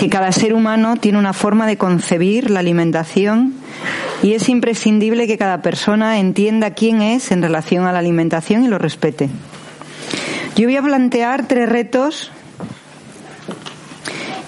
que 0.00 0.08
cada 0.08 0.32
ser 0.32 0.54
humano 0.54 0.96
tiene 0.96 1.18
una 1.18 1.34
forma 1.34 1.66
de 1.66 1.76
concebir 1.76 2.48
la 2.48 2.60
alimentación 2.60 3.52
y 4.22 4.32
es 4.32 4.48
imprescindible 4.48 5.26
que 5.26 5.36
cada 5.36 5.60
persona 5.60 6.18
entienda 6.18 6.70
quién 6.70 7.02
es 7.02 7.30
en 7.32 7.42
relación 7.42 7.84
a 7.84 7.92
la 7.92 7.98
alimentación 7.98 8.64
y 8.64 8.68
lo 8.68 8.78
respete. 8.78 9.28
Yo 10.56 10.64
voy 10.64 10.76
a 10.76 10.82
plantear 10.82 11.46
tres 11.46 11.68
retos 11.68 12.32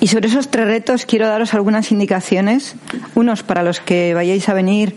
y 0.01 0.07
sobre 0.07 0.29
esos 0.29 0.51
tres 0.51 0.69
retos 0.69 1.05
quiero 1.05 1.29
daros 1.29 1.53
algunas 1.53 1.93
indicaciones, 1.93 2.75
unos 3.15 3.43
para 3.43 3.63
los 3.63 3.79
que 3.79 4.15
vayáis 4.15 4.49
a 4.49 4.55
venir 4.55 4.97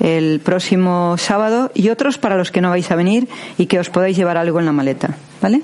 el 0.00 0.40
próximo 0.40 1.14
sábado 1.16 1.70
y 1.74 1.90
otros 1.90 2.18
para 2.18 2.36
los 2.36 2.50
que 2.50 2.60
no 2.60 2.70
vais 2.70 2.90
a 2.90 2.96
venir 2.96 3.28
y 3.56 3.66
que 3.66 3.78
os 3.78 3.88
podáis 3.88 4.16
llevar 4.16 4.36
algo 4.36 4.58
en 4.58 4.66
la 4.66 4.72
maleta, 4.72 5.14
¿vale? 5.40 5.62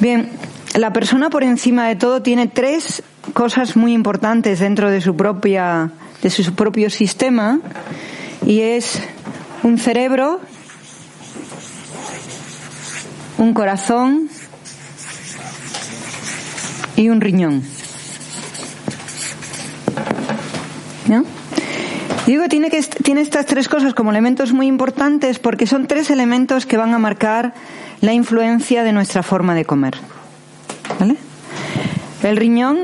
Bien, 0.00 0.30
la 0.74 0.92
persona 0.92 1.30
por 1.30 1.44
encima 1.44 1.86
de 1.88 1.96
todo 1.96 2.22
tiene 2.22 2.46
tres 2.46 3.02
cosas 3.34 3.76
muy 3.76 3.92
importantes 3.92 4.60
dentro 4.60 4.90
de 4.90 5.00
su 5.00 5.16
propia 5.16 5.92
de 6.22 6.30
su 6.30 6.54
propio 6.54 6.88
sistema 6.88 7.60
y 8.46 8.60
es 8.60 9.02
un 9.62 9.78
cerebro, 9.78 10.40
un 13.38 13.54
corazón 13.54 14.28
y 16.96 17.08
un 17.08 17.20
riñón. 17.20 17.62
Digo, 22.26 22.48
tiene, 22.48 22.70
que, 22.70 22.80
tiene 23.02 23.20
estas 23.20 23.46
tres 23.46 23.68
cosas 23.68 23.94
como 23.94 24.10
elementos 24.10 24.52
muy 24.52 24.66
importantes 24.66 25.40
porque 25.40 25.66
son 25.66 25.88
tres 25.88 26.08
elementos 26.08 26.66
que 26.66 26.76
van 26.76 26.94
a 26.94 26.98
marcar 26.98 27.52
la 28.00 28.12
influencia 28.12 28.84
de 28.84 28.92
nuestra 28.92 29.24
forma 29.24 29.54
de 29.54 29.64
comer. 29.64 29.94
¿Vale? 30.98 31.16
El 32.22 32.36
riñón, 32.36 32.78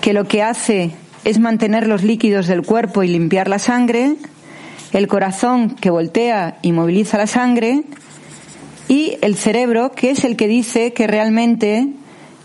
que 0.00 0.12
lo 0.12 0.26
que 0.26 0.42
hace 0.42 0.94
es 1.24 1.38
mantener 1.38 1.86
los 1.86 2.02
líquidos 2.02 2.46
del 2.46 2.62
cuerpo 2.62 3.02
y 3.02 3.08
limpiar 3.08 3.48
la 3.48 3.58
sangre, 3.58 4.16
el 4.92 5.06
corazón, 5.06 5.70
que 5.70 5.90
voltea 5.90 6.58
y 6.62 6.72
moviliza 6.72 7.18
la 7.18 7.26
sangre, 7.26 7.84
y 8.88 9.16
el 9.22 9.36
cerebro, 9.36 9.92
que 9.92 10.10
es 10.10 10.24
el 10.24 10.36
que 10.36 10.48
dice 10.48 10.92
que 10.92 11.06
realmente 11.06 11.88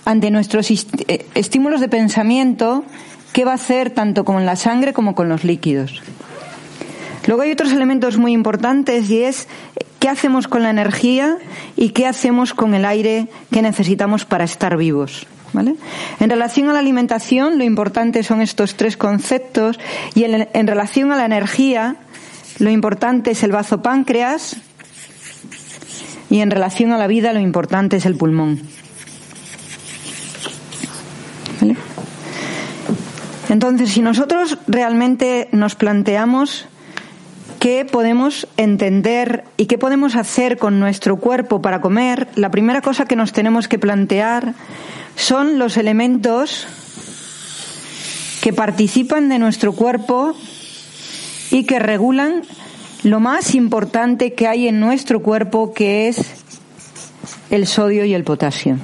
ante 0.06 0.32
nuestros 0.32 0.72
eh, 0.72 1.26
estímulos 1.36 1.82
de 1.82 1.90
pensamiento, 1.90 2.86
qué 3.34 3.44
va 3.44 3.52
a 3.52 3.56
hacer 3.56 3.90
tanto 3.90 4.24
con 4.24 4.46
la 4.46 4.56
sangre 4.56 4.94
como 4.94 5.16
con 5.16 5.28
los 5.28 5.44
líquidos. 5.44 6.02
Luego 7.26 7.42
hay 7.42 7.52
otros 7.52 7.74
elementos 7.74 8.18
muy 8.18 8.32
importantes 8.32 9.10
y 9.10 9.24
es 9.24 9.50
qué 10.00 10.10
hacemos 10.10 10.48
con 10.48 10.64
la 10.64 10.70
energía 10.70 11.38
y 11.76 11.90
qué 11.90 12.08
hacemos 12.08 12.54
con 12.54 12.74
el 12.74 12.86
aire 12.86 13.28
que 13.52 13.62
necesitamos 13.62 14.26
para 14.26 14.44
estar 14.44 14.78
vivos. 14.78 15.28
¿Vale? 15.54 15.76
En 16.20 16.30
relación 16.30 16.70
a 16.70 16.74
la 16.74 16.80
alimentación, 16.80 17.58
lo 17.58 17.64
importante 17.64 18.22
son 18.22 18.42
estos 18.42 18.76
tres 18.76 18.98
conceptos 18.98 19.80
y 20.14 20.26
en, 20.26 20.68
relación 20.68 21.12
a 21.12 21.16
la 21.16 21.26
energía, 21.26 21.96
lo 22.60 22.70
importante 22.70 23.32
es 23.32 23.44
el 23.44 23.54
bazo 23.54 23.82
páncreas 23.82 24.58
y 26.30 26.42
en 26.42 26.52
relación 26.52 26.92
a 26.92 26.98
la 26.98 27.08
vida, 27.08 27.32
lo 27.32 27.40
importante 27.40 27.96
es 27.98 28.06
el 28.06 28.16
pulmón. 28.16 28.62
Entonces, 33.50 33.92
si 33.92 34.02
nosotros 34.02 34.58
realmente 34.68 35.48
nos 35.54 35.76
planteamos 35.76 36.68
qué 37.60 37.86
podemos 37.86 38.48
entender 38.58 39.44
y 39.58 39.66
qué 39.66 39.78
podemos 39.78 40.16
hacer 40.16 40.58
con 40.58 40.80
nuestro 40.80 41.18
cuerpo 41.18 41.62
para 41.62 41.82
comer, 41.82 42.28
la 42.36 42.52
primera 42.52 42.82
cosa 42.82 43.06
que 43.06 43.16
nos 43.16 43.34
tenemos 43.34 43.68
que 43.68 43.80
plantear 43.80 44.54
son 45.16 45.60
los 45.60 45.78
elementos 45.78 46.68
que 48.42 48.54
participan 48.54 49.30
de 49.30 49.40
nuestro 49.40 49.74
cuerpo 49.74 50.36
y 51.52 51.64
que 51.64 51.80
regulan 51.80 52.44
lo 53.04 53.20
más 53.20 53.56
importante 53.56 54.34
que 54.34 54.48
hay 54.48 54.68
en 54.68 54.80
nuestro 54.80 55.22
cuerpo, 55.22 55.74
que 55.74 56.08
es 56.08 56.44
el 57.50 57.68
sodio 57.68 58.06
y 58.06 58.14
el 58.14 58.24
potasio. 58.24 58.78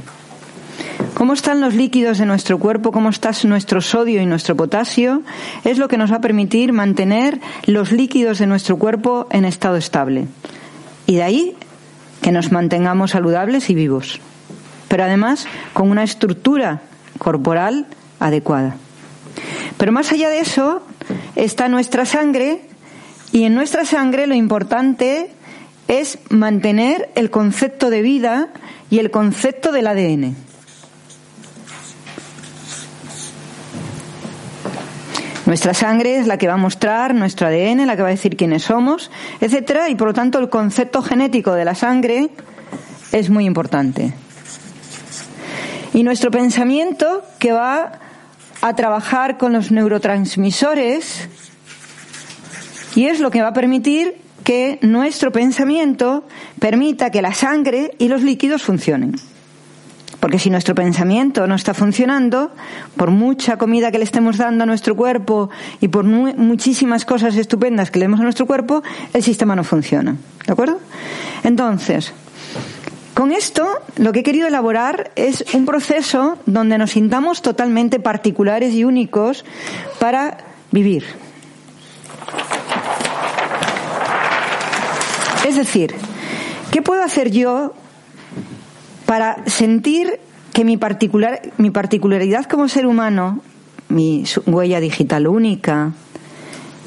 Cómo 1.23 1.35
están 1.35 1.61
los 1.61 1.73
líquidos 1.73 2.17
de 2.17 2.25
nuestro 2.25 2.59
cuerpo, 2.59 2.91
cómo 2.91 3.07
está 3.07 3.31
nuestro 3.45 3.79
sodio 3.79 4.22
y 4.22 4.25
nuestro 4.25 4.57
potasio, 4.57 5.22
es 5.63 5.78
lo 5.78 5.88
que 5.88 5.95
nos 5.95 6.11
va 6.11 6.17
a 6.17 6.22
permitir 6.22 6.73
mantener 6.73 7.39
los 7.66 7.94
líquidos 7.94 8.39
de 8.39 8.45
nuestro 8.45 8.75
cuerpo 8.75 9.28
en 9.29 9.45
estado 9.45 9.78
estable. 9.78 10.28
Y 11.07 11.16
de 11.16 11.23
ahí 11.23 11.56
que 12.22 12.33
nos 12.33 12.51
mantengamos 12.51 13.12
saludables 13.12 13.69
y 13.69 13.73
vivos. 13.73 14.19
Pero 14.89 15.06
además 15.06 15.47
con 15.72 15.89
una 15.89 16.03
estructura 16.03 16.81
corporal 17.19 17.85
adecuada. 18.19 18.75
Pero 19.78 19.94
más 19.94 20.12
allá 20.12 20.28
de 20.28 20.39
eso 20.39 20.85
está 21.38 21.69
nuestra 21.69 22.03
sangre 22.03 22.59
y 23.31 23.45
en 23.45 23.56
nuestra 23.56 23.85
sangre 23.85 24.28
lo 24.28 24.35
importante 24.35 25.31
es 25.88 26.19
mantener 26.28 27.12
el 27.16 27.29
concepto 27.29 27.89
de 27.89 28.01
vida 28.01 28.50
y 28.89 29.00
el 29.00 29.09
concepto 29.09 29.72
del 29.72 29.88
ADN. 29.88 30.35
Nuestra 35.53 35.75
sangre 35.75 36.17
es 36.17 36.25
la 36.25 36.39
que 36.39 36.47
va 36.47 36.55
a 36.55 36.57
mostrar 36.57 37.13
nuestro 37.13 37.45
ADN, 37.45 37.85
la 37.85 37.95
que 37.95 38.01
va 38.01 38.07
a 38.07 38.11
decir 38.11 38.35
quiénes 38.35 38.63
somos, 38.63 39.11
etcétera, 39.39 39.87
y 39.87 39.93
por 39.93 40.07
lo 40.07 40.13
tanto 40.15 40.39
el 40.39 40.49
concepto 40.49 41.03
genético 41.03 41.53
de 41.53 41.63
la 41.63 41.75
sangre 41.75 42.31
es 43.11 43.29
muy 43.29 43.45
importante. 43.45 44.15
Y 45.93 46.01
nuestro 46.01 46.31
pensamiento 46.31 47.23
que 47.37 47.51
va 47.51 47.99
a 48.63 48.75
trabajar 48.75 49.37
con 49.37 49.53
los 49.53 49.69
neurotransmisores 49.69 51.29
y 52.95 53.05
es 53.05 53.19
lo 53.19 53.29
que 53.29 53.43
va 53.43 53.49
a 53.49 53.53
permitir 53.53 54.15
que 54.43 54.79
nuestro 54.81 55.31
pensamiento 55.31 56.27
permita 56.57 57.11
que 57.11 57.21
la 57.21 57.35
sangre 57.35 57.91
y 57.99 58.07
los 58.07 58.23
líquidos 58.23 58.63
funcionen. 58.63 59.17
Porque 60.23 60.39
si 60.39 60.50
nuestro 60.50 60.73
pensamiento 60.73 61.47
no 61.47 61.56
está 61.56 61.73
funcionando, 61.73 62.50
por 62.95 63.11
mucha 63.11 63.57
comida 63.57 63.91
que 63.91 63.97
le 63.97 64.06
estemos 64.06 64.38
dando 64.38 64.63
a 64.63 64.66
nuestro 64.66 64.95
cuerpo 64.95 65.50
y 65.81 65.89
por 65.89 66.06
muchísimas 66.06 67.03
cosas 67.03 67.35
estupendas 67.35 67.91
que 67.91 68.00
le 68.00 68.06
demos 68.06 68.22
a 68.22 68.23
nuestro 68.23 68.45
cuerpo, 68.45 68.83
el 69.13 69.22
sistema 69.22 69.53
no 69.53 69.66
funciona. 69.66 70.16
¿De 70.47 70.53
acuerdo? 70.53 70.79
Entonces, 71.44 72.13
con 73.13 73.33
esto, 73.33 73.67
lo 73.97 74.13
que 74.13 74.22
he 74.22 74.23
querido 74.23 74.47
elaborar 74.47 75.12
es 75.17 75.44
un 75.53 75.66
proceso 75.66 76.38
donde 76.45 76.78
nos 76.78 76.91
sintamos 76.91 77.41
totalmente 77.41 78.00
particulares 78.00 78.73
y 78.73 78.85
únicos 78.85 79.44
para 80.00 80.38
vivir. 80.72 81.03
Es 85.45 85.57
decir, 85.57 85.94
¿qué 86.72 86.81
puedo 86.81 87.03
hacer 87.03 87.29
yo 87.29 87.73
para 89.13 89.46
sentir 89.46 90.19
que 90.53 90.66
mi, 90.66 90.75
particular, 90.78 91.40
mi 91.59 91.69
particularidad 91.69 92.46
como 92.46 92.68
ser 92.68 92.88
humano, 92.88 93.41
mi 93.90 94.24
huella 94.47 94.79
digital 94.79 95.28
única, 95.28 95.91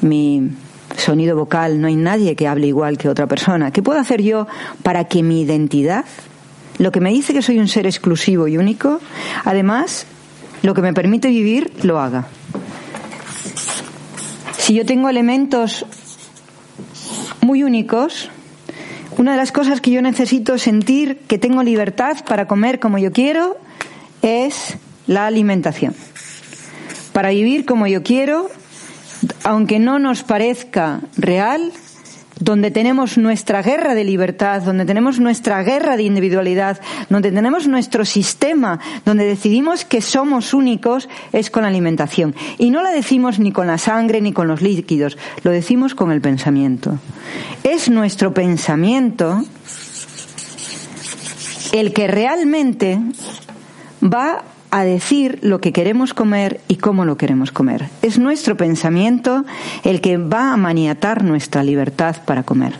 mi 0.01 0.49
sonido 0.97 1.37
vocal, 1.37 1.79
no 1.79 1.87
hay 1.87 1.95
nadie 1.95 2.35
que 2.35 2.45
hable 2.45 2.67
igual 2.67 2.97
que 2.97 3.07
otra 3.07 3.27
persona. 3.27 3.71
¿Qué 3.71 3.81
puedo 3.81 3.97
hacer 3.97 4.21
yo 4.21 4.45
para 4.83 5.05
que 5.05 5.23
mi 5.23 5.43
identidad, 5.43 6.03
lo 6.79 6.91
que 6.91 6.99
me 6.99 7.11
dice 7.11 7.33
que 7.33 7.41
soy 7.41 7.59
un 7.59 7.69
ser 7.69 7.85
exclusivo 7.85 8.49
y 8.49 8.57
único, 8.57 8.99
además, 9.45 10.05
lo 10.63 10.73
que 10.73 10.81
me 10.81 10.91
permite 10.91 11.29
vivir, 11.29 11.71
lo 11.83 11.97
haga? 11.97 12.27
Si 14.57 14.73
yo 14.73 14.85
tengo 14.85 15.07
elementos 15.07 15.85
muy 17.39 17.63
únicos, 17.63 18.29
una 19.17 19.31
de 19.31 19.37
las 19.37 19.51
cosas 19.51 19.81
que 19.81 19.91
yo 19.91 20.01
necesito 20.01 20.57
sentir 20.57 21.17
que 21.27 21.37
tengo 21.37 21.63
libertad 21.63 22.17
para 22.25 22.47
comer 22.47 22.79
como 22.79 22.97
yo 22.97 23.11
quiero 23.11 23.57
es 24.21 24.77
la 25.07 25.25
alimentación. 25.25 25.95
Para 27.13 27.29
vivir 27.29 27.65
como 27.65 27.87
yo 27.87 28.03
quiero, 28.03 28.49
aunque 29.43 29.79
no 29.79 29.97
nos 29.97 30.23
parezca 30.23 31.01
real, 31.17 31.71
donde 32.39 32.71
tenemos 32.71 33.17
nuestra 33.17 33.61
guerra 33.61 33.95
de 33.95 34.03
libertad, 34.03 34.61
donde 34.61 34.85
tenemos 34.85 35.19
nuestra 35.19 35.63
guerra 35.63 35.97
de 35.97 36.03
individualidad, 36.03 36.79
donde 37.09 37.31
tenemos 37.31 37.67
nuestro 37.67 38.05
sistema, 38.05 38.79
donde 39.05 39.25
decidimos 39.25 39.85
que 39.85 40.01
somos 40.01 40.53
únicos, 40.53 41.09
es 41.33 41.49
con 41.49 41.63
la 41.63 41.69
alimentación. 41.69 42.35
Y 42.57 42.69
no 42.69 42.81
la 42.81 42.91
decimos 42.91 43.39
ni 43.39 43.51
con 43.51 43.67
la 43.67 43.77
sangre 43.77 44.21
ni 44.21 44.33
con 44.33 44.47
los 44.47 44.61
líquidos, 44.61 45.17
lo 45.43 45.51
decimos 45.51 45.95
con 45.95 46.11
el 46.11 46.21
pensamiento. 46.21 46.99
Es 47.63 47.89
nuestro 47.89 48.33
pensamiento 48.33 49.43
el 51.71 51.93
que 51.93 52.07
realmente 52.07 52.99
va 54.01 54.43
a 54.71 54.83
decir 54.83 55.39
lo 55.41 55.61
que 55.61 55.73
queremos 55.73 56.13
comer 56.13 56.61
y 56.67 56.75
cómo 56.75 57.05
lo 57.05 57.17
queremos 57.17 57.51
comer. 57.51 57.89
Es 58.01 58.19
nuestro 58.19 58.57
pensamiento 58.57 59.45
el 59.83 60.01
que 60.01 60.17
va 60.17 60.53
a 60.53 60.57
maniatar 60.57 61.23
nuestra 61.23 61.63
libertad 61.63 62.17
para 62.25 62.43
comer. 62.43 62.73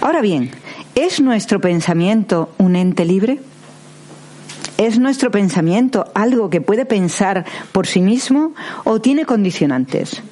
Ahora 0.00 0.20
bien, 0.20 0.50
¿es 0.94 1.20
nuestro 1.20 1.60
pensamiento 1.60 2.50
un 2.58 2.76
ente 2.76 3.04
libre? 3.04 3.40
¿Es 4.76 4.98
nuestro 4.98 5.30
pensamiento 5.30 6.06
algo 6.14 6.50
que 6.50 6.60
puede 6.60 6.84
pensar 6.84 7.44
por 7.72 7.86
sí 7.86 8.00
mismo 8.00 8.52
o 8.84 9.00
tiene 9.00 9.24
condicionantes? 9.24 10.22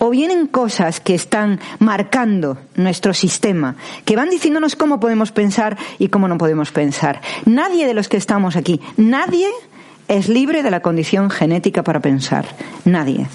o 0.00 0.08
vienen 0.08 0.46
cosas 0.46 0.98
que 0.98 1.14
están 1.14 1.60
marcando 1.78 2.56
nuestro 2.74 3.12
sistema, 3.12 3.76
que 4.06 4.16
van 4.16 4.30
diciéndonos 4.30 4.74
cómo 4.74 4.98
podemos 4.98 5.30
pensar 5.30 5.76
y 5.98 6.08
cómo 6.08 6.26
no 6.26 6.38
podemos 6.38 6.72
pensar. 6.72 7.20
Nadie 7.44 7.86
de 7.86 7.92
los 7.92 8.08
que 8.08 8.16
estamos 8.16 8.56
aquí, 8.56 8.80
nadie 8.96 9.46
es 10.10 10.28
libre 10.28 10.62
de 10.62 10.70
la 10.70 10.82
condición 10.82 11.30
genética 11.30 11.84
para 11.84 12.00
pensar. 12.00 12.44
Nadie. 12.84 13.28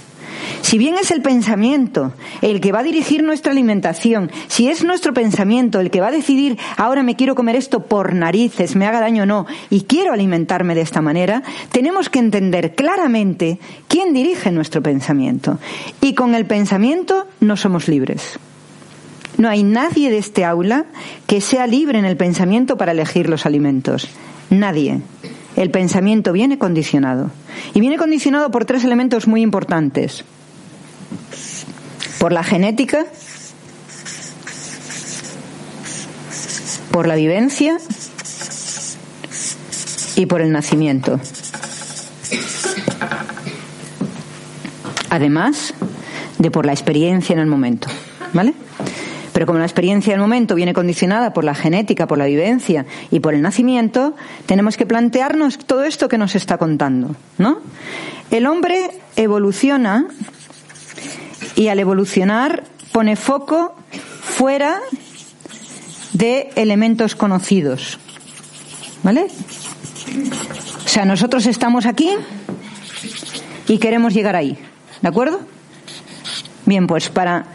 Si 0.62 0.78
bien 0.78 0.96
es 1.02 1.10
el 1.12 1.22
pensamiento 1.22 2.14
el 2.42 2.60
que 2.60 2.74
va 2.74 2.80
a 2.80 2.84
dirigir 2.84 3.24
nuestra 3.24 3.54
alimentación, 3.54 4.30
si 4.48 4.68
es 4.68 4.84
nuestro 4.84 5.14
pensamiento 5.14 5.80
el 5.80 5.90
que 5.90 6.02
va 6.02 6.08
a 6.08 6.12
decidir 6.12 6.58
ahora 6.76 7.02
me 7.02 7.16
quiero 7.16 7.34
comer 7.34 7.56
esto 7.56 7.86
por 7.86 8.14
narices, 8.14 8.76
me 8.76 8.86
haga 8.86 9.00
daño 9.00 9.24
o 9.24 9.26
no, 9.26 9.46
y 9.70 9.82
quiero 9.82 10.12
alimentarme 10.12 10.76
de 10.76 10.82
esta 10.82 11.02
manera, 11.02 11.44
tenemos 11.72 12.10
que 12.10 12.20
entender 12.20 12.76
claramente 12.76 13.58
quién 13.88 14.14
dirige 14.14 14.52
nuestro 14.52 14.84
pensamiento. 14.84 15.60
Y 16.02 16.14
con 16.14 16.36
el 16.36 16.46
pensamiento 16.46 17.26
no 17.40 17.56
somos 17.56 17.88
libres. 17.88 18.38
No 19.38 19.50
hay 19.50 19.64
nadie 19.64 20.10
de 20.10 20.18
este 20.18 20.44
aula 20.44 20.86
que 21.26 21.40
sea 21.40 21.68
libre 21.68 22.00
en 22.00 22.06
el 22.06 22.18
pensamiento 22.18 22.78
para 22.78 22.92
elegir 22.92 23.30
los 23.30 23.46
alimentos. 23.46 24.10
Nadie. 24.50 25.02
El 25.56 25.72
pensamiento 25.72 26.34
viene 26.34 26.58
condicionado. 26.58 27.32
Y 27.74 27.80
viene 27.80 27.98
condicionado 27.98 28.52
por 28.52 28.66
tres 28.66 28.84
elementos 28.84 29.28
muy 29.28 29.42
importantes 29.42 30.26
por 32.26 32.32
la 32.32 32.44
genética, 32.44 33.06
por 36.90 37.06
la 37.06 37.14
vivencia 37.14 37.78
y 40.16 40.26
por 40.26 40.42
el 40.42 40.52
nacimiento. 40.52 41.20
Además 45.12 45.76
de 46.40 46.50
por 46.50 46.66
la 46.66 46.74
experiencia 46.74 47.34
en 47.34 47.40
el 47.40 47.46
momento, 47.46 47.90
¿vale? 48.34 48.56
Pero 49.36 49.48
como 49.48 49.60
la 49.60 49.66
experiencia 49.66 50.14
del 50.14 50.22
momento 50.22 50.56
viene 50.56 50.74
condicionada 50.74 51.34
por 51.34 51.44
la 51.44 51.54
genética, 51.54 52.08
por 52.08 52.18
la 52.18 52.24
vivencia 52.24 52.86
y 53.12 53.20
por 53.20 53.34
el 53.34 53.42
nacimiento, 53.42 54.16
tenemos 54.46 54.78
que 54.78 54.86
plantearnos 54.86 55.58
todo 55.58 55.84
esto 55.84 56.08
que 56.08 56.18
nos 56.18 56.36
está 56.36 56.58
contando, 56.58 57.18
¿no? 57.38 57.60
El 58.32 58.48
hombre 58.48 58.92
evoluciona 59.18 60.08
y 61.58 61.68
al 61.68 61.80
evolucionar 61.80 62.64
pone 62.94 63.18
foco 63.18 63.76
fuera 64.22 64.80
de 66.14 66.52
elementos 66.56 67.18
conocidos. 67.18 68.00
¿Vale? 69.04 69.28
O 70.86 70.88
sea, 70.88 71.04
nosotros 71.04 71.46
estamos 71.46 71.86
aquí 71.86 72.10
y 73.68 73.80
queremos 73.80 74.14
llegar 74.14 74.38
ahí. 74.38 74.58
¿De 75.02 75.10
acuerdo? 75.10 75.42
Bien, 76.66 76.88
pues 76.88 77.10
para 77.10 77.48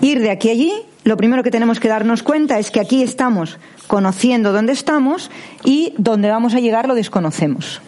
ir 0.00 0.20
de 0.20 0.30
aquí 0.30 0.48
a 0.48 0.52
allí, 0.52 0.72
lo 1.04 1.16
primero 1.16 1.42
que 1.42 1.50
tenemos 1.50 1.80
que 1.80 1.88
darnos 1.88 2.22
cuenta 2.22 2.58
es 2.58 2.70
que 2.70 2.80
aquí 2.80 3.02
estamos 3.02 3.58
conociendo 3.86 4.52
dónde 4.52 4.72
estamos 4.72 5.30
y 5.64 5.94
dónde 5.98 6.30
vamos 6.30 6.54
a 6.54 6.60
llegar 6.60 6.88
lo 6.88 6.94
desconocemos. 6.94 7.80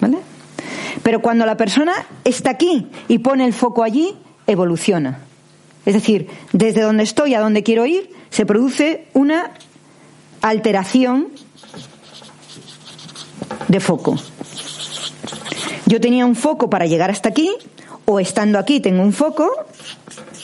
¿Vale? 0.00 0.18
Pero 1.02 1.20
cuando 1.20 1.46
la 1.46 1.56
persona 1.56 1.92
está 2.24 2.50
aquí 2.50 2.86
y 3.08 3.18
pone 3.18 3.44
el 3.44 3.52
foco 3.52 3.82
allí, 3.82 4.16
evoluciona. 4.46 5.20
Es 5.86 5.94
decir, 5.94 6.28
desde 6.52 6.82
donde 6.82 7.02
estoy 7.02 7.34
a 7.34 7.40
donde 7.40 7.62
quiero 7.62 7.86
ir, 7.86 8.10
se 8.30 8.44
produce 8.44 9.06
una 9.14 9.52
alteración 10.42 11.28
de 13.68 13.80
foco. 13.80 14.16
Yo 15.86 16.00
tenía 16.00 16.26
un 16.26 16.36
foco 16.36 16.68
para 16.68 16.86
llegar 16.86 17.10
hasta 17.10 17.30
aquí, 17.30 17.50
o 18.04 18.20
estando 18.20 18.58
aquí 18.58 18.80
tengo 18.80 19.02
un 19.02 19.12
foco. 19.12 19.50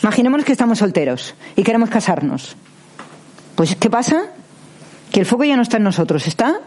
Imaginemos 0.05 0.45
que 0.45 0.53
estamos 0.53 0.81
solteros 0.81 1.35
y 1.57 1.63
queremos 1.63 1.89
casarnos. 1.89 2.57
Pues, 3.55 3.75
¿qué 3.75 3.89
pasa? 3.89 4.25
Que 5.11 5.21
el 5.21 5.25
foco 5.25 5.45
ya 5.45 5.57
no 5.57 5.63
está 5.63 5.79
en 5.79 5.85
nosotros, 5.85 6.27
está 6.27 6.61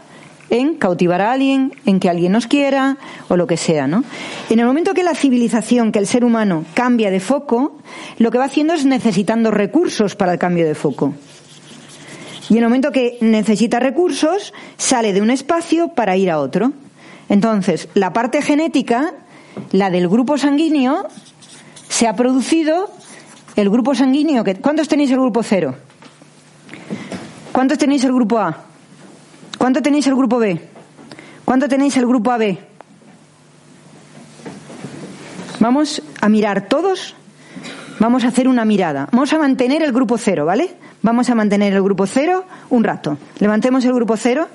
en 0.50 0.74
cautivar 0.74 1.22
a 1.22 1.34
alguien, 1.34 1.72
en 1.86 2.00
que 2.00 2.10
alguien 2.10 2.32
nos 2.32 2.48
quiera 2.48 2.98
o 3.28 3.38
lo 3.38 3.46
que 3.46 3.56
sea, 3.56 3.86
¿no? 3.86 4.04
En 4.50 4.58
el 4.58 4.66
momento 4.66 4.96
que 4.96 5.04
la 5.04 5.14
civilización, 5.14 5.92
que 5.92 6.00
el 6.00 6.08
ser 6.08 6.26
humano 6.26 6.66
cambia 6.74 7.12
de 7.12 7.20
foco, 7.20 7.78
lo 8.18 8.32
que 8.32 8.40
va 8.40 8.46
haciendo 8.46 8.74
es 8.74 8.86
necesitando 8.86 9.52
recursos 9.52 10.16
para 10.16 10.34
el 10.34 10.40
cambio 10.40 10.66
de 10.66 10.74
foco. 10.74 11.14
Y 12.50 12.54
en 12.54 12.64
el 12.64 12.70
momento 12.70 12.92
que 12.92 13.20
necesita 13.22 13.80
recursos, 13.80 14.52
sale 14.78 15.14
de 15.14 15.22
un 15.22 15.30
espacio 15.30 15.90
para 15.90 16.18
ir 16.18 16.32
a 16.32 16.40
otro. 16.40 16.74
Entonces, 17.30 17.88
la 17.94 18.14
parte 18.14 18.42
genética, 18.42 19.14
la 19.74 19.92
del 19.92 20.10
grupo 20.10 20.40
sanguíneo, 20.40 21.06
se 21.88 22.08
ha 22.08 22.16
producido 22.16 22.90
el 23.58 23.70
grupo 23.70 23.94
sanguíneo. 23.94 24.44
Que, 24.44 24.56
¿Cuántos 24.56 24.88
tenéis 24.88 25.12
el 25.12 25.20
grupo 25.20 25.44
cero? 25.44 25.76
¿Cuántos 27.52 27.78
tenéis 27.78 28.04
el 28.06 28.14
grupo 28.14 28.38
A? 28.40 28.56
¿Cuánto 29.58 29.82
tenéis 29.82 30.08
el 30.08 30.16
grupo 30.16 30.38
B? 30.38 30.62
¿Cuánto 31.44 31.68
tenéis 31.68 31.98
el 31.98 32.06
grupo 32.06 32.32
AB? 32.32 32.58
Vamos 35.60 36.02
a 36.22 36.30
mirar 36.30 36.68
todos. 36.68 37.16
Vamos 38.00 38.24
a 38.24 38.28
hacer 38.28 38.48
una 38.48 38.64
mirada. 38.64 39.10
Vamos 39.12 39.34
a 39.34 39.40
mantener 39.40 39.82
el 39.82 39.92
grupo 39.92 40.20
cero, 40.20 40.46
¿vale? 40.46 40.76
Vamos 41.02 41.30
a 41.32 41.36
mantener 41.36 41.74
el 41.74 41.82
grupo 41.82 42.06
cero 42.06 42.46
un 42.70 42.84
rato. 42.84 43.18
Levantemos 43.40 43.84
el 43.86 43.94
grupo 43.94 44.18
cero. 44.18 44.48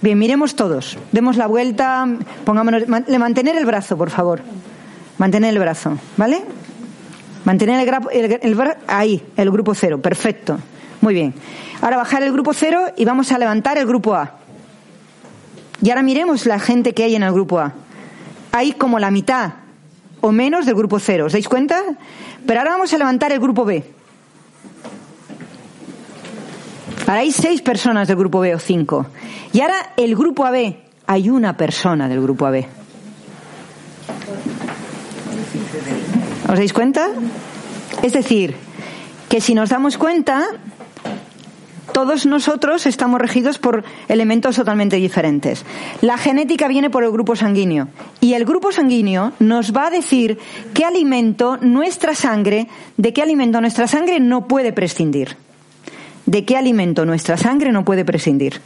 Bien, 0.00 0.16
miremos 0.16 0.54
todos. 0.54 0.96
Demos 1.10 1.36
la 1.36 1.48
vuelta. 1.48 2.06
Pongámonos. 2.44 2.84
Le 3.08 3.18
mantener 3.18 3.56
el 3.56 3.66
brazo, 3.66 3.96
por 3.96 4.10
favor. 4.10 4.42
Mantener 5.18 5.54
el 5.54 5.58
brazo, 5.58 5.98
¿vale? 6.16 6.44
Mantener 7.46 7.88
el, 7.88 7.94
el, 8.24 8.38
el, 8.42 8.76
ahí, 8.88 9.24
el 9.36 9.50
grupo 9.52 9.72
cero. 9.72 10.02
Perfecto. 10.02 10.58
Muy 11.00 11.14
bien. 11.14 11.32
Ahora 11.80 11.96
bajar 11.96 12.24
el 12.24 12.32
grupo 12.32 12.52
cero 12.52 12.86
y 12.96 13.04
vamos 13.04 13.30
a 13.30 13.38
levantar 13.38 13.78
el 13.78 13.86
grupo 13.86 14.16
A. 14.16 14.32
Y 15.80 15.90
ahora 15.90 16.02
miremos 16.02 16.44
la 16.44 16.58
gente 16.58 16.92
que 16.92 17.04
hay 17.04 17.14
en 17.14 17.22
el 17.22 17.32
grupo 17.32 17.60
A. 17.60 17.72
Hay 18.50 18.72
como 18.72 18.98
la 18.98 19.12
mitad 19.12 19.52
o 20.20 20.32
menos 20.32 20.66
del 20.66 20.74
grupo 20.74 20.98
cero. 20.98 21.26
¿Os 21.26 21.34
dais 21.34 21.48
cuenta? 21.48 21.80
Pero 22.44 22.58
ahora 22.58 22.72
vamos 22.72 22.92
a 22.92 22.98
levantar 22.98 23.30
el 23.30 23.38
grupo 23.38 23.64
B. 23.64 23.84
Ahora 27.06 27.20
hay 27.20 27.30
seis 27.30 27.62
personas 27.62 28.08
del 28.08 28.16
grupo 28.16 28.40
B 28.40 28.56
o 28.56 28.58
cinco. 28.58 29.06
Y 29.52 29.60
ahora 29.60 29.92
el 29.96 30.16
grupo 30.16 30.44
AB. 30.44 30.74
Hay 31.06 31.30
una 31.30 31.56
persona 31.56 32.08
del 32.08 32.20
grupo 32.20 32.44
AB. 32.46 32.66
¿Os 36.48 36.58
dais 36.58 36.72
cuenta? 36.72 37.10
Es 38.02 38.12
decir, 38.12 38.54
que 39.28 39.40
si 39.40 39.54
nos 39.54 39.70
damos 39.70 39.98
cuenta, 39.98 40.46
todos 41.92 42.24
nosotros 42.24 42.86
estamos 42.86 43.20
regidos 43.20 43.58
por 43.58 43.82
elementos 44.08 44.54
totalmente 44.54 44.96
diferentes. 44.96 45.64
La 46.02 46.18
genética 46.18 46.68
viene 46.68 46.88
por 46.88 47.02
el 47.02 47.10
grupo 47.10 47.34
sanguíneo 47.34 47.88
y 48.20 48.34
el 48.34 48.44
grupo 48.44 48.70
sanguíneo 48.70 49.32
nos 49.40 49.74
va 49.74 49.86
a 49.86 49.90
decir 49.90 50.38
qué 50.72 50.84
alimento 50.84 51.56
nuestra 51.60 52.14
sangre, 52.14 52.68
de 52.96 53.12
qué 53.12 53.22
alimento 53.22 53.60
nuestra 53.60 53.88
sangre 53.88 54.20
no 54.20 54.46
puede 54.46 54.72
prescindir. 54.72 55.36
De 56.26 56.44
qué 56.44 56.56
alimento 56.56 57.04
nuestra 57.04 57.36
sangre 57.36 57.72
no 57.72 57.84
puede 57.84 58.04
prescindir. 58.04 58.60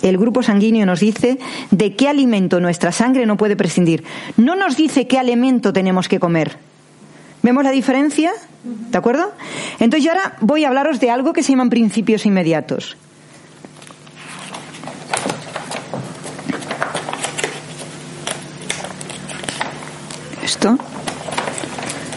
El 0.00 0.16
grupo 0.16 0.42
sanguíneo 0.42 0.86
nos 0.86 1.00
dice 1.00 1.38
de 1.70 1.94
qué 1.94 2.08
alimento 2.08 2.58
nuestra 2.58 2.90
sangre 2.90 3.26
no 3.26 3.36
puede 3.36 3.54
prescindir. 3.54 4.02
No 4.38 4.56
nos 4.56 4.76
dice 4.76 5.06
qué 5.06 5.18
alimento 5.18 5.74
tenemos 5.74 6.08
que 6.08 6.18
comer 6.18 6.69
¿Vemos 7.42 7.64
la 7.64 7.70
diferencia? 7.70 8.32
¿De 8.62 8.98
acuerdo? 8.98 9.32
Entonces 9.78 10.04
yo 10.04 10.12
ahora 10.12 10.36
voy 10.40 10.64
a 10.64 10.68
hablaros 10.68 11.00
de 11.00 11.10
algo 11.10 11.32
que 11.32 11.42
se 11.42 11.52
llaman 11.52 11.70
principios 11.70 12.26
inmediatos. 12.26 12.96
Esto 20.42 20.78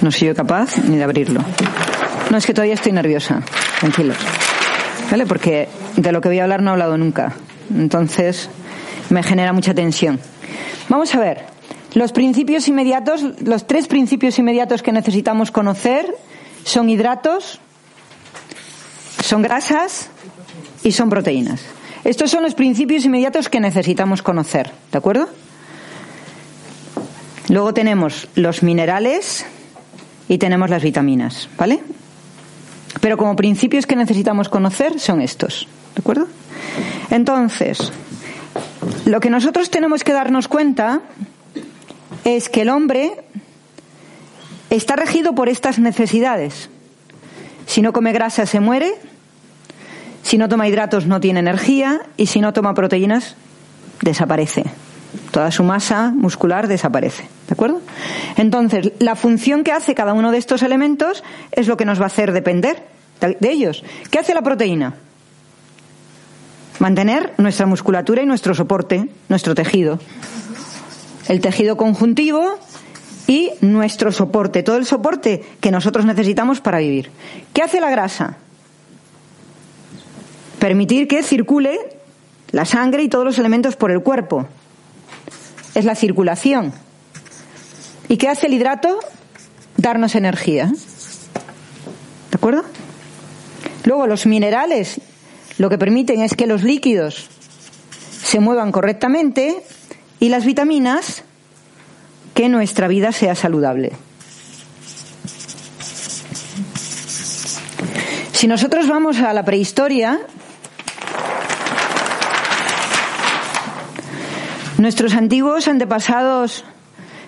no 0.01 0.11
soy 0.11 0.27
yo 0.27 0.35
capaz 0.35 0.77
ni 0.79 0.97
de 0.97 1.03
abrirlo. 1.03 1.41
No, 2.29 2.37
es 2.37 2.45
que 2.45 2.53
todavía 2.53 2.73
estoy 2.73 2.91
nerviosa. 2.91 3.41
Tranquilos. 3.79 4.17
¿Vale? 5.09 5.25
Porque 5.25 5.69
de 5.95 6.11
lo 6.11 6.19
que 6.19 6.29
voy 6.29 6.39
a 6.39 6.43
hablar 6.43 6.61
no 6.61 6.71
he 6.71 6.73
hablado 6.73 6.97
nunca. 6.97 7.33
Entonces 7.73 8.49
me 9.09 9.23
genera 9.23 9.53
mucha 9.53 9.73
tensión. 9.73 10.19
Vamos 10.89 11.13
a 11.15 11.19
ver. 11.19 11.52
Los 11.93 12.11
principios 12.11 12.67
inmediatos, 12.67 13.23
los 13.41 13.67
tres 13.67 13.87
principios 13.87 14.39
inmediatos 14.39 14.81
que 14.81 14.91
necesitamos 14.91 15.51
conocer 15.51 16.13
son 16.63 16.89
hidratos, 16.89 17.59
son 19.21 19.41
grasas 19.41 20.09
y 20.83 20.91
son 20.91 21.09
proteínas. 21.09 21.61
Estos 22.03 22.31
son 22.31 22.43
los 22.43 22.55
principios 22.55 23.05
inmediatos 23.05 23.47
que 23.47 23.59
necesitamos 23.59 24.21
conocer, 24.21 24.71
¿de 24.91 24.97
acuerdo? 24.97 25.29
Luego 27.49 27.73
tenemos 27.73 28.27
los 28.35 28.63
minerales 28.63 29.45
y 30.27 30.37
tenemos 30.37 30.69
las 30.69 30.81
vitaminas, 30.81 31.47
¿vale? 31.57 31.81
Pero 33.01 33.17
como 33.17 33.35
principios 33.35 33.85
que 33.85 33.95
necesitamos 33.95 34.49
conocer 34.49 34.99
son 34.99 35.21
estos, 35.21 35.67
¿de 35.95 35.99
acuerdo? 35.99 36.27
Entonces, 37.09 37.91
Lo 39.05 39.19
que 39.19 39.29
nosotros 39.29 39.69
tenemos 39.69 40.03
que 40.03 40.13
darnos 40.13 40.47
cuenta 40.47 41.01
es 42.25 42.49
que 42.49 42.61
el 42.61 42.69
hombre 42.69 43.11
está 44.69 44.95
regido 44.95 45.35
por 45.35 45.49
estas 45.49 45.79
necesidades. 45.79 46.69
Si 47.65 47.81
no 47.81 47.93
come 47.93 48.11
grasa 48.11 48.45
se 48.45 48.59
muere, 48.59 48.93
si 50.23 50.37
no 50.37 50.49
toma 50.49 50.67
hidratos 50.67 51.05
no 51.05 51.19
tiene 51.19 51.39
energía 51.39 52.01
y 52.17 52.27
si 52.27 52.39
no 52.41 52.53
toma 52.53 52.73
proteínas 52.73 53.35
desaparece. 54.01 54.63
Toda 55.31 55.51
su 55.51 55.63
masa 55.63 56.11
muscular 56.15 56.67
desaparece. 56.67 57.23
¿De 57.47 57.53
acuerdo? 57.53 57.81
Entonces, 58.37 58.93
la 58.99 59.15
función 59.15 59.63
que 59.63 59.71
hace 59.71 59.95
cada 59.95 60.13
uno 60.13 60.31
de 60.31 60.37
estos 60.37 60.63
elementos 60.63 61.23
es 61.51 61.67
lo 61.67 61.77
que 61.77 61.85
nos 61.85 61.99
va 61.99 62.05
a 62.05 62.07
hacer 62.07 62.31
depender 62.31 62.83
de 63.21 63.51
ellos. 63.51 63.83
¿Qué 64.09 64.19
hace 64.19 64.33
la 64.33 64.41
proteína? 64.41 64.95
Mantener 66.79 67.33
nuestra 67.37 67.65
musculatura 67.65 68.23
y 68.23 68.25
nuestro 68.25 68.55
soporte, 68.55 69.07
nuestro 69.29 69.55
tejido. 69.55 69.99
El 71.27 71.41
tejido 71.41 71.77
conjuntivo 71.77 72.59
y 73.27 73.51
nuestro 73.61 74.11
soporte, 74.11 74.63
todo 74.63 74.77
el 74.77 74.85
soporte 74.85 75.43
que 75.61 75.71
nosotros 75.71 76.05
necesitamos 76.05 76.61
para 76.61 76.79
vivir. 76.79 77.11
¿Qué 77.53 77.61
hace 77.61 77.79
la 77.79 77.89
grasa? 77.89 78.37
Permitir 80.59 81.07
que 81.07 81.23
circule 81.23 81.79
la 82.51 82.65
sangre 82.65 83.03
y 83.03 83.09
todos 83.09 83.25
los 83.25 83.39
elementos 83.39 83.75
por 83.75 83.91
el 83.91 84.01
cuerpo. 84.01 84.47
Es 85.75 85.85
la 85.85 85.95
circulación. 85.95 86.73
¿Y 88.09 88.17
qué 88.17 88.29
hace 88.29 88.47
el 88.47 88.53
hidrato? 88.53 88.99
Darnos 89.77 90.15
energía. 90.15 90.67
¿De 90.67 92.35
acuerdo? 92.35 92.63
Luego 93.85 94.07
los 94.07 94.25
minerales 94.25 95.01
lo 95.57 95.69
que 95.69 95.77
permiten 95.77 96.21
es 96.21 96.35
que 96.35 96.47
los 96.47 96.63
líquidos 96.63 97.29
se 98.23 98.39
muevan 98.39 98.71
correctamente 98.71 99.63
y 100.19 100.29
las 100.29 100.45
vitaminas 100.45 101.23
que 102.33 102.49
nuestra 102.49 102.87
vida 102.87 103.11
sea 103.11 103.35
saludable. 103.35 103.93
Si 108.31 108.47
nosotros 108.47 108.87
vamos 108.87 109.19
a 109.19 109.33
la 109.33 109.45
prehistoria, 109.45 110.19
nuestros 114.77 115.13
antiguos 115.13 115.67
antepasados 115.67 116.65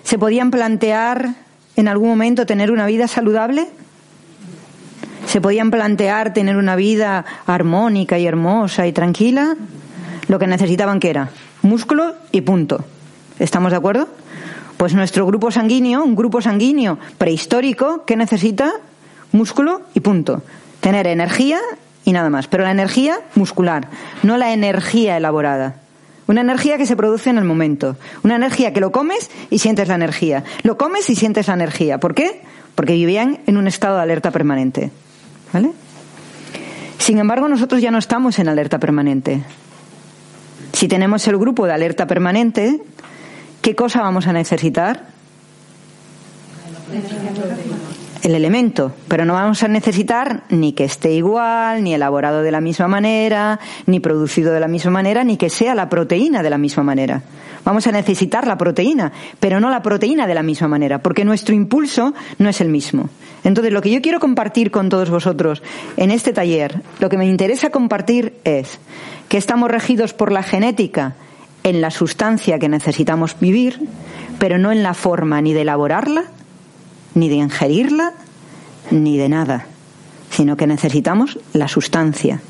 se 0.02 0.18
podían 0.18 0.50
plantear 0.50 1.34
en 1.76 1.88
algún 1.88 2.08
momento 2.08 2.46
tener 2.46 2.70
una 2.70 2.86
vida 2.86 3.08
saludable 3.08 3.68
se 5.26 5.40
podían 5.40 5.70
plantear 5.70 6.32
tener 6.32 6.56
una 6.56 6.76
vida 6.76 7.24
armónica 7.46 8.18
y 8.18 8.26
hermosa 8.26 8.86
y 8.86 8.92
tranquila, 8.92 9.56
lo 10.28 10.38
que 10.38 10.46
necesitaban 10.46 11.00
que 11.00 11.10
era 11.10 11.30
músculo 11.66 12.14
y 12.32 12.40
punto. 12.40 12.84
¿Estamos 13.38 13.72
de 13.72 13.76
acuerdo? 13.76 14.08
Pues 14.76 14.94
nuestro 14.94 15.26
grupo 15.26 15.50
sanguíneo, 15.50 16.02
un 16.02 16.16
grupo 16.16 16.40
sanguíneo 16.40 16.98
prehistórico, 17.18 18.04
que 18.04 18.16
necesita 18.16 18.72
músculo 19.32 19.82
y 19.94 20.00
punto. 20.00 20.42
Tener 20.80 21.06
energía 21.06 21.58
y 22.04 22.12
nada 22.12 22.30
más. 22.30 22.46
Pero 22.46 22.64
la 22.64 22.70
energía 22.70 23.18
muscular, 23.34 23.88
no 24.22 24.36
la 24.36 24.52
energía 24.52 25.16
elaborada. 25.16 25.76
Una 26.26 26.40
energía 26.40 26.76
que 26.76 26.86
se 26.86 26.96
produce 26.96 27.30
en 27.30 27.38
el 27.38 27.44
momento. 27.44 27.96
Una 28.22 28.36
energía 28.36 28.72
que 28.72 28.80
lo 28.80 28.90
comes 28.92 29.30
y 29.50 29.58
sientes 29.58 29.88
la 29.88 29.94
energía. 29.94 30.44
Lo 30.62 30.76
comes 30.76 31.08
y 31.08 31.14
sientes 31.14 31.48
la 31.48 31.54
energía. 31.54 31.98
¿Por 31.98 32.14
qué? 32.14 32.42
Porque 32.74 32.94
vivían 32.94 33.38
en 33.46 33.56
un 33.56 33.66
estado 33.66 33.96
de 33.96 34.02
alerta 34.02 34.30
permanente. 34.30 34.90
¿Vale? 35.52 35.70
Sin 36.98 37.18
embargo, 37.18 37.48
nosotros 37.48 37.80
ya 37.80 37.90
no 37.90 37.98
estamos 37.98 38.38
en 38.38 38.48
alerta 38.48 38.78
permanente. 38.78 39.42
Si 40.76 40.88
tenemos 40.88 41.26
el 41.26 41.38
grupo 41.38 41.64
de 41.64 41.72
alerta 41.72 42.06
permanente, 42.06 42.82
¿qué 43.62 43.74
cosa 43.74 44.02
vamos 44.02 44.26
a 44.26 44.34
necesitar? 44.34 45.06
El 48.22 48.34
elemento, 48.34 48.92
pero 49.08 49.24
no 49.24 49.32
vamos 49.32 49.62
a 49.62 49.68
necesitar 49.68 50.42
ni 50.50 50.74
que 50.74 50.84
esté 50.84 51.12
igual, 51.12 51.82
ni 51.82 51.94
elaborado 51.94 52.42
de 52.42 52.50
la 52.50 52.60
misma 52.60 52.88
manera, 52.88 53.58
ni 53.86 54.00
producido 54.00 54.52
de 54.52 54.60
la 54.60 54.68
misma 54.68 54.90
manera, 54.90 55.24
ni 55.24 55.38
que 55.38 55.48
sea 55.48 55.74
la 55.74 55.88
proteína 55.88 56.42
de 56.42 56.50
la 56.50 56.58
misma 56.58 56.82
manera. 56.82 57.22
Vamos 57.66 57.88
a 57.88 57.90
necesitar 57.90 58.46
la 58.46 58.56
proteína, 58.56 59.10
pero 59.40 59.58
no 59.58 59.70
la 59.70 59.82
proteína 59.82 60.28
de 60.28 60.36
la 60.36 60.44
misma 60.44 60.68
manera, 60.68 61.02
porque 61.02 61.24
nuestro 61.24 61.52
impulso 61.52 62.14
no 62.38 62.48
es 62.48 62.60
el 62.60 62.68
mismo. 62.68 63.10
Entonces, 63.42 63.72
lo 63.72 63.82
que 63.82 63.90
yo 63.90 64.00
quiero 64.00 64.20
compartir 64.20 64.70
con 64.70 64.88
todos 64.88 65.10
vosotros 65.10 65.64
en 65.96 66.12
este 66.12 66.32
taller, 66.32 66.82
lo 67.00 67.08
que 67.08 67.18
me 67.18 67.26
interesa 67.26 67.70
compartir 67.70 68.34
es 68.44 68.78
que 69.28 69.36
estamos 69.36 69.68
regidos 69.68 70.14
por 70.14 70.30
la 70.30 70.44
genética 70.44 71.16
en 71.64 71.80
la 71.80 71.90
sustancia 71.90 72.60
que 72.60 72.68
necesitamos 72.68 73.34
vivir, 73.40 73.80
pero 74.38 74.58
no 74.58 74.70
en 74.70 74.84
la 74.84 74.94
forma 74.94 75.40
ni 75.40 75.52
de 75.52 75.62
elaborarla, 75.62 76.22
ni 77.14 77.28
de 77.28 77.34
ingerirla, 77.34 78.12
ni 78.92 79.18
de 79.18 79.28
nada, 79.28 79.66
sino 80.30 80.56
que 80.56 80.68
necesitamos 80.68 81.40
la 81.52 81.66
sustancia. 81.66 82.40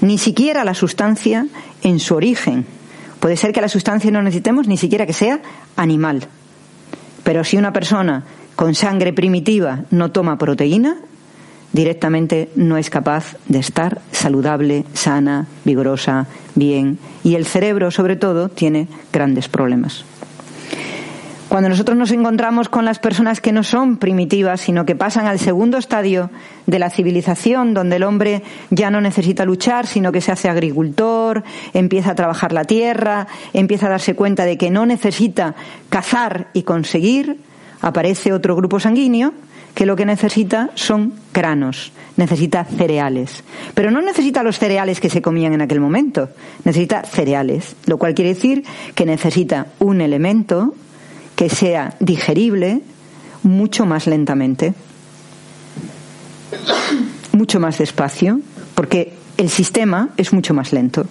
Ni 0.00 0.16
siquiera 0.16 0.64
la 0.64 0.72
sustancia 0.72 1.46
en 1.82 2.00
su 2.00 2.14
origen. 2.14 2.77
Puede 3.20 3.36
ser 3.36 3.52
que 3.52 3.60
la 3.60 3.68
sustancia 3.68 4.10
no 4.10 4.22
necesitemos 4.22 4.68
ni 4.68 4.76
siquiera 4.76 5.06
que 5.06 5.12
sea 5.12 5.40
animal. 5.76 6.26
Pero 7.24 7.44
si 7.44 7.56
una 7.56 7.72
persona 7.72 8.24
con 8.56 8.74
sangre 8.74 9.12
primitiva 9.12 9.84
no 9.90 10.10
toma 10.10 10.38
proteína, 10.38 10.96
directamente 11.72 12.50
no 12.56 12.76
es 12.76 12.90
capaz 12.90 13.36
de 13.46 13.58
estar 13.58 14.00
saludable, 14.12 14.84
sana, 14.94 15.46
vigorosa, 15.64 16.26
bien. 16.54 16.98
Y 17.24 17.34
el 17.34 17.46
cerebro, 17.46 17.90
sobre 17.90 18.16
todo, 18.16 18.48
tiene 18.48 18.88
grandes 19.12 19.48
problemas. 19.48 20.04
Cuando 21.48 21.70
nosotros 21.70 21.96
nos 21.96 22.10
encontramos 22.10 22.68
con 22.68 22.84
las 22.84 22.98
personas 22.98 23.40
que 23.40 23.52
no 23.52 23.62
son 23.62 23.96
primitivas, 23.96 24.60
sino 24.60 24.84
que 24.84 24.94
pasan 24.94 25.26
al 25.26 25.38
segundo 25.38 25.78
estadio 25.78 26.30
de 26.66 26.78
la 26.78 26.90
civilización, 26.90 27.72
donde 27.72 27.96
el 27.96 28.02
hombre 28.02 28.42
ya 28.68 28.90
no 28.90 29.00
necesita 29.00 29.46
luchar, 29.46 29.86
sino 29.86 30.12
que 30.12 30.20
se 30.20 30.30
hace 30.30 30.50
agricultor, 30.50 31.42
empieza 31.72 32.10
a 32.10 32.14
trabajar 32.14 32.52
la 32.52 32.64
tierra, 32.64 33.28
empieza 33.54 33.86
a 33.86 33.90
darse 33.90 34.14
cuenta 34.14 34.44
de 34.44 34.58
que 34.58 34.70
no 34.70 34.84
necesita 34.84 35.54
cazar 35.88 36.48
y 36.52 36.64
conseguir, 36.64 37.40
aparece 37.80 38.34
otro 38.34 38.54
grupo 38.54 38.78
sanguíneo 38.78 39.32
que 39.74 39.86
lo 39.86 39.96
que 39.96 40.04
necesita 40.04 40.68
son 40.74 41.14
granos, 41.32 41.92
necesita 42.18 42.64
cereales. 42.64 43.42
Pero 43.72 43.90
no 43.90 44.02
necesita 44.02 44.42
los 44.42 44.58
cereales 44.58 45.00
que 45.00 45.08
se 45.08 45.22
comían 45.22 45.54
en 45.54 45.62
aquel 45.62 45.80
momento, 45.80 46.28
necesita 46.64 47.04
cereales, 47.04 47.74
lo 47.86 47.96
cual 47.96 48.14
quiere 48.14 48.34
decir 48.34 48.64
que 48.94 49.06
necesita 49.06 49.68
un 49.78 50.02
elemento 50.02 50.74
que 51.38 51.48
sea 51.48 51.94
digerible 52.00 52.80
mucho 53.44 53.86
más 53.86 54.08
lentamente, 54.08 54.74
mucho 57.30 57.60
más 57.60 57.78
despacio, 57.78 58.40
porque 58.74 59.14
el 59.36 59.48
sistema 59.48 60.08
es 60.16 60.32
mucho 60.32 60.52
más 60.52 60.72
lento. 60.72 61.06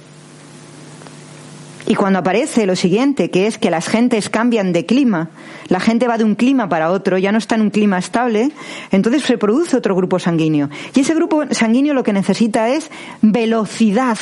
Y 1.88 1.96
cuando 1.96 2.20
aparece 2.20 2.66
lo 2.66 2.76
siguiente, 2.76 3.32
que 3.32 3.48
es 3.48 3.58
que 3.58 3.72
las 3.72 3.88
gentes 3.88 4.30
cambian 4.30 4.74
de 4.74 4.86
clima, 4.86 5.30
la 5.70 5.80
gente 5.80 6.10
va 6.10 6.18
de 6.18 6.26
un 6.26 6.36
clima 6.36 6.68
para 6.68 6.92
otro, 6.92 7.18
ya 7.18 7.32
no 7.32 7.38
está 7.38 7.56
en 7.56 7.62
un 7.62 7.70
clima 7.70 7.98
estable, 7.98 8.52
entonces 8.92 9.24
se 9.24 9.38
produce 9.38 9.78
otro 9.78 9.96
grupo 9.96 10.20
sanguíneo. 10.20 10.70
Y 10.94 11.00
ese 11.00 11.16
grupo 11.16 11.46
sanguíneo 11.52 11.94
lo 11.94 12.04
que 12.04 12.12
necesita 12.12 12.68
es 12.68 12.92
velocidad, 13.22 14.18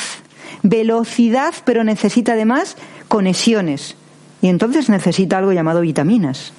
velocidad, 0.62 1.52
pero 1.64 1.82
necesita 1.82 2.34
además 2.34 2.76
conexiones. 3.08 3.96
Y 4.42 4.48
entonces 4.48 4.88
necesita 4.88 5.38
algo 5.38 5.52
llamado 5.52 5.80
vitaminas 5.80 6.52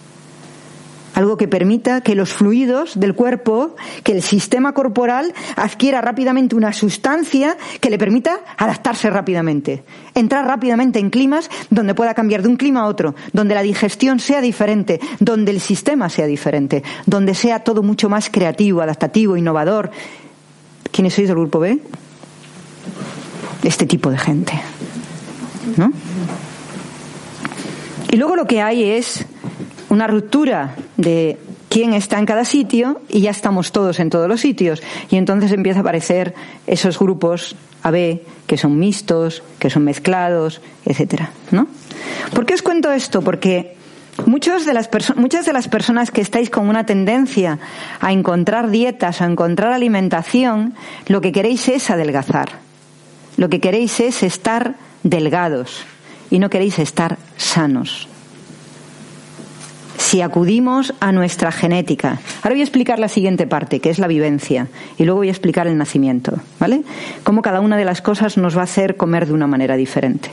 algo 1.17 1.35
que 1.35 1.47
permita 1.47 2.01
que 2.01 2.13
los 2.13 2.31
fluidos 2.31 2.99
del 2.99 3.15
cuerpo, 3.15 3.75
que 4.03 4.11
el 4.11 4.21
sistema 4.21 4.73
corporal 4.73 5.33
adquiera 5.55 5.99
rápidamente 5.99 6.55
una 6.55 6.71
sustancia 6.73 7.57
que 7.81 7.89
le 7.89 7.97
permita 7.97 8.41
adaptarse 8.55 9.09
rápidamente, 9.09 9.83
entrar 10.13 10.45
rápidamente 10.45 10.99
en 10.99 11.09
climas 11.09 11.49
donde 11.71 11.95
pueda 11.95 12.13
cambiar 12.13 12.43
de 12.43 12.49
un 12.49 12.55
clima 12.55 12.81
a 12.81 12.85
otro, 12.85 13.15
donde 13.33 13.55
la 13.55 13.63
digestión 13.63 14.19
sea 14.19 14.41
diferente, 14.41 14.99
donde 15.19 15.49
el 15.49 15.59
sistema 15.59 16.07
sea 16.07 16.27
diferente, 16.27 16.83
donde 17.07 17.33
sea 17.33 17.63
todo 17.63 17.81
mucho 17.81 18.09
más 18.09 18.29
creativo, 18.29 18.81
adaptativo, 18.81 19.35
innovador. 19.35 19.89
¿Quiénes 20.91 21.15
sois 21.15 21.27
del 21.27 21.37
grupo 21.37 21.57
B? 21.57 21.81
Este 23.63 23.87
tipo 23.87 24.11
de 24.11 24.19
gente. 24.19 24.53
¿No? 25.77 25.91
Y 28.17 28.19
luego 28.19 28.35
lo 28.35 28.47
que 28.47 28.63
hay 28.63 28.83
es 28.83 29.27
una 29.89 30.07
ruptura 30.07 30.73
de 30.95 31.37
quién 31.69 31.93
está 31.93 32.17
en 32.17 32.25
cada 32.25 32.45
sitio 32.45 32.99
y 33.09 33.21
ya 33.21 33.29
estamos 33.29 33.71
todos 33.71 33.99
en 33.99 34.09
todos 34.09 34.27
los 34.27 34.41
sitios. 34.41 34.81
Y 35.11 35.17
entonces 35.17 35.51
empieza 35.51 35.77
a 35.77 35.81
aparecer 35.81 36.33
esos 36.65 36.97
grupos 36.97 37.55
AB 37.83 38.21
que 38.47 38.57
son 38.57 38.79
mixtos, 38.79 39.43
que 39.59 39.69
son 39.69 39.83
mezclados, 39.83 40.61
etcétera, 40.83 41.29
¿no? 41.51 41.67
¿Por 42.33 42.47
qué 42.47 42.55
os 42.55 42.63
cuento 42.63 42.91
esto? 42.91 43.21
Porque 43.21 43.75
de 44.25 44.73
las 44.73 44.89
muchas 45.15 45.45
de 45.45 45.53
las 45.53 45.67
personas 45.67 46.09
que 46.09 46.21
estáis 46.21 46.49
con 46.49 46.69
una 46.69 46.87
tendencia 46.87 47.59
a 47.99 48.11
encontrar 48.13 48.71
dietas, 48.71 49.21
a 49.21 49.25
encontrar 49.25 49.73
alimentación, 49.73 50.73
lo 51.05 51.21
que 51.21 51.31
queréis 51.31 51.69
es 51.69 51.91
adelgazar. 51.91 52.49
Lo 53.35 53.47
que 53.47 53.59
queréis 53.59 53.99
es 53.99 54.23
estar 54.23 54.73
delgados. 55.03 55.85
Y 56.29 56.39
no 56.39 56.49
queréis 56.49 56.79
estar 56.79 57.17
sanos. 57.37 58.07
Si 59.97 60.21
acudimos 60.21 60.93
a 60.99 61.11
nuestra 61.11 61.51
genética. 61.51 62.19
Ahora 62.41 62.53
voy 62.55 62.61
a 62.61 62.63
explicar 62.63 62.97
la 62.97 63.09
siguiente 63.09 63.45
parte, 63.45 63.79
que 63.79 63.89
es 63.89 63.99
la 63.99 64.07
vivencia, 64.07 64.67
y 64.97 65.03
luego 65.03 65.19
voy 65.19 65.27
a 65.27 65.31
explicar 65.31 65.67
el 65.67 65.77
nacimiento, 65.77 66.39
¿vale? 66.59 66.83
Cómo 67.23 67.41
cada 67.41 67.59
una 67.59 67.75
de 67.75 67.83
las 67.83 68.01
cosas 68.01 68.37
nos 68.37 68.55
va 68.55 68.61
a 68.61 68.65
hacer 68.65 68.95
comer 68.95 69.27
de 69.27 69.33
una 69.33 69.47
manera 69.47 69.75
diferente. 69.75 70.29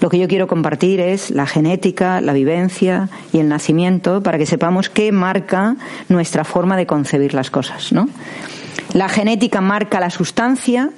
Lo 0.00 0.08
que 0.08 0.18
yo 0.18 0.28
quiero 0.28 0.48
compartir 0.48 1.00
es 1.00 1.30
la 1.30 1.46
genética, 1.46 2.20
la 2.20 2.32
vivencia 2.32 3.08
y 3.32 3.38
el 3.38 3.48
nacimiento 3.48 4.20
para 4.20 4.36
que 4.36 4.46
sepamos 4.46 4.88
qué 4.88 5.12
marca 5.12 5.76
nuestra 6.08 6.44
forma 6.44 6.76
de 6.76 6.86
concebir 6.86 7.34
las 7.34 7.50
cosas, 7.50 7.92
¿no? 7.92 8.08
La 8.94 9.08
genética 9.08 9.60
marca 9.60 10.00
la 10.00 10.10
sustancia, 10.10 10.90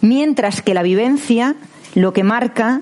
mientras 0.00 0.62
que 0.62 0.74
la 0.74 0.82
vivencia 0.82 1.54
lo 1.94 2.12
que 2.12 2.24
marca 2.24 2.80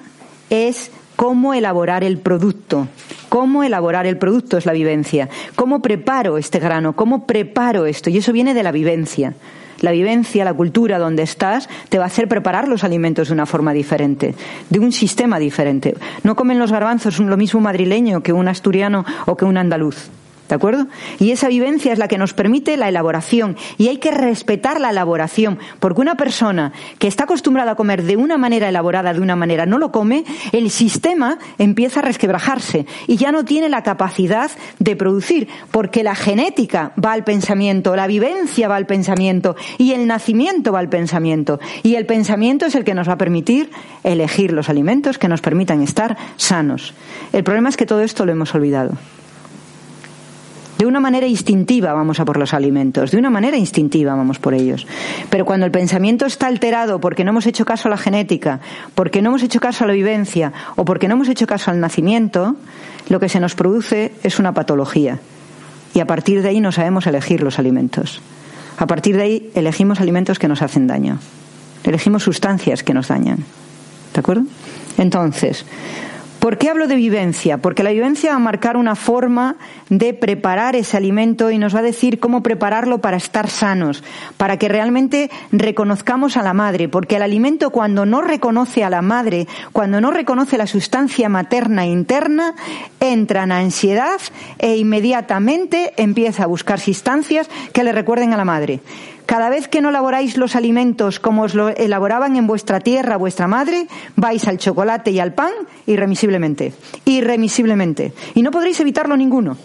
es 0.50 0.90
cómo 1.16 1.52
elaborar 1.52 2.04
el 2.04 2.18
producto. 2.18 2.86
Cómo 3.28 3.64
elaborar 3.64 4.06
el 4.06 4.18
producto 4.18 4.56
es 4.56 4.66
la 4.66 4.72
vivencia. 4.72 5.28
Cómo 5.56 5.82
preparo 5.82 6.38
este 6.38 6.60
grano, 6.60 6.94
cómo 6.94 7.26
preparo 7.26 7.86
esto. 7.86 8.08
Y 8.08 8.18
eso 8.18 8.32
viene 8.32 8.54
de 8.54 8.62
la 8.62 8.72
vivencia. 8.72 9.34
La 9.80 9.92
vivencia, 9.92 10.44
la 10.44 10.54
cultura 10.54 10.98
donde 10.98 11.22
estás, 11.22 11.68
te 11.88 11.98
va 11.98 12.04
a 12.04 12.08
hacer 12.08 12.28
preparar 12.28 12.68
los 12.68 12.84
alimentos 12.84 13.28
de 13.28 13.34
una 13.34 13.46
forma 13.46 13.72
diferente, 13.72 14.34
de 14.70 14.78
un 14.78 14.92
sistema 14.92 15.38
diferente. 15.38 15.94
No 16.24 16.36
comen 16.36 16.58
los 16.58 16.72
garbanzos 16.72 17.18
lo 17.18 17.36
mismo 17.36 17.60
madrileño 17.60 18.22
que 18.22 18.32
un 18.32 18.48
asturiano 18.48 19.04
o 19.26 19.36
que 19.36 19.44
un 19.44 19.56
andaluz. 19.56 20.10
¿De 20.48 20.54
acuerdo? 20.54 20.86
Y 21.18 21.30
esa 21.30 21.48
vivencia 21.48 21.92
es 21.92 21.98
la 21.98 22.08
que 22.08 22.16
nos 22.16 22.32
permite 22.32 22.76
la 22.76 22.88
elaboración. 22.88 23.56
Y 23.76 23.88
hay 23.88 23.98
que 23.98 24.10
respetar 24.10 24.80
la 24.80 24.90
elaboración. 24.90 25.58
Porque 25.78 26.00
una 26.00 26.16
persona 26.16 26.72
que 26.98 27.06
está 27.06 27.24
acostumbrada 27.24 27.72
a 27.72 27.74
comer 27.74 28.02
de 28.02 28.16
una 28.16 28.38
manera 28.38 28.68
elaborada, 28.68 29.12
de 29.12 29.20
una 29.20 29.36
manera 29.36 29.66
no 29.66 29.78
lo 29.78 29.92
come, 29.92 30.24
el 30.52 30.70
sistema 30.70 31.38
empieza 31.58 32.00
a 32.00 32.02
resquebrajarse. 32.02 32.86
Y 33.06 33.16
ya 33.16 33.30
no 33.30 33.44
tiene 33.44 33.68
la 33.68 33.82
capacidad 33.82 34.50
de 34.78 34.96
producir. 34.96 35.48
Porque 35.70 36.02
la 36.02 36.14
genética 36.14 36.92
va 37.02 37.12
al 37.12 37.24
pensamiento, 37.24 37.94
la 37.94 38.06
vivencia 38.06 38.68
va 38.68 38.76
al 38.76 38.86
pensamiento 38.86 39.54
y 39.76 39.92
el 39.92 40.06
nacimiento 40.06 40.72
va 40.72 40.78
al 40.78 40.88
pensamiento. 40.88 41.60
Y 41.82 41.96
el 41.96 42.06
pensamiento 42.06 42.66
es 42.66 42.74
el 42.74 42.84
que 42.84 42.94
nos 42.94 43.08
va 43.08 43.14
a 43.14 43.18
permitir 43.18 43.70
elegir 44.02 44.52
los 44.52 44.70
alimentos 44.70 45.18
que 45.18 45.28
nos 45.28 45.42
permitan 45.42 45.82
estar 45.82 46.16
sanos. 46.36 46.94
El 47.32 47.44
problema 47.44 47.68
es 47.68 47.76
que 47.76 47.86
todo 47.86 48.00
esto 48.00 48.24
lo 48.24 48.32
hemos 48.32 48.54
olvidado. 48.54 48.92
De 50.78 50.86
una 50.86 51.00
manera 51.00 51.26
instintiva 51.26 51.92
vamos 51.92 52.20
a 52.20 52.24
por 52.24 52.38
los 52.38 52.54
alimentos, 52.54 53.10
de 53.10 53.18
una 53.18 53.30
manera 53.30 53.56
instintiva 53.56 54.14
vamos 54.14 54.38
por 54.38 54.54
ellos. 54.54 54.86
Pero 55.28 55.44
cuando 55.44 55.66
el 55.66 55.72
pensamiento 55.72 56.24
está 56.24 56.46
alterado 56.46 57.00
porque 57.00 57.24
no 57.24 57.30
hemos 57.30 57.46
hecho 57.46 57.64
caso 57.64 57.88
a 57.88 57.90
la 57.90 57.96
genética, 57.96 58.60
porque 58.94 59.20
no 59.20 59.30
hemos 59.30 59.42
hecho 59.42 59.58
caso 59.58 59.82
a 59.82 59.86
la 59.88 59.92
vivencia 59.92 60.52
o 60.76 60.84
porque 60.84 61.08
no 61.08 61.14
hemos 61.14 61.28
hecho 61.28 61.48
caso 61.48 61.72
al 61.72 61.80
nacimiento, 61.80 62.54
lo 63.08 63.18
que 63.18 63.28
se 63.28 63.40
nos 63.40 63.56
produce 63.56 64.12
es 64.22 64.38
una 64.38 64.54
patología. 64.54 65.18
Y 65.94 66.00
a 66.00 66.06
partir 66.06 66.42
de 66.42 66.50
ahí 66.50 66.60
no 66.60 66.70
sabemos 66.70 67.08
elegir 67.08 67.42
los 67.42 67.58
alimentos. 67.58 68.20
A 68.76 68.86
partir 68.86 69.16
de 69.16 69.22
ahí 69.22 69.50
elegimos 69.56 70.00
alimentos 70.00 70.38
que 70.38 70.46
nos 70.46 70.62
hacen 70.62 70.86
daño. 70.86 71.18
Elegimos 71.82 72.22
sustancias 72.22 72.84
que 72.84 72.94
nos 72.94 73.08
dañan. 73.08 73.38
¿De 74.14 74.20
acuerdo? 74.20 74.44
Entonces, 74.96 75.64
¿Por 76.38 76.56
qué 76.56 76.70
hablo 76.70 76.86
de 76.86 76.94
vivencia? 76.94 77.58
Porque 77.58 77.82
la 77.82 77.90
vivencia 77.90 78.30
va 78.30 78.36
a 78.36 78.40
marcar 78.40 78.76
una 78.76 78.94
forma 78.94 79.56
de 79.88 80.14
preparar 80.14 80.76
ese 80.76 80.96
alimento 80.96 81.50
y 81.50 81.58
nos 81.58 81.74
va 81.74 81.80
a 81.80 81.82
decir 81.82 82.20
cómo 82.20 82.44
prepararlo 82.44 82.98
para 82.98 83.16
estar 83.16 83.50
sanos, 83.50 84.04
para 84.36 84.56
que 84.56 84.68
realmente 84.68 85.30
reconozcamos 85.50 86.36
a 86.36 86.42
la 86.42 86.54
madre, 86.54 86.88
porque 86.88 87.16
el 87.16 87.22
alimento 87.22 87.70
cuando 87.70 88.06
no 88.06 88.22
reconoce 88.22 88.84
a 88.84 88.90
la 88.90 89.02
madre, 89.02 89.48
cuando 89.72 90.00
no 90.00 90.12
reconoce 90.12 90.58
la 90.58 90.68
sustancia 90.68 91.28
materna 91.28 91.86
interna, 91.86 92.54
entra 93.00 93.42
en 93.42 93.52
ansiedad 93.52 94.20
e 94.58 94.76
inmediatamente 94.76 95.92
empieza 95.96 96.44
a 96.44 96.46
buscar 96.46 96.78
sustancias 96.78 97.50
que 97.72 97.82
le 97.82 97.90
recuerden 97.90 98.32
a 98.32 98.36
la 98.36 98.44
madre. 98.44 98.80
Cada 99.28 99.50
vez 99.50 99.68
que 99.68 99.82
no 99.82 99.90
elaboráis 99.90 100.38
los 100.38 100.56
alimentos 100.56 101.20
como 101.20 101.42
os 101.42 101.52
lo 101.52 101.68
elaboraban 101.68 102.36
en 102.36 102.46
vuestra 102.46 102.80
tierra, 102.80 103.18
vuestra 103.18 103.46
madre, 103.46 103.86
vais 104.16 104.48
al 104.48 104.56
chocolate 104.56 105.10
y 105.10 105.20
al 105.20 105.34
pan 105.34 105.52
irremisiblemente. 105.84 106.72
Irremisiblemente. 107.04 108.14
Y 108.34 108.40
no 108.40 108.50
podréis 108.50 108.80
evitarlo 108.80 109.18
ninguno. 109.18 109.58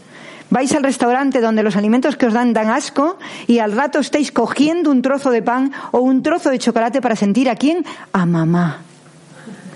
Vais 0.49 0.69
al 0.76 0.84
restaurante 0.84 1.39
donde 1.39 1.63
los 1.63 1.78
alimentos 1.78 2.17
que 2.17 2.26
os 2.26 2.34
dan 2.34 2.52
dan 2.52 2.71
asco 2.71 3.17
y 3.47 3.60
al 3.60 3.71
rato 3.71 3.99
estáis 3.99 4.34
cogiendo 4.34 4.91
un 4.91 5.02
trozo 5.02 5.32
de 5.32 5.41
pan 5.41 5.71
o 5.93 5.99
un 5.99 6.23
trozo 6.23 6.49
de 6.49 6.60
chocolate 6.60 6.99
para 6.99 7.15
sentir 7.15 7.49
a 7.49 7.56
quién? 7.56 7.86
A 8.12 8.26
mamá. 8.26 8.82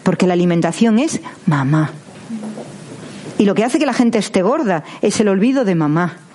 Porque 0.03 0.27
la 0.27 0.33
alimentación 0.33 0.99
es 0.99 1.21
mamá. 1.45 1.91
Y 3.37 3.45
lo 3.45 3.55
que 3.55 3.63
hace 3.63 3.79
que 3.79 3.85
la 3.85 3.93
gente 3.93 4.17
esté 4.17 4.41
gorda 4.41 4.83
es 5.01 5.17
el 5.21 5.29
olvido 5.29 5.63
de 5.63 5.75
mamá. 5.75 6.26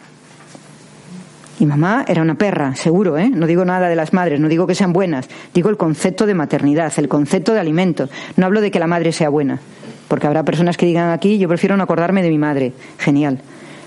Y 1.63 1.67
mamá 1.67 2.05
era 2.09 2.23
una 2.23 2.35
perra, 2.35 2.75
seguro, 2.75 3.17
¿eh? 3.17 3.31
No 3.31 3.47
digo 3.47 3.65
nada 3.65 3.89
de 3.89 3.95
las 3.95 4.13
madres, 4.13 4.41
no 4.41 4.49
digo 4.49 4.67
que 4.67 4.75
sean 4.75 4.93
buenas, 4.93 5.29
digo 5.55 5.71
el 5.71 5.77
concepto 5.77 6.27
de 6.27 6.35
maternidad, 6.35 6.93
el 6.97 7.07
concepto 7.07 7.55
de 7.55 7.61
alimento. 7.61 8.09
No 8.37 8.47
hablo 8.47 8.61
de 8.61 8.73
que 8.73 8.81
la 8.81 8.89
madre 8.89 9.13
sea 9.13 9.29
buena, 9.29 9.61
porque 10.09 10.27
habrá 10.27 10.43
personas 10.43 10.77
que 10.77 10.87
digan 10.87 11.11
aquí, 11.11 11.39
yo 11.39 11.47
prefiero 11.47 11.77
no 11.77 11.85
acordarme 11.85 12.21
de 12.21 12.31
mi 12.31 12.39
madre. 12.39 12.73
Genial. 12.99 13.39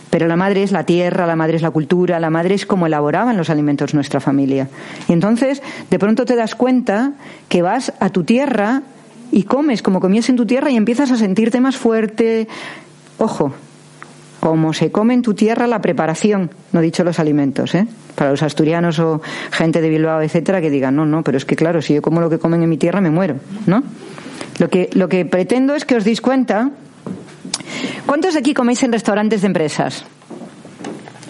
Pero 0.10 0.26
la 0.28 0.38
madre 0.38 0.64
es 0.64 0.72
la 0.72 0.86
tierra, 0.86 1.28
la 1.28 1.36
madre 1.36 1.58
es 1.58 1.62
la 1.62 1.72
cultura, 1.72 2.18
la 2.22 2.30
madre 2.30 2.56
es 2.56 2.66
como 2.66 2.88
elaboraban 2.88 3.36
los 3.36 3.50
alimentos 3.50 3.94
nuestra 3.94 4.22
familia. 4.22 4.70
Y 5.10 5.12
entonces, 5.12 5.62
de 5.90 6.00
pronto 6.00 6.24
te 6.24 6.38
das 6.38 6.56
cuenta 6.56 7.12
que 7.50 7.62
vas 7.62 7.92
a 8.00 8.10
tu 8.10 8.24
tierra 8.24 8.84
y 9.34 9.44
comes 9.44 9.82
como 9.82 10.00
comías 10.00 10.30
en 10.30 10.38
tu 10.38 10.46
tierra 10.46 10.72
y 10.72 10.78
empiezas 10.78 11.12
a 11.12 11.18
sentirte 11.18 11.60
más 11.60 11.76
fuerte. 11.76 12.48
Ojo, 13.18 13.54
como 14.46 14.74
se 14.74 14.92
come 14.92 15.16
en 15.16 15.24
tu 15.24 15.34
tierra 15.34 15.66
la 15.66 15.82
preparación, 15.82 16.52
no 16.72 16.80
dicho 16.80 17.04
los 17.04 17.18
alimentos, 17.18 17.74
¿eh? 17.74 17.88
Para 18.14 18.30
los 18.30 18.44
asturianos 18.44 19.00
o 19.00 19.20
gente 19.50 19.82
de 19.82 19.90
Bilbao, 19.90 20.22
etcétera, 20.22 20.62
que 20.62 20.70
digan, 20.70 20.96
no, 20.96 21.04
no, 21.04 21.24
pero 21.24 21.36
es 21.36 21.46
que 21.46 21.56
claro, 21.56 21.82
si 21.82 21.96
yo 21.96 22.04
como 22.04 22.22
lo 22.22 22.30
que 22.30 22.38
comen 22.38 22.62
en 22.62 22.70
mi 22.70 22.78
tierra 22.78 23.02
me 23.02 23.10
muero, 23.10 23.38
¿no? 23.66 23.82
Lo 24.60 24.70
que, 24.70 24.92
lo 24.94 25.10
que 25.10 25.26
pretendo 25.26 25.74
es 25.74 25.84
que 25.84 25.96
os 25.96 26.04
deis 26.04 26.22
cuenta. 26.22 26.70
¿Cuántos 28.06 28.36
de 28.36 28.42
aquí 28.42 28.54
coméis 28.54 28.84
en 28.84 28.92
restaurantes 28.92 29.42
de 29.42 29.48
empresas? 29.48 30.06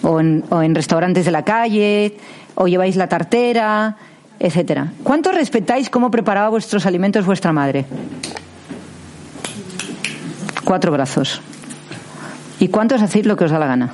O 0.02 0.20
en, 0.20 0.44
o 0.50 0.60
en 0.60 0.74
restaurantes 0.74 1.24
de 1.24 1.30
la 1.30 1.42
calle, 1.42 2.18
o 2.54 2.68
lleváis 2.68 2.96
la 2.96 3.08
tartera, 3.08 3.96
etcétera. 4.38 4.92
¿Cuántos 5.02 5.34
respetáis 5.34 5.88
cómo 5.88 6.10
preparaba 6.10 6.50
vuestros 6.50 6.84
alimentos 6.84 7.24
vuestra 7.24 7.50
madre? 7.50 7.86
Cuatro 10.64 10.92
brazos. 10.92 11.40
¿Y 12.58 12.68
cuántos 12.68 13.02
hacéis 13.02 13.26
lo 13.26 13.36
que 13.36 13.44
os 13.44 13.50
da 13.50 13.58
la 13.58 13.66
gana? 13.66 13.92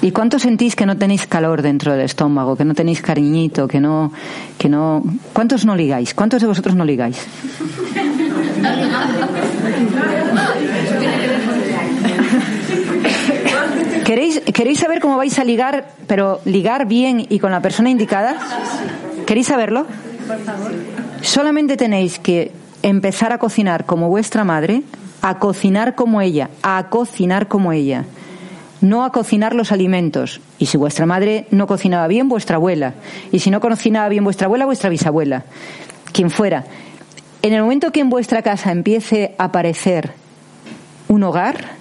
¿Y 0.00 0.10
cuánto 0.10 0.38
sentís 0.38 0.74
que 0.74 0.84
no 0.84 0.96
tenéis 0.96 1.26
calor 1.26 1.62
dentro 1.62 1.92
del 1.92 2.00
estómago, 2.00 2.56
que 2.56 2.64
no 2.64 2.74
tenéis 2.74 3.02
cariñito, 3.02 3.68
que 3.68 3.78
no, 3.78 4.12
que 4.58 4.68
no, 4.68 5.02
cuántos 5.32 5.64
no 5.64 5.76
ligáis? 5.76 6.12
¿Cuántos 6.12 6.40
de 6.40 6.48
vosotros 6.48 6.74
no 6.74 6.84
ligáis? 6.84 7.24
¿Queréis, 14.04 14.40
¿Queréis 14.40 14.80
saber 14.80 15.00
cómo 15.00 15.16
vais 15.16 15.38
a 15.38 15.44
ligar, 15.44 15.92
pero 16.08 16.40
ligar 16.44 16.86
bien 16.86 17.24
y 17.28 17.38
con 17.38 17.52
la 17.52 17.62
persona 17.62 17.88
indicada? 17.88 18.36
¿Queréis 19.26 19.46
saberlo? 19.46 19.86
Solamente 21.20 21.76
tenéis 21.76 22.18
que 22.18 22.50
empezar 22.82 23.32
a 23.32 23.38
cocinar 23.38 23.86
como 23.86 24.08
vuestra 24.08 24.42
madre, 24.42 24.82
a 25.22 25.38
cocinar 25.38 25.94
como 25.94 26.20
ella, 26.20 26.50
a 26.62 26.88
cocinar 26.90 27.48
como 27.48 27.72
ella, 27.72 28.04
no 28.80 29.04
a 29.04 29.12
cocinar 29.12 29.54
los 29.54 29.72
alimentos. 29.72 30.40
Y 30.58 30.66
si 30.66 30.76
vuestra 30.76 31.06
madre 31.06 31.46
no 31.50 31.66
cocinaba 31.66 32.08
bien, 32.08 32.28
vuestra 32.28 32.56
abuela. 32.56 32.94
Y 33.30 33.38
si 33.38 33.50
no 33.50 33.60
cocinaba 33.60 34.08
bien 34.08 34.24
vuestra 34.24 34.46
abuela, 34.46 34.66
vuestra 34.66 34.90
bisabuela. 34.90 35.44
Quien 36.12 36.30
fuera. 36.30 36.64
En 37.40 37.52
el 37.52 37.62
momento 37.62 37.92
que 37.92 38.00
en 38.00 38.10
vuestra 38.10 38.42
casa 38.42 38.72
empiece 38.72 39.34
a 39.38 39.44
aparecer 39.44 40.12
un 41.08 41.22
hogar, 41.22 41.76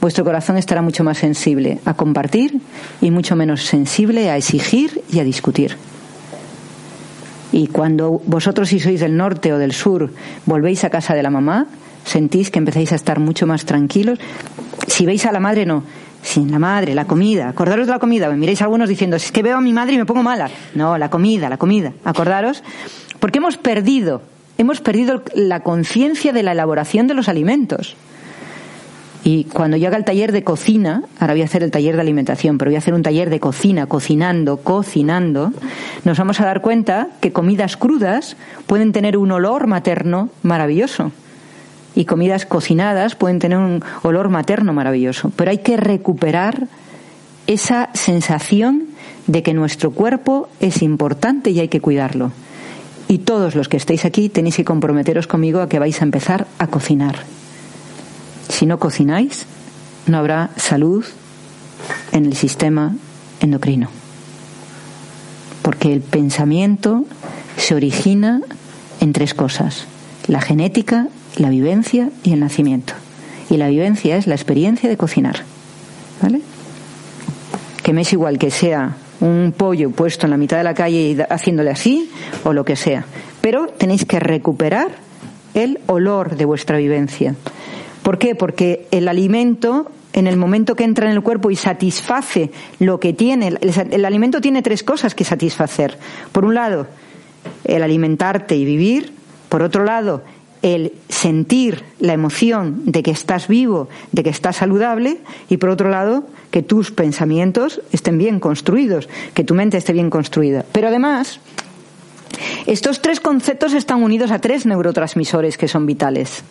vuestro 0.00 0.24
corazón 0.24 0.56
estará 0.56 0.82
mucho 0.82 1.04
más 1.04 1.18
sensible 1.18 1.80
a 1.84 1.94
compartir 1.94 2.60
y 3.00 3.10
mucho 3.10 3.36
menos 3.36 3.64
sensible 3.64 4.30
a 4.30 4.36
exigir 4.36 5.02
y 5.10 5.18
a 5.18 5.24
discutir. 5.24 5.76
Y 7.50 7.66
cuando 7.66 8.22
vosotros 8.26 8.70
si 8.70 8.80
sois 8.80 9.00
del 9.00 9.16
norte 9.16 9.52
o 9.52 9.58
del 9.58 9.72
sur 9.72 10.10
volvéis 10.46 10.84
a 10.84 10.90
casa 10.90 11.14
de 11.14 11.22
la 11.22 11.30
mamá, 11.30 11.66
sentís 12.04 12.50
que 12.50 12.58
empezáis 12.58 12.92
a 12.92 12.96
estar 12.96 13.20
mucho 13.20 13.46
más 13.46 13.64
tranquilos. 13.64 14.18
Si 14.86 15.06
veis 15.06 15.26
a 15.26 15.32
la 15.32 15.40
madre, 15.40 15.66
no. 15.66 15.82
Sin 16.22 16.50
la 16.50 16.58
madre, 16.58 16.94
la 16.94 17.06
comida. 17.06 17.48
Acordaros 17.48 17.86
de 17.86 17.92
la 17.92 17.98
comida. 17.98 18.28
Me 18.28 18.36
miréis 18.36 18.62
algunos 18.62 18.88
diciendo, 18.88 19.16
es 19.16 19.32
que 19.32 19.42
veo 19.42 19.56
a 19.56 19.60
mi 19.60 19.72
madre 19.72 19.94
y 19.94 19.98
me 19.98 20.06
pongo 20.06 20.22
mala. 20.22 20.50
No, 20.74 20.96
la 20.98 21.10
comida, 21.10 21.48
la 21.48 21.56
comida. 21.56 21.92
Acordaros. 22.04 22.62
Porque 23.18 23.38
hemos 23.38 23.56
perdido, 23.56 24.22
hemos 24.58 24.80
perdido 24.80 25.22
la 25.34 25.60
conciencia 25.60 26.32
de 26.32 26.42
la 26.42 26.52
elaboración 26.52 27.06
de 27.06 27.14
los 27.14 27.28
alimentos. 27.28 27.96
Y 29.24 29.44
cuando 29.44 29.76
yo 29.76 29.86
haga 29.86 29.96
el 29.96 30.04
taller 30.04 30.32
de 30.32 30.42
cocina, 30.42 31.04
ahora 31.20 31.34
voy 31.34 31.42
a 31.42 31.44
hacer 31.44 31.62
el 31.62 31.70
taller 31.70 31.94
de 31.94 32.00
alimentación, 32.00 32.58
pero 32.58 32.70
voy 32.70 32.74
a 32.74 32.78
hacer 32.78 32.94
un 32.94 33.04
taller 33.04 33.30
de 33.30 33.38
cocina, 33.38 33.86
cocinando, 33.86 34.56
cocinando, 34.56 35.52
nos 36.04 36.18
vamos 36.18 36.40
a 36.40 36.44
dar 36.44 36.60
cuenta 36.60 37.06
que 37.20 37.32
comidas 37.32 37.76
crudas 37.76 38.36
pueden 38.66 38.90
tener 38.90 39.16
un 39.16 39.30
olor 39.30 39.68
materno 39.68 40.28
maravilloso 40.42 41.12
y 41.94 42.04
comidas 42.04 42.46
cocinadas 42.46 43.14
pueden 43.14 43.38
tener 43.38 43.58
un 43.58 43.82
olor 44.02 44.28
materno 44.28 44.72
maravilloso, 44.72 45.30
pero 45.36 45.50
hay 45.50 45.58
que 45.58 45.76
recuperar 45.76 46.68
esa 47.46 47.90
sensación 47.94 48.86
de 49.26 49.42
que 49.42 49.54
nuestro 49.54 49.90
cuerpo 49.90 50.48
es 50.60 50.82
importante 50.82 51.50
y 51.50 51.60
hay 51.60 51.68
que 51.68 51.80
cuidarlo. 51.80 52.32
Y 53.08 53.18
todos 53.18 53.54
los 53.54 53.68
que 53.68 53.76
estéis 53.76 54.04
aquí 54.04 54.28
tenéis 54.28 54.56
que 54.56 54.64
comprometeros 54.64 55.26
conmigo 55.26 55.60
a 55.60 55.68
que 55.68 55.78
vais 55.78 56.00
a 56.00 56.04
empezar 56.04 56.46
a 56.58 56.66
cocinar. 56.68 57.16
Si 58.48 58.64
no 58.66 58.78
cocináis, 58.78 59.44
no 60.06 60.18
habrá 60.18 60.50
salud 60.56 61.04
en 62.12 62.26
el 62.26 62.36
sistema 62.36 62.94
endocrino. 63.40 63.90
Porque 65.62 65.92
el 65.92 66.00
pensamiento 66.00 67.04
se 67.56 67.74
origina 67.74 68.40
en 69.00 69.12
tres 69.12 69.34
cosas. 69.34 69.86
La 70.26 70.40
genética, 70.40 71.08
la 71.36 71.50
vivencia 71.50 72.10
y 72.22 72.32
el 72.32 72.40
nacimiento. 72.40 72.94
Y 73.50 73.56
la 73.56 73.68
vivencia 73.68 74.16
es 74.16 74.26
la 74.26 74.34
experiencia 74.34 74.88
de 74.88 74.96
cocinar. 74.96 75.42
¿Vale? 76.20 76.40
Que 77.82 77.92
me 77.92 78.02
es 78.02 78.12
igual 78.12 78.38
que 78.38 78.50
sea 78.50 78.96
un 79.20 79.54
pollo 79.56 79.90
puesto 79.90 80.26
en 80.26 80.30
la 80.30 80.36
mitad 80.36 80.56
de 80.56 80.64
la 80.64 80.74
calle 80.74 80.98
y 80.98 81.18
haciéndole 81.28 81.70
así 81.70 82.10
o 82.44 82.52
lo 82.52 82.64
que 82.64 82.76
sea. 82.76 83.04
Pero 83.40 83.66
tenéis 83.66 84.04
que 84.04 84.20
recuperar 84.20 84.88
el 85.54 85.80
olor 85.86 86.36
de 86.36 86.44
vuestra 86.44 86.78
vivencia. 86.78 87.34
¿Por 88.02 88.18
qué? 88.18 88.34
Porque 88.34 88.86
el 88.90 89.08
alimento, 89.08 89.90
en 90.12 90.26
el 90.26 90.36
momento 90.36 90.74
que 90.74 90.84
entra 90.84 91.06
en 91.06 91.12
el 91.12 91.22
cuerpo 91.22 91.50
y 91.50 91.56
satisface 91.56 92.50
lo 92.78 92.98
que 92.98 93.12
tiene, 93.12 93.48
el, 93.48 93.58
el 93.90 94.04
alimento 94.04 94.40
tiene 94.40 94.62
tres 94.62 94.82
cosas 94.82 95.14
que 95.14 95.24
satisfacer. 95.24 95.98
Por 96.32 96.44
un 96.44 96.54
lado, 96.54 96.86
el 97.64 97.82
alimentarte 97.82 98.56
y 98.56 98.64
vivir. 98.64 99.12
Por 99.48 99.62
otro 99.62 99.84
lado, 99.84 100.22
el 100.62 100.92
sentir 101.08 101.82
la 101.98 102.12
emoción 102.12 102.82
de 102.86 103.02
que 103.02 103.10
estás 103.10 103.48
vivo, 103.48 103.88
de 104.12 104.22
que 104.22 104.30
estás 104.30 104.56
saludable, 104.56 105.18
y 105.48 105.56
por 105.56 105.70
otro 105.70 105.90
lado, 105.90 106.24
que 106.50 106.62
tus 106.62 106.92
pensamientos 106.92 107.80
estén 107.92 108.18
bien 108.18 108.40
construidos, 108.40 109.08
que 109.34 109.44
tu 109.44 109.54
mente 109.54 109.76
esté 109.76 109.92
bien 109.92 110.10
construida. 110.10 110.64
Pero 110.72 110.88
además, 110.88 111.40
estos 112.66 113.02
tres 113.02 113.20
conceptos 113.20 113.74
están 113.74 114.02
unidos 114.02 114.30
a 114.30 114.38
tres 114.38 114.66
neurotransmisores 114.66 115.58
que 115.58 115.68
son 115.68 115.86
vitales. 115.86 116.44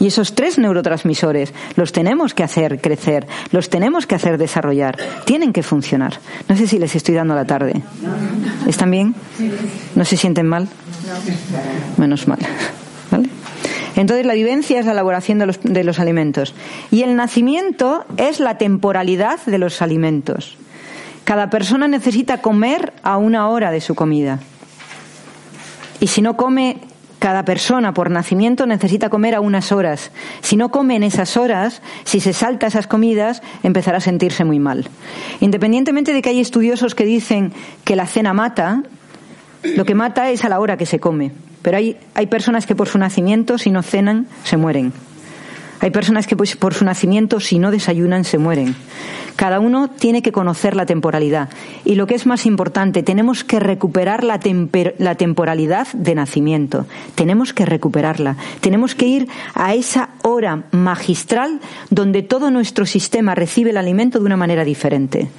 Y 0.00 0.08
esos 0.08 0.34
tres 0.34 0.58
neurotransmisores 0.58 1.54
los 1.76 1.92
tenemos 1.92 2.34
que 2.34 2.42
hacer 2.42 2.80
crecer, 2.80 3.26
los 3.52 3.70
tenemos 3.70 4.04
que 4.04 4.16
hacer 4.16 4.36
desarrollar, 4.36 4.98
tienen 5.24 5.52
que 5.52 5.62
funcionar. 5.62 6.18
No 6.48 6.56
sé 6.56 6.66
si 6.66 6.78
les 6.78 6.96
estoy 6.96 7.14
dando 7.14 7.36
la 7.36 7.44
tarde. 7.44 7.82
¿Están 8.66 8.90
bien? 8.90 9.14
¿No 9.94 10.04
se 10.04 10.16
sienten 10.16 10.48
mal? 10.48 10.68
Menos 11.98 12.26
mal. 12.26 12.40
Entonces 13.96 14.26
la 14.26 14.34
vivencia 14.34 14.80
es 14.80 14.86
la 14.86 14.92
elaboración 14.92 15.38
de 15.38 15.84
los, 15.84 15.98
alimentos. 15.98 16.54
Y 16.90 17.02
el 17.02 17.16
nacimiento 17.16 18.04
es 18.16 18.40
la 18.40 18.58
temporalidad 18.58 19.40
de 19.46 19.58
los 19.58 19.82
alimentos. 19.82 20.56
Cada 21.24 21.50
persona 21.50 21.88
necesita 21.88 22.38
comer 22.38 22.92
a 23.02 23.16
una 23.16 23.48
hora 23.48 23.70
de 23.70 23.80
su 23.80 23.94
comida. 23.94 24.40
Y 26.00 26.08
si 26.08 26.22
no 26.22 26.36
come 26.36 26.78
cada 27.18 27.44
persona 27.44 27.94
por 27.94 28.10
nacimiento 28.10 28.66
necesita 28.66 29.08
comer 29.08 29.36
a 29.36 29.40
unas 29.40 29.70
horas. 29.70 30.10
Si 30.40 30.56
no 30.56 30.72
come 30.72 30.96
en 30.96 31.04
esas 31.04 31.36
horas, 31.36 31.80
si 32.02 32.18
se 32.18 32.32
salta 32.32 32.66
esas 32.66 32.88
comidas, 32.88 33.42
empezará 33.62 33.98
a 33.98 34.00
sentirse 34.00 34.44
muy 34.44 34.58
mal. 34.58 34.88
Independientemente 35.38 36.12
de 36.12 36.20
que 36.20 36.30
hay 36.30 36.40
estudiosos 36.40 36.96
que 36.96 37.04
dicen 37.04 37.52
que 37.84 37.94
la 37.94 38.08
cena 38.08 38.34
mata, 38.34 38.82
lo 39.76 39.84
que 39.84 39.94
mata 39.94 40.30
es 40.30 40.44
a 40.44 40.48
la 40.48 40.58
hora 40.58 40.76
que 40.76 40.84
se 40.84 40.98
come. 40.98 41.30
Pero 41.62 41.76
hay, 41.76 41.96
hay 42.14 42.26
personas 42.26 42.66
que 42.66 42.74
por 42.74 42.88
su 42.88 42.98
nacimiento, 42.98 43.58
si 43.58 43.70
no 43.70 43.82
cenan, 43.82 44.26
se 44.44 44.56
mueren. 44.56 44.92
Hay 45.82 45.90
personas 45.90 46.28
que 46.28 46.36
pues, 46.36 46.54
por 46.54 46.74
su 46.74 46.84
nacimiento, 46.84 47.40
si 47.40 47.58
no 47.58 47.72
desayunan, 47.72 48.22
se 48.22 48.38
mueren. 48.38 48.76
Cada 49.34 49.58
uno 49.58 49.90
tiene 49.90 50.22
que 50.22 50.30
conocer 50.30 50.76
la 50.76 50.86
temporalidad. 50.86 51.48
Y 51.84 51.96
lo 51.96 52.06
que 52.06 52.14
es 52.14 52.24
más 52.24 52.46
importante, 52.46 53.02
tenemos 53.02 53.42
que 53.42 53.58
recuperar 53.58 54.22
la, 54.22 54.38
la 54.98 55.14
temporalidad 55.16 55.88
de 55.92 56.14
nacimiento. 56.14 56.86
Tenemos 57.16 57.52
que 57.52 57.66
recuperarla. 57.66 58.36
Tenemos 58.60 58.94
que 58.94 59.08
ir 59.08 59.28
a 59.54 59.74
esa 59.74 60.10
hora 60.22 60.62
magistral 60.70 61.58
donde 61.90 62.22
todo 62.22 62.52
nuestro 62.52 62.86
sistema 62.86 63.34
recibe 63.34 63.70
el 63.70 63.76
alimento 63.76 64.20
de 64.20 64.26
una 64.26 64.36
manera 64.36 64.64
diferente. 64.64 65.30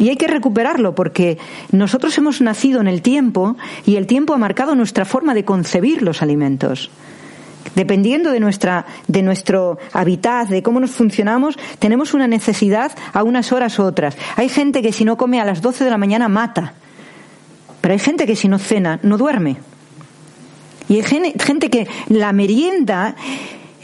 Y 0.00 0.08
hay 0.08 0.16
que 0.16 0.26
recuperarlo 0.26 0.96
porque 0.96 1.38
nosotros 1.70 2.18
hemos 2.18 2.40
nacido 2.40 2.80
en 2.80 2.88
el 2.88 3.00
tiempo 3.00 3.56
y 3.86 3.94
el 3.94 4.08
tiempo 4.08 4.34
ha 4.34 4.38
marcado 4.38 4.74
nuestra 4.74 5.04
forma 5.04 5.34
de 5.34 5.44
concebir 5.44 6.02
los 6.02 6.20
alimentos. 6.20 6.90
Dependiendo 7.74 8.30
de, 8.30 8.40
nuestra, 8.40 8.86
de 9.08 9.22
nuestro 9.22 9.78
hábitat, 9.92 10.48
de 10.48 10.62
cómo 10.62 10.80
nos 10.80 10.92
funcionamos, 10.92 11.56
tenemos 11.78 12.14
una 12.14 12.26
necesidad 12.26 12.92
a 13.12 13.22
unas 13.22 13.52
horas 13.52 13.78
u 13.78 13.82
otras. 13.82 14.16
Hay 14.36 14.48
gente 14.48 14.82
que 14.82 14.92
si 14.92 15.04
no 15.04 15.16
come 15.16 15.40
a 15.40 15.44
las 15.44 15.60
12 15.62 15.84
de 15.84 15.90
la 15.90 15.98
mañana 15.98 16.28
mata. 16.28 16.74
Pero 17.80 17.92
hay 17.92 17.98
gente 17.98 18.26
que 18.26 18.36
si 18.36 18.48
no 18.48 18.58
cena 18.58 19.00
no 19.02 19.18
duerme. 19.18 19.56
Y 20.88 20.96
hay 20.96 21.02
gente 21.02 21.70
que 21.70 21.88
la 22.08 22.32
merienda 22.32 23.16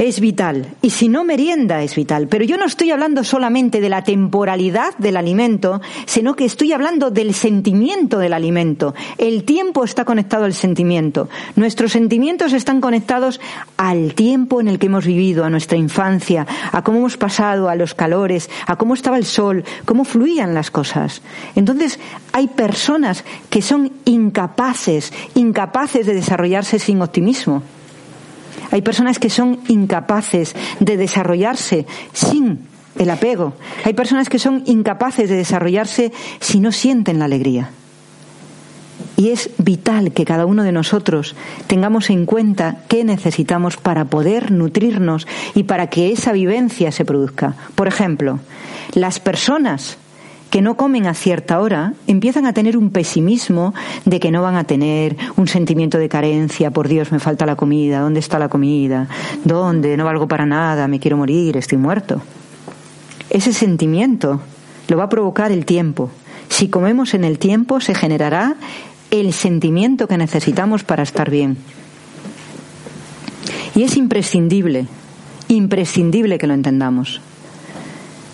es 0.01 0.19
vital. 0.19 0.67
Y 0.81 0.91
si 0.91 1.09
no 1.09 1.25
merienda 1.25 1.83
es 1.83 1.95
vital. 1.95 2.27
Pero 2.29 2.45
yo 2.45 2.57
no 2.57 2.65
estoy 2.65 2.91
hablando 2.91 3.23
solamente 3.23 3.81
de 3.81 3.91
la 3.91 4.03
temporalidad 4.03 4.97
del 4.97 5.17
alimento, 5.17 5.81
sino 6.07 6.35
que 6.35 6.47
estoy 6.47 6.73
hablando 6.73 7.11
del 7.11 7.35
sentimiento 7.35 8.19
del 8.19 8.33
alimento. 8.33 8.95
El 9.19 9.45
tiempo 9.45 9.85
está 9.85 10.07
conectado 10.07 10.45
al 10.45 10.55
sentimiento. 10.55 11.29
Nuestros 11.55 11.93
sentimientos 11.93 12.55
están 12.55 12.81
conectados 12.81 13.41
al 13.77 14.15
tiempo 14.15 14.61
en 14.61 14.69
el 14.69 14.79
que 14.79 14.87
hemos 14.87 15.05
vivido, 15.05 15.45
a 15.45 15.51
nuestra 15.51 15.77
infancia, 15.77 16.47
a 16.73 16.83
cómo 16.83 16.99
hemos 16.99 17.19
pasado, 17.19 17.69
a 17.69 17.75
los 17.75 17.95
calores, 17.95 18.49
a 18.67 18.77
cómo 18.77 18.95
estaba 18.95 19.19
el 19.19 19.27
sol, 19.27 19.65
cómo 19.85 20.05
fluían 20.05 20.55
las 20.55 20.71
cosas. 20.71 21.21
Entonces, 21.57 21.99
hay 22.33 22.49
personas 22.49 23.25
que 23.51 23.61
son 23.61 23.93
incapaces, 24.07 25.13
incapaces 25.35 26.07
de 26.07 26.15
desarrollarse 26.15 26.79
sin 26.79 27.03
optimismo. 27.03 27.63
Hay 28.71 28.83
personas 28.83 29.19
que 29.19 29.31
son 29.31 29.61
incapaces 29.69 30.55
de 30.81 30.97
desarrollarse 30.97 31.87
sin 32.13 32.61
el 32.99 33.11
apego. 33.11 33.55
Hay 33.85 33.95
personas 33.95 34.29
que 34.29 34.39
son 34.39 34.63
incapaces 34.67 35.29
de 35.29 35.37
desarrollarse 35.37 36.13
si 36.41 36.61
no 36.61 36.73
sienten 36.73 37.19
la 37.19 37.25
alegría. 37.27 37.71
Y 39.17 39.31
es 39.31 39.51
vital 39.59 40.13
que 40.13 40.25
cada 40.25 40.47
uno 40.47 40.63
de 40.63 40.73
nosotros 40.73 41.35
tengamos 41.67 42.11
en 42.11 42.27
cuenta 42.27 42.85
qué 42.89 43.05
necesitamos 43.05 43.77
para 43.77 44.07
poder 44.07 44.51
nutrirnos 44.51 45.27
y 45.55 45.65
para 45.65 45.89
que 45.89 46.13
esa 46.13 46.33
vivencia 46.33 46.93
se 46.93 47.05
produzca. 47.05 47.55
Por 47.75 47.89
ejemplo, 47.89 48.41
las 48.95 49.21
personas 49.21 49.99
que 50.51 50.63
no 50.63 50.77
comen 50.77 51.07
a 51.07 51.15
cierta 51.15 51.61
hora 51.61 51.95
empiezan 52.09 52.45
a 52.45 52.53
tener 52.53 52.77
un 52.77 52.91
pesimismo 52.91 53.73
de 54.05 54.19
que 54.19 54.33
no 54.33 54.43
van 54.43 54.57
a 54.57 54.65
tener 54.65 55.17
un 55.37 55.47
sentimiento 55.47 55.97
de 55.97 56.09
carencia, 56.09 56.73
por 56.73 56.89
Dios, 56.89 57.13
me 57.13 57.21
falta 57.21 57.47
la 57.47 57.55
comida, 57.55 58.01
¿dónde 58.01 58.19
está 58.19 58.39
la 58.39 58.49
comida? 58.49 59.09
¿Dónde? 59.45 59.97
No 59.97 60.05
valgo 60.05 60.27
para 60.27 60.47
nada, 60.47 60.89
me 60.89 60.99
quiero 60.99 61.17
morir, 61.17 61.57
estoy 61.57 61.79
muerto. 61.79 62.21
Ese 63.31 63.53
sentimiento 63.53 64.41
lo 64.89 64.97
va 64.97 65.05
a 65.05 65.09
provocar 65.09 65.53
el 65.53 65.65
tiempo. 65.65 66.11
Si 66.49 66.69
comemos 66.69 67.15
en 67.15 67.23
el 67.23 67.39
tiempo, 67.39 67.81
se 67.81 67.95
generará 67.95 68.57
el 69.13 69.33
sentimiento 69.33 70.09
que 70.09 70.19
necesitamos 70.19 70.83
para 70.83 71.05
estar 71.05 71.31
bien. 71.31 71.59
Y 73.77 73.85
es 73.85 73.97
imprescindible, 73.97 74.89
imprescindible 75.47 76.39
que 76.39 76.49
lo 76.49 76.55
entendamos 76.55 77.21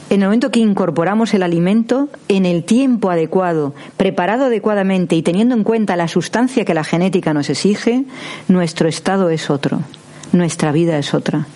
en 0.08 0.22
el 0.22 0.28
momento 0.28 0.50
que 0.50 0.60
incorporamos 0.60 1.34
el 1.34 1.42
alimento 1.42 2.08
en 2.28 2.46
el 2.46 2.62
tiempo 2.62 3.10
adecuado, 3.10 3.74
preparado 3.96 4.44
adecuadamente 4.44 5.16
y 5.16 5.22
teniendo 5.22 5.54
en 5.54 5.64
cuenta 5.64 5.96
la 5.96 6.06
sustancia 6.06 6.64
que 6.64 6.74
la 6.74 6.84
genética 6.84 7.34
nos 7.34 7.50
exige, 7.50 8.04
nuestro 8.46 8.88
estado 8.88 9.30
es 9.30 9.50
otro, 9.50 9.80
nuestra 10.32 10.70
vida 10.70 10.96
es 10.98 11.12
otra. 11.12 11.46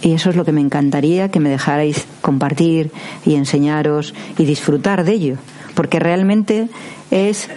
Y 0.00 0.12
eso 0.12 0.30
es 0.30 0.36
lo 0.36 0.44
que 0.44 0.52
me 0.52 0.62
encantaría 0.62 1.30
que 1.30 1.40
me 1.40 1.50
dejarais 1.50 2.06
compartir 2.22 2.90
y 3.26 3.34
enseñaros 3.34 4.14
y 4.38 4.46
disfrutar 4.46 5.04
de 5.04 5.12
ello, 5.12 5.36
porque 5.74 5.98
realmente 5.98 6.68
es 7.10 7.48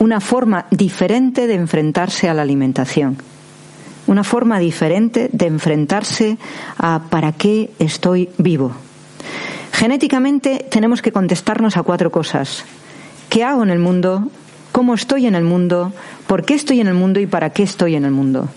una 0.00 0.20
forma 0.20 0.66
diferente 0.70 1.46
de 1.46 1.54
enfrentarse 1.54 2.28
a 2.28 2.34
la 2.34 2.42
alimentación, 2.42 3.18
una 4.08 4.24
forma 4.24 4.58
diferente 4.58 5.30
de 5.32 5.46
enfrentarse 5.46 6.36
a 6.78 7.02
para 7.10 7.32
qué 7.32 7.70
estoy 7.78 8.28
vivo 8.38 8.72
Genéticamente 9.72 10.66
tenemos 10.70 11.02
que 11.02 11.12
contestarnos 11.12 11.76
a 11.76 11.82
cuatro 11.82 12.10
cosas. 12.10 12.64
¿Qué 13.28 13.44
hago 13.44 13.62
en 13.62 13.70
el 13.70 13.78
mundo? 13.78 14.28
¿Cómo 14.72 14.94
estoy 14.94 15.26
en 15.26 15.34
el 15.34 15.44
mundo? 15.44 15.92
¿Por 16.26 16.44
qué 16.44 16.54
estoy 16.54 16.80
en 16.80 16.86
el 16.86 16.94
mundo? 16.94 17.20
¿Y 17.20 17.26
para 17.26 17.50
qué 17.50 17.62
estoy 17.62 17.94
en 17.94 18.04
el 18.04 18.10
mundo? 18.10 18.48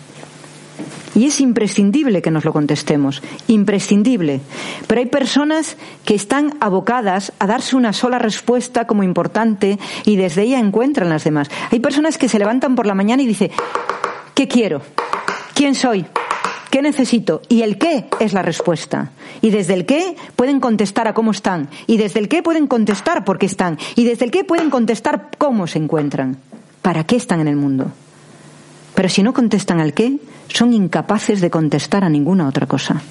Y 1.16 1.26
es 1.26 1.42
imprescindible 1.42 2.22
que 2.22 2.32
nos 2.32 2.46
lo 2.46 2.54
contestemos, 2.54 3.22
imprescindible. 3.48 4.42
Pero 4.88 5.02
hay 5.02 5.08
personas 5.08 5.76
que 6.06 6.16
están 6.16 6.54
abocadas 6.62 7.34
a 7.40 7.48
darse 7.48 7.76
una 7.76 7.94
sola 7.94 8.20
respuesta 8.20 8.88
como 8.88 9.04
importante 9.04 9.80
y 10.06 10.16
desde 10.16 10.44
ella 10.44 10.60
encuentran 10.60 11.10
las 11.10 11.24
demás. 11.24 11.50
Hay 11.72 11.80
personas 11.80 12.18
que 12.18 12.30
se 12.30 12.40
levantan 12.40 12.76
por 12.76 12.86
la 12.86 12.96
mañana 12.96 13.24
y 13.24 13.28
dicen, 13.28 13.52
¿qué 14.36 14.48
quiero? 14.48 14.82
¿Quién 15.54 15.76
soy? 15.76 16.06
¿Qué 16.70 16.82
necesito? 16.84 17.42
Y 17.50 17.64
el 17.64 17.78
qué 17.78 18.06
es 18.20 18.34
la 18.34 18.44
respuesta. 18.44 19.12
Y 19.42 19.50
desde 19.50 19.74
el 19.74 19.86
qué 19.86 20.16
pueden 20.36 20.60
contestar 20.60 21.08
a 21.08 21.14
cómo 21.14 21.32
están. 21.32 21.70
Y 21.88 21.98
desde 21.98 22.20
el 22.20 22.28
qué 22.28 22.44
pueden 22.44 22.68
contestar 22.68 23.26
por 23.26 23.40
qué 23.40 23.48
están. 23.48 23.80
Y 23.96 24.04
desde 24.04 24.26
el 24.26 24.32
qué 24.32 24.44
pueden 24.44 24.70
contestar 24.70 25.30
cómo 25.38 25.66
se 25.66 25.80
encuentran. 25.80 26.38
¿Para 26.84 27.06
qué 27.06 27.16
están 27.16 27.40
en 27.40 27.48
el 27.48 27.56
mundo? 27.56 27.92
Pero 28.94 29.10
si 29.10 29.24
no 29.24 29.34
contestan 29.34 29.80
al 29.80 29.94
qué, 29.94 30.18
son 30.48 30.74
incapaces 30.74 31.42
de 31.42 31.50
contestar 31.50 32.04
a 32.04 32.10
ninguna 32.10 32.48
otra 32.48 32.68
cosa. 32.68 33.02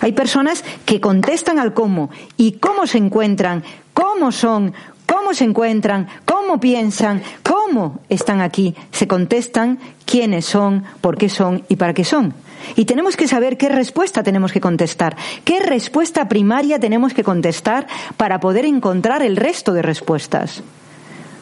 Hay 0.00 0.12
personas 0.12 0.64
que 0.84 1.00
contestan 1.00 1.58
al 1.58 1.74
cómo 1.74 2.10
y 2.36 2.52
cómo 2.52 2.86
se 2.86 2.98
encuentran, 2.98 3.62
cómo 3.92 4.32
son, 4.32 4.72
cómo 5.06 5.34
se 5.34 5.44
encuentran, 5.44 6.08
cómo 6.24 6.58
piensan, 6.58 7.22
cómo 7.42 8.00
están 8.08 8.40
aquí. 8.40 8.74
Se 8.90 9.06
contestan 9.06 9.78
quiénes 10.06 10.46
son, 10.46 10.84
por 11.00 11.16
qué 11.18 11.28
son 11.28 11.64
y 11.68 11.76
para 11.76 11.94
qué 11.94 12.04
son. 12.04 12.34
Y 12.76 12.84
tenemos 12.84 13.16
que 13.16 13.28
saber 13.28 13.56
qué 13.56 13.68
respuesta 13.68 14.22
tenemos 14.22 14.52
que 14.52 14.60
contestar, 14.60 15.16
qué 15.44 15.60
respuesta 15.60 16.28
primaria 16.28 16.78
tenemos 16.78 17.14
que 17.14 17.24
contestar 17.24 17.86
para 18.16 18.40
poder 18.40 18.64
encontrar 18.64 19.22
el 19.22 19.36
resto 19.36 19.72
de 19.72 19.82
respuestas. 19.82 20.62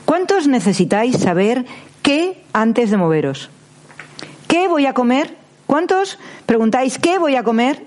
¿Cuántos 0.04 0.48
necesitáis 0.48 1.18
saber 1.18 1.66
qué 2.02 2.42
antes 2.52 2.90
de 2.90 2.96
moveros? 2.96 3.50
¿Qué 4.46 4.68
voy 4.68 4.86
a 4.86 4.94
comer? 4.94 5.36
¿Cuántos 5.66 6.18
preguntáis 6.46 6.98
qué 6.98 7.18
voy 7.18 7.36
a 7.36 7.42
comer? 7.42 7.84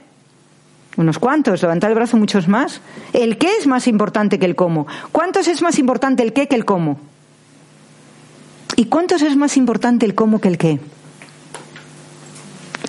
Unos 0.98 1.20
cuantos, 1.20 1.62
levantad 1.62 1.90
el 1.90 1.96
brazo 1.96 2.18
muchos 2.18 2.48
más. 2.48 2.82
¿El 3.14 3.38
qué 3.38 3.50
es 3.58 3.66
más 3.66 3.88
importante 3.88 4.38
que 4.38 4.46
el 4.46 4.56
cómo? 4.56 4.86
¿Cuántos 5.12 5.48
es 5.48 5.62
más 5.62 5.80
importante 5.80 6.22
el 6.22 6.34
qué 6.34 6.48
que 6.48 6.56
el 6.56 6.66
cómo? 6.66 7.00
¿Y 8.76 8.86
cuántos 8.86 9.22
es 9.22 9.36
más 9.36 9.58
importante 9.58 10.06
el 10.06 10.16
cómo 10.16 10.40
que 10.40 10.50
el 10.50 10.58
qué? 10.58 10.80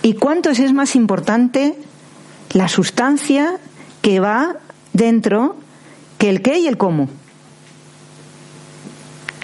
¿Y 0.01 0.15
cuántos 0.15 0.59
es 0.59 0.73
más 0.73 0.97
importante 0.97 1.77
la 2.53 2.69
sustancia 2.69 3.59
que 4.01 4.21
va 4.21 4.57
dentro 4.93 5.57
que 6.19 6.31
el 6.31 6.41
qué 6.41 6.59
y 6.59 6.67
el 6.67 6.79
cómo? 6.79 7.09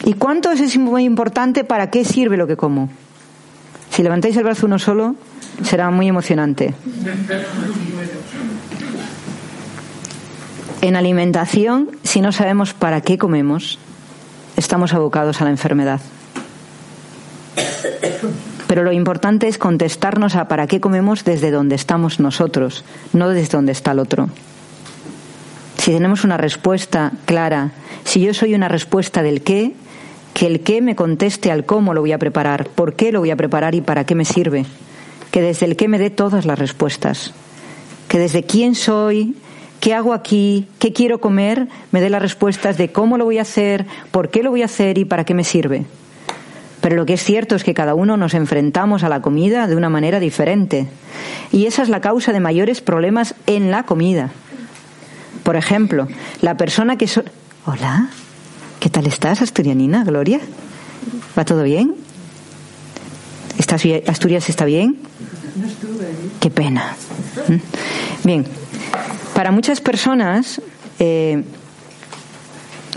¿Y 0.05 0.15
cuántos 0.15 0.61
es 0.61 0.79
muy 0.79 1.05
importante 1.05 1.65
para 1.65 1.91
qué 1.91 2.05
sirve 2.05 2.37
lo 2.37 2.47
que 2.47 2.57
como? 2.57 2.89
Si 3.91 4.03
levantáis 4.03 4.37
el 4.37 4.45
brazo 4.45 4.67
uno 4.67 4.79
solo, 4.79 5.17
será 5.63 5.91
muy 5.91 6.09
emocionante. 6.09 6.75
En 10.81 10.97
alimentación, 10.97 11.91
si 12.05 12.21
no 12.21 12.33
sabemos 12.33 12.73
para 12.73 13.01
qué 13.01 13.19
comemos, 13.19 13.79
estamos 14.57 14.95
abocados 14.95 15.41
a 15.41 15.45
la 15.45 15.51
enfermedad. 15.51 16.01
Pero 18.69 18.85
lo 18.85 18.93
importante 18.93 19.49
es 19.49 19.59
contestarnos 19.59 20.37
a 20.37 20.47
para 20.47 20.67
qué 20.67 20.79
comemos 20.79 21.25
desde 21.25 21.51
donde 21.51 21.75
estamos 21.75 22.21
nosotros, 22.21 22.85
no 23.15 23.31
desde 23.31 23.57
donde 23.57 23.73
está 23.73 23.93
el 23.93 23.99
otro. 23.99 24.29
Si 25.79 25.91
tenemos 25.91 26.23
una 26.23 26.37
respuesta 26.37 27.13
clara, 27.25 27.73
si 28.05 28.21
yo 28.21 28.35
soy 28.35 28.55
una 28.55 28.69
respuesta 28.69 29.23
del 29.23 29.41
qué, 29.41 29.73
que 30.35 30.47
el 30.47 30.61
qué 30.61 30.83
me 30.83 30.95
conteste 30.95 31.51
al 31.51 31.65
cómo 31.65 31.95
lo 31.95 32.03
voy 32.03 32.13
a 32.13 32.19
preparar, 32.19 32.69
por 32.69 32.93
qué 32.93 33.11
lo 33.11 33.21
voy 33.21 33.31
a 33.31 33.37
preparar 33.37 33.75
y 33.75 33.81
para 33.81 34.05
qué 34.05 34.15
me 34.15 34.27
sirve. 34.27 34.67
Que 35.31 35.41
desde 35.41 35.65
el 35.65 35.77
qué 35.77 35.89
me 35.89 35.99
dé 35.99 36.11
todas 36.11 36.45
las 36.45 36.59
respuestas. 36.59 37.33
Que 38.07 38.19
desde 38.19 38.43
quién 38.43 38.75
soy, 38.75 39.35
qué 39.81 39.95
hago 39.95 40.13
aquí, 40.13 40.69
qué 40.79 40.93
quiero 40.93 41.21
comer, 41.21 41.69
me 41.91 42.03
dé 42.03 42.11
las 42.11 42.21
respuestas 42.21 42.77
de 42.77 42.93
cómo 42.93 43.17
lo 43.17 43.25
voy 43.25 43.39
a 43.39 43.43
hacer, 43.43 43.87
por 44.11 44.29
qué 44.29 44.43
lo 44.43 44.51
voy 44.51 44.61
a 44.61 44.67
hacer 44.67 44.99
y 44.99 45.07
para 45.07 45.25
qué 45.25 45.33
me 45.33 45.45
sirve. 45.45 45.87
Pero 46.81 46.97
lo 46.97 47.07
que 47.07 47.15
es 47.15 47.25
cierto 47.25 47.57
es 47.57 47.65
que 47.65 47.75
cada 47.75 47.95
uno 47.95 48.17
nos 48.17 48.35
enfrentamos 48.35 49.03
a 49.03 49.09
la 49.09 49.21
comida 49.21 49.67
de 49.67 49.77
una 49.77 49.89
manera 49.89 50.21
diferente. 50.21 50.87
Y 51.53 51.67
esa 51.67 51.83
es 51.83 51.89
la 51.89 52.01
causa 52.01 52.33
de 52.33 52.41
mayores 52.41 52.81
problemas 52.81 53.35
en 53.47 53.71
la 53.71 53.83
comida. 53.83 54.31
Por 55.43 55.57
ejemplo, 55.57 56.09
la 56.41 56.57
persona 56.57 56.97
que... 56.97 57.09
Hola, 57.67 58.11
¿qué 58.81 58.91
tal 58.91 59.07
estás, 59.07 59.43
Asturianina, 59.43 60.05
Gloria? 60.05 60.41
¿Va 61.37 61.45
todo 61.45 61.63
bien? 61.63 61.95
¿Estás 63.59 63.83
bien? 63.83 64.03
¿Asturias 64.07 64.49
está 64.49 64.65
bien? 64.65 64.99
No 65.57 65.67
estuve. 65.67 66.07
Qué 66.41 66.51
pena. 66.51 66.95
¿Mm? 67.49 68.27
Bien, 68.27 68.47
para 69.35 69.51
muchas 69.51 69.81
personas, 69.81 70.61
eh, 70.99 71.43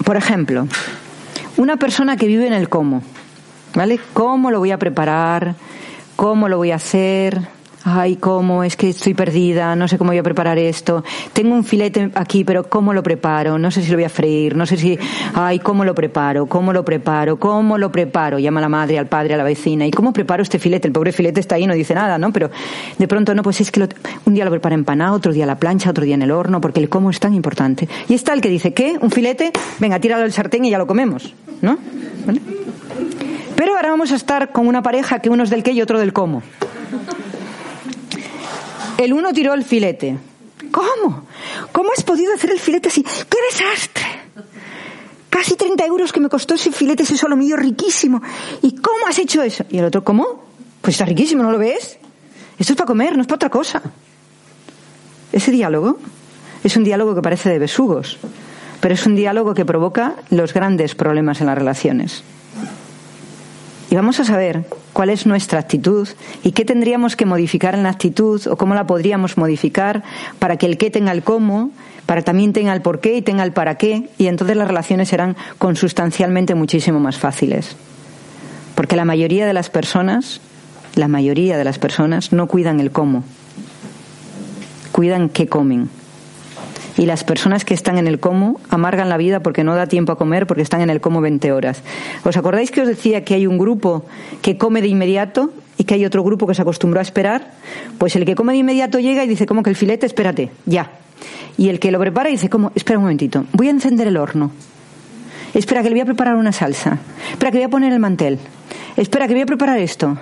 por 0.03 0.17
ejemplo, 0.17 0.67
una 1.57 1.77
persona 1.77 2.17
que 2.17 2.27
vive 2.27 2.47
en 2.47 2.53
el 2.53 2.69
cómo, 2.69 3.03
¿vale? 3.73 3.99
¿Cómo 4.13 4.51
lo 4.51 4.59
voy 4.59 4.71
a 4.71 4.77
preparar? 4.77 5.55
¿Cómo 6.15 6.47
lo 6.47 6.57
voy 6.57 6.71
a 6.71 6.75
hacer? 6.75 7.41
Ay, 7.83 8.17
¿cómo? 8.17 8.63
Es 8.63 8.75
que 8.75 8.89
estoy 8.89 9.15
perdida, 9.15 9.75
no 9.75 9.87
sé 9.87 9.97
cómo 9.97 10.11
voy 10.11 10.19
a 10.19 10.23
preparar 10.23 10.59
esto. 10.59 11.03
Tengo 11.33 11.55
un 11.55 11.63
filete 11.63 12.11
aquí, 12.13 12.43
pero 12.43 12.69
¿cómo 12.69 12.93
lo 12.93 13.01
preparo? 13.01 13.57
No 13.57 13.71
sé 13.71 13.81
si 13.81 13.89
lo 13.89 13.97
voy 13.97 14.03
a 14.03 14.09
freír, 14.09 14.55
no 14.55 14.67
sé 14.67 14.77
si... 14.77 14.99
Ay, 15.33 15.57
¿cómo 15.57 15.83
lo 15.83 15.95
preparo? 15.95 16.45
¿Cómo 16.45 16.73
lo 16.73 16.85
preparo? 16.85 17.39
¿Cómo 17.39 17.79
lo 17.79 17.91
preparo? 17.91 18.37
Llama 18.37 18.59
a 18.59 18.61
la 18.61 18.69
madre, 18.69 18.99
al 18.99 19.07
padre, 19.07 19.33
a 19.33 19.37
la 19.37 19.43
vecina. 19.43 19.87
¿Y 19.87 19.91
cómo 19.91 20.13
preparo 20.13 20.43
este 20.43 20.59
filete? 20.59 20.87
El 20.87 20.93
pobre 20.93 21.11
filete 21.11 21.39
está 21.39 21.55
ahí, 21.55 21.65
no 21.65 21.73
dice 21.73 21.95
nada, 21.95 22.19
¿no? 22.19 22.31
Pero 22.31 22.51
de 22.99 23.07
pronto, 23.07 23.33
no, 23.33 23.41
pues 23.41 23.61
es 23.61 23.71
que 23.71 23.87
un 24.25 24.33
día 24.35 24.45
lo 24.45 24.51
prepara 24.51 24.75
empanado, 24.75 25.15
otro 25.15 25.33
día 25.33 25.47
la 25.47 25.57
plancha, 25.57 25.89
otro 25.89 26.05
día 26.05 26.13
en 26.13 26.21
el 26.21 26.29
horno, 26.29 26.61
porque 26.61 26.79
el 26.79 26.87
cómo 26.87 27.09
es 27.09 27.19
tan 27.19 27.33
importante. 27.33 27.89
Y 28.07 28.13
está 28.13 28.33
el 28.33 28.41
que 28.41 28.49
dice, 28.49 28.73
¿qué? 28.73 28.99
¿Un 29.01 29.09
filete? 29.09 29.51
Venga, 29.79 29.99
tíralo 29.99 30.23
al 30.23 30.31
sartén 30.31 30.65
y 30.65 30.69
ya 30.69 30.77
lo 30.77 30.85
comemos, 30.85 31.33
¿no? 31.61 31.79
Pero 33.61 33.75
ahora 33.75 33.91
vamos 33.91 34.11
a 34.11 34.15
estar 34.15 34.51
con 34.51 34.67
una 34.67 34.81
pareja 34.81 35.19
que 35.19 35.29
uno 35.29 35.43
es 35.43 35.51
del 35.51 35.61
qué 35.61 35.71
y 35.71 35.83
otro 35.83 35.99
del 35.99 36.13
cómo. 36.13 36.41
El 38.97 39.13
uno 39.13 39.31
tiró 39.33 39.53
el 39.53 39.63
filete. 39.63 40.17
¿Cómo? 40.71 41.27
¿Cómo 41.71 41.91
has 41.95 42.03
podido 42.03 42.33
hacer 42.33 42.49
el 42.49 42.59
filete 42.59 42.89
así? 42.89 43.03
¡Qué 43.03 43.37
desastre! 43.51 44.03
Casi 45.29 45.55
30 45.55 45.85
euros 45.85 46.11
que 46.11 46.19
me 46.19 46.27
costó 46.27 46.55
ese 46.55 46.71
filete, 46.71 47.03
ese 47.03 47.15
solo 47.15 47.37
mío 47.37 47.55
riquísimo. 47.55 48.19
¿Y 48.63 48.77
cómo 48.77 49.05
has 49.07 49.19
hecho 49.19 49.43
eso? 49.43 49.63
Y 49.69 49.77
el 49.77 49.85
otro, 49.85 50.03
¿cómo? 50.03 50.43
Pues 50.81 50.95
está 50.95 51.05
riquísimo, 51.05 51.43
¿no 51.43 51.51
lo 51.51 51.59
ves? 51.59 51.99
Esto 52.57 52.73
es 52.73 52.77
para 52.77 52.87
comer, 52.87 53.15
no 53.15 53.21
es 53.21 53.27
para 53.27 53.35
otra 53.35 53.49
cosa. 53.51 53.83
Ese 55.31 55.51
diálogo 55.51 55.99
es 56.63 56.75
un 56.77 56.83
diálogo 56.83 57.13
que 57.13 57.21
parece 57.21 57.49
de 57.49 57.59
besugos, 57.59 58.17
pero 58.79 58.95
es 58.95 59.05
un 59.05 59.15
diálogo 59.15 59.53
que 59.53 59.65
provoca 59.65 60.15
los 60.31 60.51
grandes 60.51 60.95
problemas 60.95 61.41
en 61.41 61.45
las 61.45 61.59
relaciones. 61.59 62.23
Y 63.91 63.95
vamos 63.95 64.21
a 64.21 64.23
saber 64.23 64.63
cuál 64.93 65.09
es 65.09 65.25
nuestra 65.25 65.59
actitud 65.59 66.07
y 66.43 66.53
qué 66.53 66.63
tendríamos 66.63 67.17
que 67.17 67.25
modificar 67.25 67.75
en 67.75 67.83
la 67.83 67.89
actitud 67.89 68.41
o 68.47 68.55
cómo 68.55 68.73
la 68.73 68.87
podríamos 68.87 69.37
modificar 69.37 70.01
para 70.39 70.55
que 70.55 70.65
el 70.65 70.77
qué 70.77 70.89
tenga 70.89 71.11
el 71.11 71.23
cómo, 71.23 71.71
para 72.05 72.21
también 72.21 72.53
tenga 72.53 72.73
el 72.73 72.81
por 72.81 73.01
qué 73.01 73.17
y 73.17 73.21
tenga 73.21 73.43
el 73.43 73.51
para 73.51 73.75
qué, 73.75 74.09
y 74.17 74.27
entonces 74.27 74.55
las 74.55 74.69
relaciones 74.69 75.09
serán 75.09 75.35
consustancialmente 75.57 76.55
muchísimo 76.55 77.01
más 77.01 77.17
fáciles. 77.17 77.75
Porque 78.75 78.95
la 78.95 79.03
mayoría 79.03 79.45
de 79.45 79.51
las 79.51 79.69
personas, 79.69 80.39
la 80.95 81.09
mayoría 81.09 81.57
de 81.57 81.65
las 81.65 81.77
personas 81.77 82.31
no 82.31 82.47
cuidan 82.47 82.79
el 82.79 82.91
cómo, 82.91 83.25
cuidan 84.93 85.27
qué 85.27 85.47
comen. 85.47 85.89
Y 86.97 87.05
las 87.05 87.23
personas 87.23 87.65
que 87.65 87.73
están 87.73 87.97
en 87.97 88.07
el 88.07 88.19
cómo 88.19 88.59
amargan 88.69 89.09
la 89.09 89.17
vida 89.17 89.41
porque 89.41 89.63
no 89.63 89.75
da 89.75 89.87
tiempo 89.87 90.11
a 90.11 90.17
comer 90.17 90.47
porque 90.47 90.61
están 90.61 90.81
en 90.81 90.89
el 90.89 91.01
cómo 91.01 91.21
20 91.21 91.51
horas. 91.51 91.83
¿Os 92.23 92.35
acordáis 92.37 92.71
que 92.71 92.81
os 92.81 92.87
decía 92.87 93.23
que 93.23 93.33
hay 93.33 93.47
un 93.47 93.57
grupo 93.57 94.05
que 94.41 94.57
come 94.57 94.81
de 94.81 94.87
inmediato 94.87 95.51
y 95.77 95.85
que 95.85 95.93
hay 95.93 96.05
otro 96.05 96.23
grupo 96.23 96.47
que 96.47 96.55
se 96.55 96.61
acostumbró 96.61 96.99
a 96.99 97.03
esperar? 97.03 97.51
Pues 97.97 98.15
el 98.15 98.25
que 98.25 98.35
come 98.35 98.53
de 98.53 98.59
inmediato 98.59 98.99
llega 98.99 99.23
y 99.23 99.27
dice, 99.27 99.45
¿cómo 99.45 99.63
que 99.63 99.69
el 99.69 99.75
filete? 99.75 100.05
Espérate, 100.05 100.51
ya. 100.65 100.91
Y 101.57 101.69
el 101.69 101.79
que 101.79 101.91
lo 101.91 101.99
prepara 101.99 102.29
dice, 102.29 102.49
¿cómo? 102.49 102.71
Espera 102.75 102.99
un 102.99 103.03
momentito, 103.03 103.45
voy 103.53 103.67
a 103.67 103.71
encender 103.71 104.07
el 104.07 104.17
horno. 104.17 104.51
Espera 105.53 105.83
que 105.83 105.89
le 105.89 105.95
voy 105.95 106.01
a 106.01 106.05
preparar 106.05 106.35
una 106.35 106.51
salsa. 106.51 106.97
Espera 107.31 107.51
que 107.51 107.57
voy 107.57 107.65
a 107.65 107.69
poner 107.69 107.91
el 107.91 107.99
mantel. 107.99 108.39
Espera 108.95 109.27
que 109.27 109.33
voy 109.33 109.43
a 109.43 109.45
preparar 109.45 109.79
esto. 109.79 110.17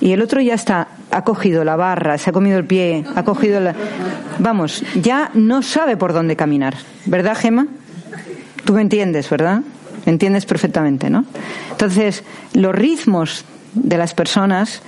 Y 0.00 0.12
el 0.12 0.22
otro 0.22 0.40
ya 0.40 0.54
está, 0.54 0.88
ha 1.10 1.24
cogido 1.24 1.64
la 1.64 1.76
barra, 1.76 2.18
se 2.18 2.30
ha 2.30 2.32
comido 2.32 2.58
el 2.58 2.64
pie, 2.64 3.04
ha 3.14 3.24
cogido 3.24 3.60
la... 3.60 3.74
Vamos, 4.38 4.84
ya 4.94 5.30
no 5.34 5.62
sabe 5.62 5.96
por 5.96 6.12
dónde 6.12 6.36
caminar. 6.36 6.76
¿Verdad, 7.06 7.36
Gema? 7.36 7.66
Tú 8.64 8.74
me 8.74 8.82
entiendes, 8.82 9.28
¿verdad? 9.28 9.62
Entiendes 10.06 10.46
perfectamente, 10.46 11.10
¿no? 11.10 11.24
Entonces, 11.70 12.22
los 12.54 12.74
ritmos 12.74 13.44
de 13.74 13.98
las 13.98 14.14
personas 14.14 14.82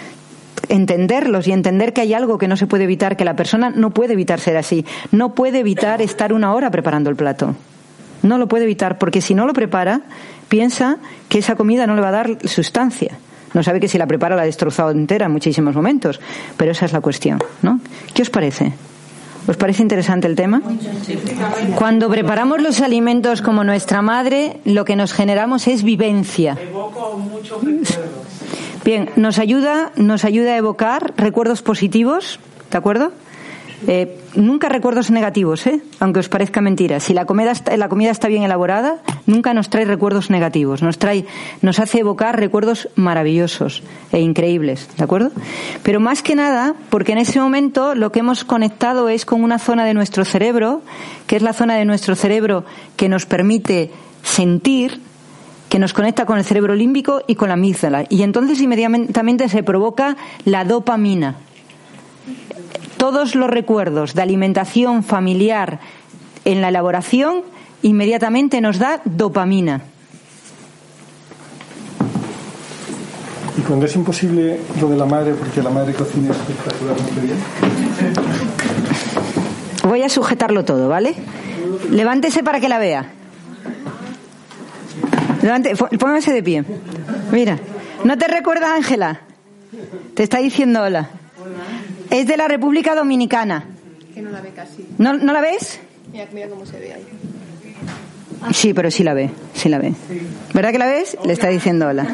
entenderlos 0.68 1.46
y 1.46 1.52
entender 1.52 1.92
que 1.92 2.00
hay 2.02 2.14
algo 2.14 2.38
que 2.38 2.48
no 2.48 2.56
se 2.56 2.66
puede 2.66 2.84
evitar, 2.84 3.16
que 3.16 3.24
la 3.24 3.36
persona 3.36 3.70
no 3.70 3.90
puede 3.90 4.12
evitar 4.12 4.40
ser 4.40 4.56
así, 4.56 4.84
no 5.10 5.34
puede 5.34 5.60
evitar 5.60 6.02
estar 6.02 6.32
una 6.32 6.54
hora 6.54 6.70
preparando 6.70 7.10
el 7.10 7.16
plato. 7.16 7.56
No 8.22 8.38
lo 8.38 8.48
puede 8.48 8.64
evitar, 8.64 8.98
porque 8.98 9.20
si 9.20 9.34
no 9.34 9.46
lo 9.46 9.52
prepara, 9.54 10.02
piensa 10.48 10.98
que 11.28 11.38
esa 11.38 11.56
comida 11.56 11.86
no 11.86 11.94
le 11.94 12.02
va 12.02 12.08
a 12.08 12.12
dar 12.12 12.38
sustancia. 12.46 13.18
No 13.54 13.62
sabe 13.62 13.80
que 13.80 13.88
si 13.88 13.98
la 13.98 14.06
prepara 14.06 14.36
la 14.36 14.42
ha 14.42 14.46
destrozado 14.46 14.90
entera 14.90 15.26
en 15.26 15.32
muchísimos 15.32 15.74
momentos, 15.74 16.20
pero 16.56 16.72
esa 16.72 16.86
es 16.86 16.92
la 16.92 17.00
cuestión, 17.00 17.38
¿no? 17.62 17.80
¿Qué 18.14 18.22
os 18.22 18.30
parece? 18.30 18.72
¿Os 19.46 19.56
parece 19.56 19.82
interesante 19.82 20.26
el 20.26 20.36
tema? 20.36 20.62
Cuando 21.76 22.08
preparamos 22.08 22.62
los 22.62 22.80
alimentos 22.80 23.42
como 23.42 23.64
nuestra 23.64 24.02
madre, 24.02 24.60
lo 24.64 24.84
que 24.84 24.96
nos 24.96 25.12
generamos 25.12 25.66
es 25.66 25.82
vivencia. 25.82 26.56
Bien, 28.84 29.10
nos 29.16 29.38
ayuda, 29.38 29.92
nos 29.96 30.24
ayuda 30.24 30.52
a 30.52 30.56
evocar 30.56 31.14
recuerdos 31.16 31.62
positivos, 31.62 32.38
¿de 32.70 32.78
acuerdo? 32.78 33.12
Eh, 33.86 34.18
nunca 34.34 34.68
recuerdos 34.68 35.10
negativos, 35.10 35.66
¿eh? 35.66 35.80
aunque 36.00 36.20
os 36.20 36.28
parezca 36.28 36.60
mentira. 36.60 37.00
Si 37.00 37.14
la 37.14 37.24
comida, 37.24 37.50
está, 37.50 37.76
la 37.76 37.88
comida 37.88 38.10
está 38.10 38.28
bien 38.28 38.42
elaborada, 38.42 38.98
nunca 39.26 39.54
nos 39.54 39.70
trae 39.70 39.84
recuerdos 39.84 40.28
negativos. 40.30 40.82
Nos 40.82 40.98
trae, 40.98 41.24
nos 41.62 41.78
hace 41.78 42.00
evocar 42.00 42.38
recuerdos 42.38 42.88
maravillosos 42.96 43.82
e 44.12 44.20
increíbles, 44.20 44.88
¿de 44.96 45.04
acuerdo? 45.04 45.30
Pero 45.82 45.98
más 45.98 46.22
que 46.22 46.34
nada, 46.34 46.74
porque 46.90 47.12
en 47.12 47.18
ese 47.18 47.40
momento 47.40 47.94
lo 47.94 48.12
que 48.12 48.20
hemos 48.20 48.44
conectado 48.44 49.08
es 49.08 49.24
con 49.24 49.42
una 49.42 49.58
zona 49.58 49.84
de 49.84 49.94
nuestro 49.94 50.24
cerebro, 50.24 50.82
que 51.26 51.36
es 51.36 51.42
la 51.42 51.54
zona 51.54 51.76
de 51.76 51.86
nuestro 51.86 52.14
cerebro 52.14 52.64
que 52.96 53.08
nos 53.08 53.24
permite 53.24 53.90
sentir, 54.22 55.00
que 55.70 55.78
nos 55.78 55.94
conecta 55.94 56.26
con 56.26 56.36
el 56.36 56.44
cerebro 56.44 56.74
límbico 56.74 57.22
y 57.26 57.36
con 57.36 57.48
la 57.48 57.54
amígdala. 57.54 58.04
Y 58.10 58.22
entonces 58.22 58.60
inmediatamente 58.60 59.48
se 59.48 59.62
provoca 59.62 60.16
la 60.44 60.64
dopamina 60.64 61.36
todos 62.96 63.34
los 63.34 63.50
recuerdos 63.50 64.14
de 64.14 64.22
alimentación 64.22 65.02
familiar 65.02 65.80
en 66.44 66.60
la 66.60 66.68
elaboración 66.68 67.42
inmediatamente 67.82 68.60
nos 68.60 68.78
da 68.78 69.00
dopamina. 69.04 69.82
Y 73.56 73.60
cuando 73.62 73.86
es 73.86 73.96
imposible 73.96 74.60
lo 74.80 74.88
de 74.88 74.96
la 74.96 75.06
madre, 75.06 75.34
porque 75.34 75.62
la 75.62 75.70
madre 75.70 75.94
cocina 75.94 76.32
espectacularmente 76.32 77.20
bien. 77.20 77.38
Voy 79.84 80.02
a 80.02 80.08
sujetarlo 80.08 80.64
todo, 80.64 80.88
¿vale? 80.88 81.14
Levántese 81.90 82.42
para 82.42 82.60
que 82.60 82.68
la 82.68 82.78
vea. 82.78 83.06
Levante, 85.42 85.74
póngase 85.74 86.32
de 86.32 86.42
pie. 86.42 86.64
Mira, 87.32 87.58
¿no 88.04 88.18
te 88.18 88.28
recuerda 88.28 88.74
Ángela? 88.74 89.20
Te 90.14 90.22
está 90.22 90.38
diciendo 90.38 90.82
hola. 90.82 91.08
Es 92.10 92.26
de 92.26 92.36
la 92.36 92.48
República 92.48 92.94
Dominicana. 92.94 93.64
Que 94.14 94.20
no 94.20 94.30
la 94.30 94.40
ve 94.40 94.50
casi. 94.50 94.86
¿No, 94.98 95.14
¿no 95.14 95.32
la 95.32 95.40
ves? 95.40 95.80
Mira, 96.12 96.26
mira 96.32 96.48
cómo 96.48 96.66
se 96.66 96.78
ve 96.78 96.94
ahí. 96.94 97.06
Sí, 98.52 98.74
pero 98.74 98.90
sí 98.90 99.04
la 99.04 99.14
ve, 99.14 99.30
sí 99.54 99.68
la 99.68 99.78
ve. 99.78 99.92
¿Verdad 100.54 100.72
que 100.72 100.78
la 100.78 100.86
ves? 100.86 101.16
Le 101.24 101.32
está 101.32 101.48
diciendo 101.48 101.86
hola. 101.86 102.04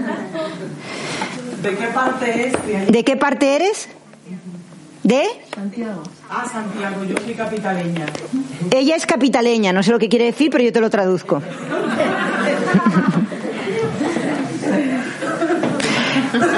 ¿De 1.62 1.70
qué 1.76 1.86
parte 1.86 2.48
es? 2.48 2.92
¿De 2.92 3.04
qué 3.04 3.16
parte 3.16 3.56
eres? 3.56 3.88
¿De? 5.02 5.22
Santiago. 5.54 6.02
Ah, 6.28 6.44
Santiago, 6.50 7.04
yo 7.04 7.16
soy 7.18 7.34
capitaleña. 7.34 8.06
Ella 8.72 8.96
es 8.96 9.06
capitaleña, 9.06 9.72
no 9.72 9.84
sé 9.84 9.92
lo 9.92 10.00
que 10.00 10.08
quiere 10.08 10.24
decir, 10.24 10.50
pero 10.50 10.64
yo 10.64 10.72
te 10.72 10.80
lo 10.80 10.90
traduzco. 10.90 11.40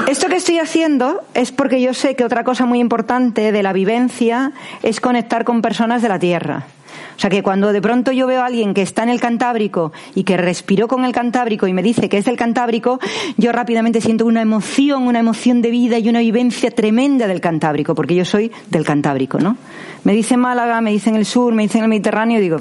Esto 0.09 0.29
que 0.29 0.37
estoy 0.37 0.59
haciendo 0.59 1.21
es 1.35 1.53
porque 1.53 1.83
yo 1.83 1.93
sé 1.93 2.17
que 2.17 2.25
otra 2.25 2.43
cosa 2.43 2.65
muy 2.65 2.81
importante 2.81 3.53
de 3.53 3.63
la 3.63 3.75
vivencia 3.75 4.53
es 4.83 5.03
conectar 5.03 5.45
con 5.45 5.61
personas 5.61 6.01
de 6.01 6.09
la 6.09 6.19
Tierra. 6.19 6.65
O 7.15 7.21
sea 7.21 7.29
que 7.29 7.43
cuando 7.43 7.75
de 7.75 7.83
pronto 7.83 8.11
yo 8.11 8.27
veo 8.27 8.41
a 8.41 8.47
alguien 8.47 8.73
que 8.73 8.81
está 8.81 9.03
en 9.03 9.11
el 9.11 9.21
Cantábrico 9.21 9.93
y 10.15 10.25
que 10.25 10.39
respiró 10.39 10.89
con 10.89 11.05
el 11.05 11.13
Cantábrico 11.13 11.67
y 11.67 11.75
me 11.75 11.83
dice 11.83 12.09
que 12.09 12.17
es 12.17 12.25
del 12.25 12.39
Cantábrico, 12.39 12.99
yo 13.37 13.53
rápidamente 13.53 14.01
siento 14.01 14.25
una 14.25 14.41
emoción, 14.41 15.07
una 15.07 15.19
emoción 15.19 15.61
de 15.61 15.71
vida 15.71 15.99
y 15.99 16.09
una 16.09 16.21
vivencia 16.21 16.71
tremenda 16.71 17.27
del 17.27 17.43
Cantábrico, 17.43 17.95
porque 17.95 18.15
yo 18.15 18.25
soy 18.25 18.51
del 18.71 18.87
Cantábrico, 18.87 19.39
¿no? 19.39 19.59
Me 20.05 20.15
dicen 20.15 20.41
Málaga, 20.41 20.81
me 20.81 20.91
dicen 20.91 21.17
el 21.17 21.27
sur, 21.27 21.53
me 21.53 21.65
dicen 21.65 21.83
el 21.83 21.89
Mediterráneo, 21.89 22.39
y 22.39 22.41
digo, 22.41 22.57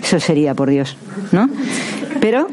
eso 0.00 0.20
sería, 0.20 0.54
por 0.54 0.70
Dios, 0.70 0.96
¿no? 1.32 1.50
Pero, 2.20 2.46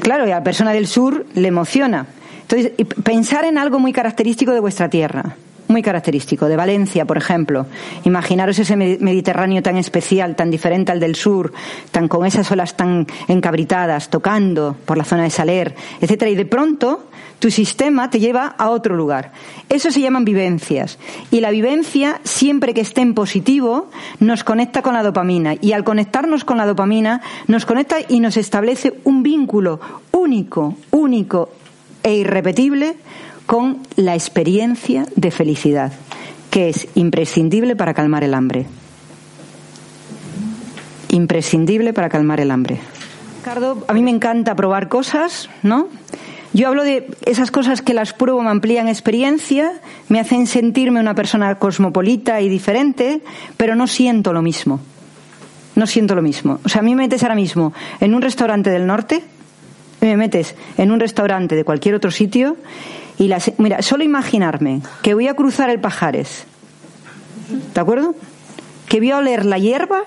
claro, 0.00 0.24
a 0.24 0.26
la 0.28 0.42
persona 0.42 0.72
del 0.72 0.86
sur 0.86 1.26
le 1.34 1.48
emociona. 1.48 2.06
Entonces, 2.48 2.72
pensar 3.02 3.44
en 3.44 3.58
algo 3.58 3.78
muy 3.78 3.92
característico 3.92 4.52
de 4.52 4.60
vuestra 4.60 4.88
tierra, 4.88 5.36
muy 5.68 5.82
característico, 5.82 6.46
de 6.46 6.56
Valencia, 6.56 7.04
por 7.04 7.16
ejemplo. 7.16 7.66
Imaginaros 8.04 8.58
ese 8.58 8.76
Mediterráneo 8.76 9.62
tan 9.62 9.76
especial, 9.76 10.36
tan 10.36 10.50
diferente 10.50 10.92
al 10.92 11.00
del 11.00 11.16
sur, 11.16 11.52
tan 11.90 12.06
con 12.08 12.26
esas 12.26 12.50
olas 12.50 12.76
tan 12.76 13.06
encabritadas, 13.28 14.10
tocando 14.10 14.76
por 14.84 14.98
la 14.98 15.04
zona 15.04 15.24
de 15.24 15.30
Saler, 15.30 15.74
etcétera, 16.00 16.30
y 16.30 16.34
de 16.34 16.44
pronto 16.44 17.08
tu 17.38 17.50
sistema 17.50 18.10
te 18.10 18.20
lleva 18.20 18.54
a 18.58 18.70
otro 18.70 18.94
lugar. 18.94 19.32
Eso 19.68 19.90
se 19.90 20.00
llaman 20.00 20.24
vivencias. 20.24 20.98
Y 21.30 21.40
la 21.40 21.50
vivencia, 21.50 22.20
siempre 22.24 22.74
que 22.74 22.80
esté 22.80 23.00
en 23.00 23.14
positivo, 23.14 23.90
nos 24.20 24.44
conecta 24.44 24.82
con 24.82 24.94
la 24.94 25.02
dopamina. 25.02 25.54
Y 25.60 25.72
al 25.72 25.84
conectarnos 25.84 26.44
con 26.44 26.58
la 26.58 26.66
dopamina, 26.66 27.20
nos 27.48 27.66
conecta 27.66 27.96
y 28.08 28.20
nos 28.20 28.36
establece 28.36 28.94
un 29.04 29.22
vínculo 29.22 29.80
único, 30.12 30.76
único 30.90 31.50
e 32.04 32.14
irrepetible 32.14 32.94
con 33.46 33.80
la 33.96 34.14
experiencia 34.14 35.06
de 35.16 35.32
felicidad, 35.32 35.92
que 36.50 36.68
es 36.68 36.86
imprescindible 36.94 37.74
para 37.74 37.94
calmar 37.94 38.22
el 38.22 38.34
hambre. 38.34 38.66
Imprescindible 41.08 41.92
para 41.92 42.08
calmar 42.08 42.40
el 42.40 42.52
hambre. 42.52 42.78
Ricardo, 43.38 43.84
a 43.88 43.92
mí 43.92 44.02
me 44.02 44.10
encanta 44.10 44.54
probar 44.54 44.88
cosas, 44.88 45.50
¿no? 45.62 45.88
Yo 46.54 46.68
hablo 46.68 46.84
de 46.84 47.08
esas 47.26 47.50
cosas 47.50 47.82
que 47.82 47.94
las 47.94 48.12
pruebo, 48.12 48.40
me 48.40 48.50
amplían 48.50 48.86
experiencia, 48.86 49.72
me 50.08 50.20
hacen 50.20 50.46
sentirme 50.46 51.00
una 51.00 51.14
persona 51.14 51.56
cosmopolita 51.56 52.40
y 52.40 52.48
diferente, 52.48 53.22
pero 53.56 53.74
no 53.74 53.88
siento 53.88 54.32
lo 54.32 54.40
mismo. 54.40 54.78
No 55.74 55.88
siento 55.88 56.14
lo 56.14 56.22
mismo. 56.22 56.60
O 56.64 56.68
sea, 56.68 56.80
a 56.80 56.84
mí 56.84 56.94
me 56.94 57.02
metes 57.02 57.24
ahora 57.24 57.34
mismo 57.34 57.72
en 58.00 58.14
un 58.14 58.22
restaurante 58.22 58.70
del 58.70 58.86
norte, 58.86 59.24
me 60.06 60.16
metes 60.16 60.54
en 60.76 60.90
un 60.90 61.00
restaurante 61.00 61.54
de 61.54 61.64
cualquier 61.64 61.94
otro 61.94 62.10
sitio 62.10 62.56
y 63.18 63.28
las, 63.28 63.52
mira, 63.58 63.82
solo 63.82 64.04
imaginarme 64.04 64.82
que 65.02 65.14
voy 65.14 65.28
a 65.28 65.34
cruzar 65.34 65.70
el 65.70 65.80
Pajares, 65.80 66.44
¿de 67.74 67.80
acuerdo? 67.80 68.14
Que 68.88 68.98
voy 68.98 69.10
a 69.10 69.18
oler 69.18 69.44
la 69.44 69.58
hierba, 69.58 70.02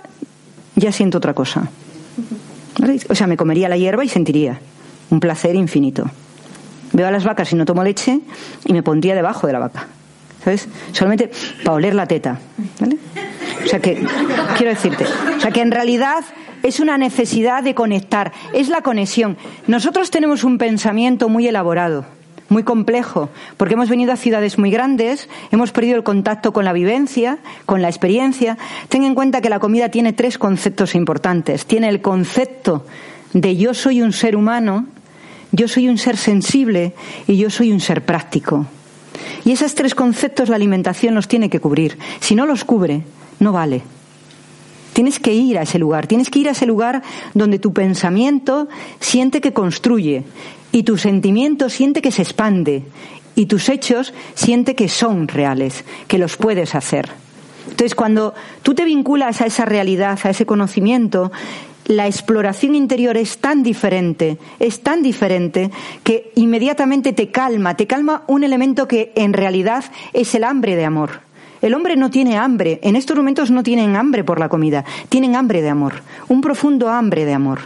ya 0.76 0.92
siento 0.92 1.18
otra 1.18 1.34
cosa. 1.34 1.70
O 3.10 3.16
sea, 3.16 3.28
me 3.28 3.38
comería 3.38 3.70
la 3.70 3.78
hierba 3.78 4.06
y 4.06 4.10
sentiría 4.10 4.60
un 5.10 5.20
placer 5.20 5.56
infinito. 5.56 6.06
Veo 6.94 7.08
a 7.08 7.12
las 7.12 7.24
vacas 7.24 7.52
y 7.52 7.56
no 7.56 7.66
tomo 7.66 7.84
leche 7.84 8.20
y 8.66 8.74
me 8.74 8.84
pondría 8.84 9.16
debajo 9.16 9.48
de 9.48 9.54
la 9.54 9.60
vaca. 9.60 9.88
¿Sabes? 10.44 10.68
Solamente 10.92 11.32
para 11.64 11.76
oler 11.76 11.96
la 11.96 12.06
teta. 12.06 12.40
¿Vale? 12.80 12.98
O 13.66 13.68
sea 13.68 13.80
que, 13.80 14.02
quiero 14.56 14.72
decirte, 14.72 15.06
o 15.06 15.42
sea 15.42 15.52
que 15.52 15.62
en 15.62 15.72
realidad 15.72 16.24
es 16.67 16.82
una 16.82 16.97
necesidad 16.97 17.63
de 17.63 17.73
conectar, 17.73 18.34
es 18.53 18.67
la 18.67 18.82
conexión. 18.82 19.38
Nosotros 19.67 20.12
tenemos 20.12 20.43
un 20.43 20.58
pensamiento 20.58 21.30
muy 21.30 21.47
elaborado, 21.47 22.06
muy 22.49 22.63
complejo, 22.63 23.30
porque 23.56 23.75
hemos 23.75 23.89
venido 23.89 24.12
a 24.12 24.17
ciudades 24.17 24.58
muy 24.58 24.69
grandes, 24.69 25.30
hemos 25.51 25.71
perdido 25.71 25.95
el 25.95 26.03
contacto 26.03 26.51
con 26.51 26.65
la 26.65 26.73
vivencia, 26.73 27.38
con 27.65 27.82
la 27.82 27.88
experiencia. 27.88 28.58
Ten 28.89 29.03
en 29.03 29.15
cuenta 29.15 29.39
que 29.39 29.49
la 29.49 29.60
comida 29.60 29.89
tiene 29.89 30.12
tres 30.12 30.38
conceptos 30.38 30.93
importantes. 30.93 31.65
Tiene 31.65 31.88
el 31.88 32.01
concepto 32.01 32.86
de 33.34 33.56
yo 33.56 33.73
soy 33.73 34.01
un 34.01 34.12
ser 34.12 34.36
humano, 34.36 34.88
yo 35.53 35.69
soy 35.69 35.88
un 35.88 35.97
ser 35.97 36.17
sensible 36.17 36.93
y 37.27 37.38
yo 37.38 37.49
soy 37.49 37.71
un 37.71 37.80
ser 37.80 38.03
práctico. 38.03 38.65
Y 39.45 39.53
esos 39.53 39.73
tres 39.73 39.95
conceptos 39.95 40.49
la 40.49 40.58
alimentación 40.58 41.15
los 41.15 41.30
tiene 41.30 41.49
que 41.49 41.62
cubrir. 41.62 41.97
Si 42.19 42.36
no 42.36 42.45
los 42.45 42.65
cubre, 42.65 43.03
no 43.39 43.53
vale. 43.53 43.84
Tienes 44.98 45.20
que 45.20 45.32
ir 45.32 45.60
a 45.60 45.62
ese 45.62 45.78
lugar, 45.78 46.08
tienes 46.08 46.32
que 46.32 46.40
ir 46.40 46.48
a 46.50 46.54
ese 46.54 46.66
lugar 46.66 47.04
donde 47.36 47.60
tu 47.60 47.72
pensamiento 47.72 48.68
siente 49.00 49.42
que 49.42 49.54
construye 49.54 50.24
y 50.72 50.82
tu 50.82 50.98
sentimiento 50.98 51.70
siente 51.70 52.02
que 52.02 52.10
se 52.10 52.24
expande 52.24 52.82
y 53.36 53.46
tus 53.46 53.70
hechos 53.70 54.12
siente 54.34 54.74
que 54.74 54.90
son 54.90 55.28
reales, 55.28 55.86
que 56.08 56.18
los 56.18 56.36
puedes 56.36 56.74
hacer. 56.74 57.12
Entonces, 57.70 57.94
cuando 57.94 58.34
tú 58.64 58.74
te 58.74 58.86
vinculas 58.86 59.40
a 59.40 59.46
esa 59.46 59.66
realidad, 59.66 60.18
a 60.24 60.32
ese 60.32 60.48
conocimiento, 60.48 61.32
la 61.86 62.08
exploración 62.08 62.74
interior 62.74 63.18
es 63.18 63.38
tan 63.38 63.62
diferente, 63.62 64.40
es 64.58 64.82
tan 64.82 65.04
diferente 65.04 65.70
que 66.04 66.32
inmediatamente 66.34 67.14
te 67.14 67.30
calma, 67.30 67.78
te 67.78 67.86
calma 67.86 68.24
un 68.26 68.44
elemento 68.44 68.88
que 68.88 69.12
en 69.14 69.34
realidad 69.34 69.86
es 70.14 70.34
el 70.34 70.43
hambre 70.43 70.76
de 70.76 70.86
amor. 70.86 71.26
El 71.62 71.74
hombre 71.74 71.95
no 71.95 72.10
tiene 72.10 72.38
hambre, 72.38 72.80
en 72.84 72.95
estos 72.95 73.18
momentos 73.18 73.51
no 73.51 73.64
tienen 73.64 73.95
hambre 73.95 74.24
por 74.24 74.39
la 74.39 74.49
comida, 74.49 74.86
tienen 75.10 75.36
hambre 75.36 75.62
de 75.62 75.70
amor, 75.70 76.01
un 76.28 76.41
profundo 76.41 76.89
hambre 76.89 77.26
de 77.26 77.34
amor. 77.34 77.62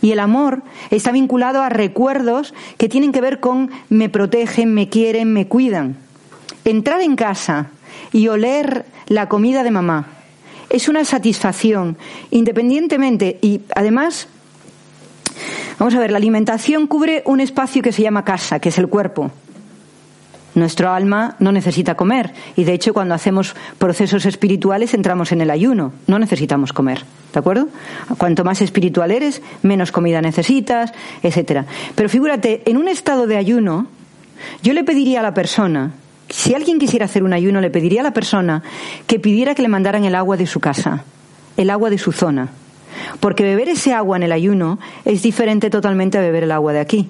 Y 0.00 0.12
el 0.12 0.20
amor 0.20 0.62
está 0.90 1.12
vinculado 1.12 1.62
a 1.62 1.68
recuerdos 1.68 2.54
que 2.76 2.88
tienen 2.88 3.12
que 3.12 3.20
ver 3.20 3.40
con 3.40 3.70
me 3.88 4.08
protegen, 4.08 4.72
me 4.72 4.88
quieren, 4.88 5.32
me 5.32 5.48
cuidan. 5.48 5.96
Entrar 6.64 7.00
en 7.00 7.16
casa 7.16 7.70
y 8.12 8.28
oler 8.28 8.86
la 9.06 9.28
comida 9.28 9.62
de 9.62 9.70
mamá 9.70 10.06
es 10.70 10.88
una 10.88 11.04
satisfacción, 11.04 11.96
independientemente 12.30 13.38
y 13.40 13.62
además, 13.74 14.28
vamos 15.78 15.94
a 15.94 15.98
ver, 15.98 16.10
la 16.10 16.18
alimentación 16.18 16.86
cubre 16.86 17.22
un 17.24 17.40
espacio 17.40 17.82
que 17.82 17.92
se 17.92 18.02
llama 18.02 18.24
casa, 18.24 18.60
que 18.60 18.68
es 18.68 18.78
el 18.78 18.88
cuerpo. 18.88 19.30
Nuestro 20.58 20.90
alma 20.90 21.36
no 21.38 21.52
necesita 21.52 21.94
comer 21.94 22.32
y 22.56 22.64
de 22.64 22.72
hecho 22.72 22.92
cuando 22.92 23.14
hacemos 23.14 23.54
procesos 23.78 24.26
espirituales 24.26 24.92
entramos 24.92 25.30
en 25.30 25.40
el 25.40 25.50
ayuno, 25.50 25.92
no 26.06 26.18
necesitamos 26.18 26.72
comer, 26.72 27.04
¿de 27.32 27.38
acuerdo? 27.38 27.68
Cuanto 28.18 28.44
más 28.44 28.60
espiritual 28.60 29.10
eres, 29.10 29.40
menos 29.62 29.92
comida 29.92 30.20
necesitas, 30.20 30.92
etcétera. 31.22 31.66
Pero 31.94 32.08
figúrate, 32.08 32.62
en 32.66 32.76
un 32.76 32.88
estado 32.88 33.26
de 33.26 33.36
ayuno, 33.36 33.86
Yo 34.62 34.72
le 34.72 34.84
pediría 34.84 35.20
a 35.20 35.22
la 35.22 35.34
persona, 35.34 35.92
si 36.28 36.54
alguien 36.54 36.78
quisiera 36.78 37.06
hacer 37.06 37.22
un 37.22 37.32
ayuno, 37.32 37.60
le 37.60 37.70
pediría 37.70 38.00
a 38.00 38.04
la 38.04 38.12
persona 38.12 38.62
que 39.06 39.18
pidiera 39.18 39.54
que 39.54 39.62
le 39.62 39.68
mandaran 39.68 40.04
el 40.04 40.14
agua 40.14 40.36
de 40.36 40.46
su 40.46 40.60
casa, 40.60 41.04
el 41.56 41.70
agua 41.70 41.90
de 41.90 41.98
su 41.98 42.12
zona. 42.12 42.48
Porque 43.20 43.42
beber 43.42 43.68
ese 43.68 43.92
agua 43.92 44.16
en 44.16 44.24
el 44.24 44.32
ayuno 44.32 44.78
es 45.04 45.22
diferente 45.22 45.70
totalmente 45.70 46.18
a 46.18 46.20
beber 46.20 46.44
el 46.44 46.52
agua 46.52 46.72
de 46.72 46.80
aquí. 46.80 47.08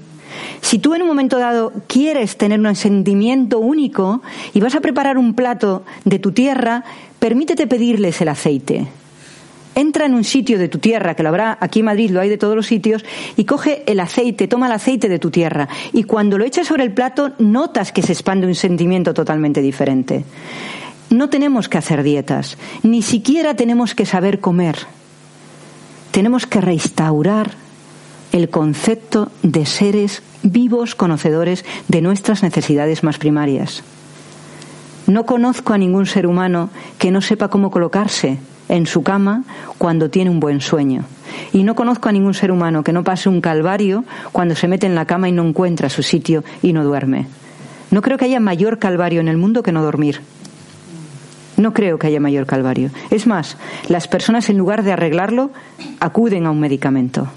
Si 0.61 0.79
tú 0.79 0.95
en 0.95 1.03
un 1.03 1.09
momento 1.09 1.39
dado 1.39 1.73
quieres 1.87 2.37
tener 2.37 2.61
un 2.61 2.75
sentimiento 2.75 3.59
único 3.59 4.23
y 4.55 4.61
vas 4.61 4.75
a 4.75 4.81
preparar 4.81 5.19
un 5.19 5.35
plato 5.35 5.85
de 6.05 6.19
tu 6.19 6.33
tierra, 6.33 6.85
permítete 7.19 7.67
pedirles 7.67 8.21
el 8.21 8.29
aceite. 8.29 8.89
Entra 9.75 10.07
en 10.07 10.15
un 10.15 10.25
sitio 10.25 10.59
de 10.59 10.69
tu 10.69 10.79
tierra, 10.79 11.15
que 11.15 11.23
lo 11.23 11.29
habrá 11.29 11.57
aquí 11.61 11.79
en 11.81 11.85
Madrid, 11.87 12.11
lo 12.11 12.21
hay 12.21 12.29
de 12.29 12.37
todos 12.37 12.57
los 12.57 12.67
sitios, 12.67 13.05
y 13.37 13.45
coge 13.45 13.85
el 13.87 14.01
aceite, 14.01 14.49
toma 14.49 14.67
el 14.67 14.73
aceite 14.73 15.09
de 15.09 15.21
tu 15.21 15.31
tierra. 15.31 15.69
Y 15.93 16.03
cuando 16.03 16.37
lo 16.37 16.45
echas 16.45 16.67
sobre 16.67 16.83
el 16.83 16.93
plato, 16.93 17.31
notas 17.39 17.93
que 17.93 18.03
se 18.03 18.13
expande 18.13 18.49
un 18.49 18.57
sentimiento 18.57 19.15
totalmente 19.15 19.63
diferente. 19.63 20.25
No 21.11 21.29
tenemos 21.29 21.69
que 21.69 21.79
hacer 21.79 22.03
dietas, 22.03 22.59
ni 22.83 23.03
siquiera 23.03 23.55
tenemos 23.55 23.95
que 23.95 24.05
saber 24.05 24.41
comer. 24.41 24.77
Tenemos 26.11 26.47
que 26.47 26.61
restaurar 26.61 27.53
el 28.33 28.51
concepto 28.51 29.31
de 29.43 29.67
seres 29.67 30.23
vivos 30.43 30.95
conocedores 30.95 31.65
de 31.89 32.03
nuestras 32.03 32.43
necesidades 32.43 33.03
más 33.03 33.19
primarias. 33.19 33.83
No 35.07 35.25
conozco 35.25 35.73
a 35.73 35.79
ningún 35.79 36.07
ser 36.07 36.27
humano 36.27 36.71
que 36.99 37.11
no 37.11 37.23
sepa 37.23 37.49
cómo 37.49 37.71
colocarse 37.71 38.39
en 38.69 38.87
su 38.87 39.03
cama 39.03 39.45
cuando 39.79 40.11
tiene 40.11 40.31
un 40.31 40.41
buen 40.41 40.61
sueño. 40.61 41.05
Y 41.53 41.63
no 41.63 41.75
conozco 41.75 42.09
a 42.11 42.13
ningún 42.13 42.35
ser 42.35 42.51
humano 42.51 42.85
que 42.85 42.93
no 42.93 43.05
pase 43.05 43.31
un 43.31 43.41
calvario 43.41 44.05
cuando 44.33 44.55
se 44.55 44.69
mete 44.69 44.87
en 44.87 44.95
la 44.95 45.07
cama 45.07 45.29
y 45.29 45.33
no 45.33 45.47
encuentra 45.47 45.89
su 45.89 46.03
sitio 46.03 46.45
y 46.63 46.75
no 46.75 46.85
duerme. 46.85 47.27
No 47.91 48.03
creo 48.03 48.19
que 48.19 48.27
haya 48.27 48.41
mayor 48.41 48.79
calvario 48.79 49.21
en 49.21 49.29
el 49.29 49.39
mundo 49.39 49.63
que 49.63 49.73
no 49.73 49.83
dormir. 49.83 50.21
No 51.57 51.73
creo 51.73 51.99
que 51.99 52.07
haya 52.07 52.21
mayor 52.21 52.45
calvario. 52.45 52.91
Es 53.11 53.27
más, 53.27 53.57
las 53.89 54.07
personas 54.07 54.51
en 54.51 54.59
lugar 54.59 54.83
de 54.83 54.93
arreglarlo 54.93 55.51
acuden 56.01 56.45
a 56.45 56.51
un 56.51 56.61
medicamento 56.61 57.29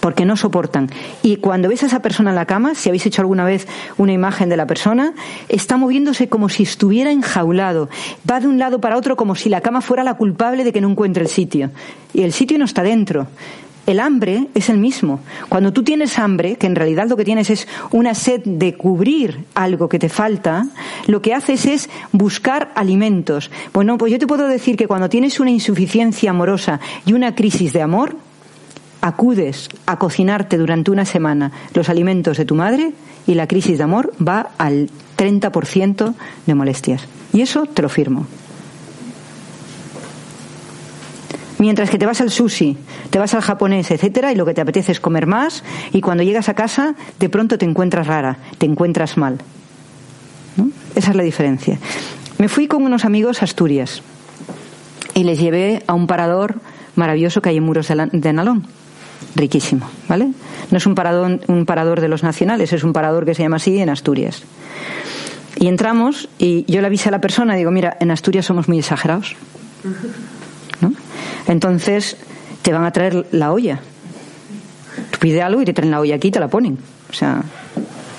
porque 0.00 0.24
no 0.24 0.36
soportan. 0.36 0.90
Y 1.22 1.36
cuando 1.36 1.68
ves 1.68 1.82
a 1.82 1.86
esa 1.86 2.02
persona 2.02 2.30
en 2.30 2.36
la 2.36 2.46
cama, 2.46 2.74
si 2.74 2.88
habéis 2.88 3.06
hecho 3.06 3.22
alguna 3.22 3.44
vez 3.44 3.68
una 3.98 4.12
imagen 4.12 4.48
de 4.48 4.56
la 4.56 4.66
persona, 4.66 5.12
está 5.48 5.76
moviéndose 5.76 6.28
como 6.28 6.48
si 6.48 6.64
estuviera 6.64 7.12
enjaulado. 7.12 7.88
Va 8.28 8.40
de 8.40 8.48
un 8.48 8.58
lado 8.58 8.80
para 8.80 8.96
otro 8.96 9.16
como 9.16 9.34
si 9.34 9.48
la 9.48 9.60
cama 9.60 9.80
fuera 9.80 10.04
la 10.04 10.14
culpable 10.14 10.64
de 10.64 10.72
que 10.72 10.80
no 10.80 10.90
encuentre 10.90 11.22
el 11.22 11.28
sitio. 11.28 11.70
Y 12.12 12.22
el 12.22 12.32
sitio 12.32 12.58
no 12.58 12.64
está 12.64 12.82
dentro. 12.82 13.28
El 13.86 13.98
hambre 13.98 14.46
es 14.54 14.68
el 14.68 14.78
mismo. 14.78 15.20
Cuando 15.48 15.72
tú 15.72 15.82
tienes 15.82 16.18
hambre, 16.18 16.56
que 16.56 16.66
en 16.66 16.76
realidad 16.76 17.08
lo 17.08 17.16
que 17.16 17.24
tienes 17.24 17.50
es 17.50 17.66
una 17.90 18.14
sed 18.14 18.42
de 18.44 18.76
cubrir 18.76 19.46
algo 19.54 19.88
que 19.88 19.98
te 19.98 20.08
falta, 20.08 20.66
lo 21.06 21.22
que 21.22 21.34
haces 21.34 21.66
es 21.66 21.90
buscar 22.12 22.70
alimentos. 22.76 23.50
Bueno, 23.72 23.98
pues 23.98 24.12
yo 24.12 24.18
te 24.18 24.26
puedo 24.26 24.46
decir 24.46 24.76
que 24.76 24.86
cuando 24.86 25.08
tienes 25.08 25.40
una 25.40 25.50
insuficiencia 25.50 26.30
amorosa 26.30 26.78
y 27.06 27.14
una 27.14 27.34
crisis 27.34 27.72
de 27.72 27.82
amor, 27.82 28.16
acudes 29.00 29.68
a 29.86 29.98
cocinarte 29.98 30.58
durante 30.58 30.90
una 30.90 31.04
semana 31.04 31.52
los 31.74 31.88
alimentos 31.88 32.36
de 32.36 32.44
tu 32.44 32.54
madre 32.54 32.92
y 33.26 33.34
la 33.34 33.46
crisis 33.46 33.78
de 33.78 33.84
amor 33.84 34.12
va 34.26 34.50
al 34.58 34.90
30% 35.16 36.14
de 36.46 36.54
molestias. 36.54 37.06
Y 37.32 37.42
eso 37.42 37.66
te 37.66 37.82
lo 37.82 37.88
firmo. 37.88 38.26
Mientras 41.58 41.90
que 41.90 41.98
te 41.98 42.06
vas 42.06 42.22
al 42.22 42.30
sushi, 42.30 42.78
te 43.10 43.18
vas 43.18 43.34
al 43.34 43.42
japonés, 43.42 43.90
etcétera, 43.90 44.32
y 44.32 44.34
lo 44.34 44.46
que 44.46 44.54
te 44.54 44.62
apetece 44.62 44.92
es 44.92 45.00
comer 45.00 45.26
más, 45.26 45.62
y 45.92 46.00
cuando 46.00 46.22
llegas 46.22 46.48
a 46.48 46.54
casa, 46.54 46.94
de 47.18 47.28
pronto 47.28 47.58
te 47.58 47.66
encuentras 47.66 48.06
rara, 48.06 48.38
te 48.56 48.64
encuentras 48.64 49.18
mal. 49.18 49.38
Esa 50.94 51.10
es 51.10 51.16
la 51.16 51.22
diferencia. 51.22 51.78
Me 52.38 52.48
fui 52.48 52.66
con 52.66 52.82
unos 52.82 53.04
amigos 53.04 53.42
a 53.42 53.44
Asturias 53.44 54.02
y 55.12 55.24
les 55.24 55.38
llevé 55.38 55.82
a 55.86 55.92
un 55.92 56.06
parador 56.06 56.56
maravilloso 56.96 57.42
que 57.42 57.50
hay 57.50 57.58
en 57.58 57.64
Muros 57.64 57.88
de 57.88 58.32
Nalón 58.32 58.66
riquísimo, 59.34 59.88
¿vale? 60.08 60.30
No 60.70 60.76
es 60.76 60.86
un 60.86 60.94
parador, 60.94 61.40
un 61.48 61.66
parador 61.66 62.00
de 62.00 62.08
los 62.08 62.22
nacionales, 62.22 62.72
es 62.72 62.84
un 62.84 62.92
parador 62.92 63.24
que 63.24 63.34
se 63.34 63.42
llama 63.42 63.56
así 63.56 63.78
en 63.78 63.88
Asturias. 63.88 64.42
Y 65.56 65.66
entramos 65.68 66.28
y 66.38 66.64
yo 66.72 66.80
le 66.80 66.86
avisé 66.86 67.08
a 67.08 67.12
la 67.12 67.20
persona, 67.20 67.54
digo, 67.54 67.70
mira, 67.70 67.96
en 68.00 68.10
Asturias 68.10 68.46
somos 68.46 68.68
muy 68.68 68.78
exagerados. 68.78 69.36
¿No? 70.80 70.92
Entonces 71.46 72.16
te 72.62 72.72
van 72.72 72.84
a 72.84 72.92
traer 72.92 73.26
la 73.32 73.52
olla. 73.52 73.80
Tú 75.10 75.18
pides 75.18 75.42
algo 75.42 75.62
y 75.62 75.64
te 75.64 75.72
traen 75.72 75.90
la 75.90 76.00
olla 76.00 76.16
aquí 76.16 76.28
y 76.28 76.30
te 76.30 76.40
la 76.40 76.48
ponen. 76.48 76.78
O 77.10 77.12
sea, 77.12 77.42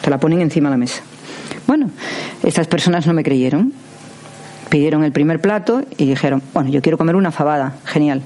te 0.02 0.10
la 0.10 0.20
ponen 0.20 0.42
encima 0.42 0.70
de 0.70 0.74
la 0.74 0.78
mesa. 0.78 1.02
Bueno, 1.68 1.90
estas 2.44 2.68
personas 2.68 3.08
no 3.08 3.14
me 3.14 3.24
creyeron. 3.24 3.74
Pidieron 4.70 5.04
el 5.04 5.12
primer 5.12 5.42
plato 5.42 5.84
y 5.98 6.06
dijeron, 6.06 6.42
bueno, 6.54 6.70
yo 6.70 6.82
quiero 6.82 6.98
comer 6.98 7.16
una 7.16 7.32
fabada. 7.32 7.76
Genial. 7.86 8.22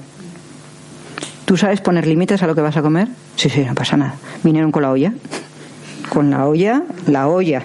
¿Tú 1.46 1.56
sabes 1.56 1.80
poner 1.80 2.08
límites 2.08 2.42
a 2.42 2.46
lo 2.48 2.56
que 2.56 2.60
vas 2.60 2.76
a 2.76 2.82
comer? 2.82 3.06
Sí, 3.36 3.48
sí, 3.48 3.64
no 3.64 3.74
pasa 3.74 3.96
nada. 3.96 4.16
Vinieron 4.42 4.72
con 4.72 4.82
la 4.82 4.90
olla. 4.90 5.12
Con 6.08 6.28
la 6.28 6.44
olla, 6.44 6.82
la 7.06 7.28
olla. 7.28 7.62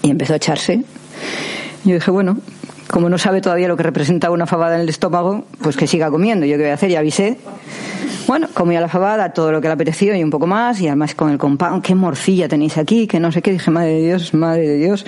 Y 0.00 0.10
empezó 0.10 0.32
a 0.32 0.36
echarse. 0.36 0.82
Yo 1.84 1.94
dije, 1.94 2.10
bueno, 2.10 2.38
como 2.88 3.10
no 3.10 3.18
sabe 3.18 3.42
todavía 3.42 3.68
lo 3.68 3.76
que 3.76 3.82
representa 3.82 4.30
una 4.30 4.46
fabada 4.46 4.76
en 4.76 4.80
el 4.80 4.88
estómago, 4.88 5.44
pues 5.60 5.76
que 5.76 5.86
siga 5.86 6.10
comiendo. 6.10 6.46
Yo 6.46 6.56
qué 6.56 6.62
voy 6.62 6.70
a 6.70 6.74
hacer, 6.74 6.90
ya 6.90 7.00
avisé. 7.00 7.36
Bueno, 8.26 8.48
comía 8.54 8.80
la 8.80 8.88
fabada, 8.88 9.34
todo 9.34 9.52
lo 9.52 9.60
que 9.60 9.68
le 9.68 9.74
apeteció 9.74 10.16
y 10.16 10.24
un 10.24 10.30
poco 10.30 10.46
más, 10.46 10.80
y 10.80 10.86
además 10.86 11.14
con 11.14 11.30
el 11.30 11.36
compound, 11.36 11.82
qué 11.82 11.94
morcilla 11.94 12.48
tenéis 12.48 12.78
aquí, 12.78 13.06
que 13.06 13.20
no 13.20 13.30
sé 13.30 13.42
qué. 13.42 13.52
Dije, 13.52 13.70
madre 13.70 13.90
de 13.94 14.06
Dios, 14.06 14.32
madre 14.32 14.66
de 14.68 14.76
Dios. 14.78 15.04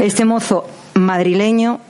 Este 0.00 0.24
mozo 0.24 0.68
madrileño 0.94 1.80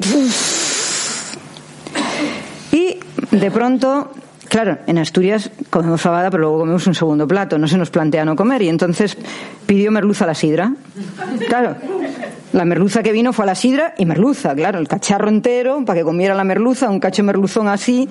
de 3.40 3.50
pronto, 3.50 4.10
claro, 4.48 4.78
en 4.86 4.98
Asturias 4.98 5.50
comemos 5.70 6.00
fabada, 6.00 6.30
pero 6.30 6.42
luego 6.42 6.58
comemos 6.60 6.86
un 6.86 6.94
segundo 6.94 7.28
plato, 7.28 7.58
no 7.58 7.68
se 7.68 7.76
nos 7.76 7.90
plantea 7.90 8.24
no 8.24 8.36
comer, 8.36 8.62
y 8.62 8.68
entonces 8.68 9.16
pidió 9.66 9.90
merluza 9.90 10.24
a 10.24 10.28
la 10.28 10.34
sidra. 10.34 10.72
Claro, 11.48 11.76
la 12.52 12.64
merluza 12.64 13.02
que 13.02 13.12
vino 13.12 13.32
fue 13.32 13.44
a 13.44 13.46
la 13.46 13.54
sidra 13.54 13.94
y 13.98 14.06
merluza, 14.06 14.54
claro, 14.54 14.78
el 14.78 14.88
cacharro 14.88 15.28
entero 15.28 15.84
para 15.84 16.00
que 16.00 16.04
comiera 16.04 16.34
la 16.34 16.44
merluza, 16.44 16.88
un 16.88 17.00
cacho 17.00 17.22
merluzón 17.22 17.68
así. 17.68 18.08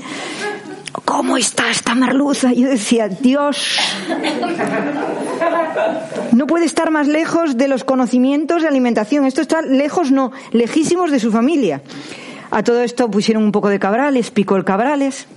¿Cómo 1.04 1.36
está 1.36 1.70
esta 1.70 1.94
merluza? 1.94 2.54
Yo 2.54 2.70
decía, 2.70 3.10
Dios, 3.10 3.80
no 6.32 6.48
puede 6.48 6.66
estar 6.66 6.90
más 6.90 7.08
lejos 7.08 7.58
de 7.58 7.68
los 7.68 7.84
conocimientos 7.84 8.62
de 8.62 8.70
alimentación. 8.70 9.26
Esto 9.26 9.42
está 9.42 9.62
lejos, 9.62 10.12
no, 10.12 10.32
lejísimos 10.52 11.12
de 11.12 11.20
su 11.20 11.32
familia. 11.32 11.82
A 12.52 12.64
todo 12.64 12.82
esto 12.82 13.10
pusieron 13.10 13.44
un 13.44 13.52
poco 13.52 13.70
de 13.70 13.80
cabrales, 13.80 14.32
picó 14.32 14.56
el 14.56 14.64
cabrales. 14.64 15.28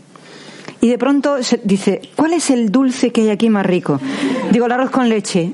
Y 0.80 0.88
de 0.88 0.98
pronto 0.98 1.42
se 1.42 1.60
dice, 1.64 2.02
¿cuál 2.14 2.32
es 2.34 2.50
el 2.50 2.70
dulce 2.70 3.10
que 3.10 3.22
hay 3.22 3.30
aquí 3.30 3.50
más 3.50 3.66
rico? 3.66 4.00
Digo, 4.52 4.66
el 4.66 4.72
arroz 4.72 4.90
con 4.90 5.08
leche. 5.08 5.52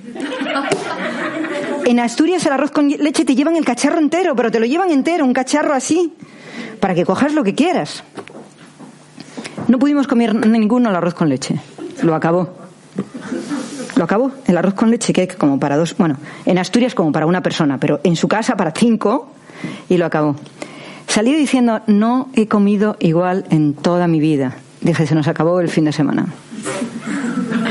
En 1.87 2.01
Asturias 2.01 2.45
el 2.47 2.53
arroz 2.53 2.71
con 2.71 2.89
leche 2.89 3.25
te 3.25 3.35
llevan 3.35 3.57
el 3.57 3.65
cacharro 3.65 3.99
entero, 3.99 4.35
pero 4.35 4.51
te 4.51 4.61
lo 4.61 4.67
llevan 4.67 4.91
entero, 4.91 5.25
un 5.25 5.33
cacharro 5.33 5.75
así, 5.75 6.13
para 6.81 6.95
que 6.95 7.05
cojas 7.05 7.35
lo 7.35 7.45
que 7.45 7.55
quieras. 7.55 8.05
No 9.69 9.79
pudimos 9.79 10.07
comer 10.07 10.35
ninguno 10.47 10.91
el 10.91 10.97
arroz 10.97 11.15
con 11.15 11.29
leche. 11.29 11.59
Lo 12.03 12.15
acabó. 12.15 12.51
Lo 13.97 14.05
acabó. 14.05 14.31
El 14.47 14.59
arroz 14.59 14.75
con 14.75 14.91
leche 14.91 15.13
que 15.13 15.23
hay 15.23 15.27
como 15.29 15.59
para 15.59 15.77
dos, 15.77 15.97
bueno, 15.97 16.19
en 16.45 16.59
Asturias 16.59 16.95
como 16.95 17.13
para 17.13 17.27
una 17.27 17.43
persona, 17.43 17.79
pero 17.79 18.01
en 18.05 18.17
su 18.17 18.29
casa 18.29 18.57
para 18.57 18.73
cinco 18.73 19.29
y 19.89 19.97
lo 19.97 20.07
acabó. 20.07 20.37
Salí 21.09 21.35
diciendo, 21.35 21.81
no 21.87 22.29
he 22.35 22.49
comido 22.49 22.97
igual 22.99 23.45
en 23.51 23.75
toda 23.75 24.09
mi 24.09 24.21
vida. 24.21 24.57
Dije, 24.81 25.07
se 25.07 25.15
nos 25.15 25.29
acabó 25.29 25.61
el 25.61 25.69
fin 25.69 25.85
de 25.85 25.93
semana. 25.93 26.27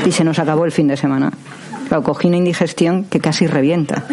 Y 0.06 0.12
se 0.12 0.24
nos 0.24 0.38
acabó 0.38 0.64
el 0.64 0.72
fin 0.72 0.88
de 0.88 0.96
semana. 0.96 1.32
Lo 1.90 2.02
cogí 2.02 2.28
una 2.28 2.38
indigestión 2.38 3.04
que 3.04 3.20
casi 3.20 3.46
revienta. 3.46 4.04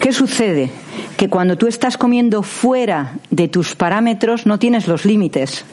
¿Qué 0.00 0.12
sucede? 0.12 0.70
Que 1.16 1.28
cuando 1.28 1.56
tú 1.56 1.66
estás 1.66 1.96
comiendo 1.96 2.42
fuera 2.42 3.14
de 3.30 3.48
tus 3.48 3.74
parámetros 3.74 4.46
no 4.46 4.58
tienes 4.58 4.88
los 4.88 5.04
límites. 5.04 5.64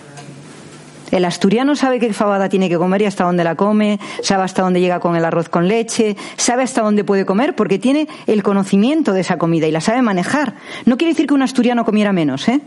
El 1.12 1.26
asturiano 1.26 1.76
sabe 1.76 1.99
qué 1.99 2.12
fabada 2.14 2.49
tiene 2.49 2.70
que 2.70 2.78
comer 2.78 3.01
y 3.01 3.05
hasta 3.05 3.24
dónde 3.24 3.43
la 3.43 3.55
come, 3.55 3.99
sabe 4.22 4.43
hasta 4.43 4.62
dónde 4.62 4.82
llega 4.82 4.99
con 4.99 5.16
el 5.16 5.24
arroz 5.24 5.49
con 5.49 5.68
leche, 5.68 6.18
sabe 6.36 6.64
hasta 6.64 6.82
dónde 6.82 7.03
puede 7.03 7.26
comer 7.26 7.55
porque 7.55 7.80
tiene 7.80 8.08
el 8.28 8.43
conocimiento 8.43 9.14
de 9.14 9.22
esa 9.22 9.38
comida 9.38 9.68
y 9.68 9.72
la 9.72 9.82
sabe 9.82 10.01
manejar. 10.01 10.55
No 10.86 10.97
quiere 10.97 11.14
decir 11.14 11.28
que 11.28 11.34
un 11.34 11.41
asturiano 11.41 11.86
comiera 11.86 12.12
menos, 12.12 12.47
¿eh? 12.49 12.62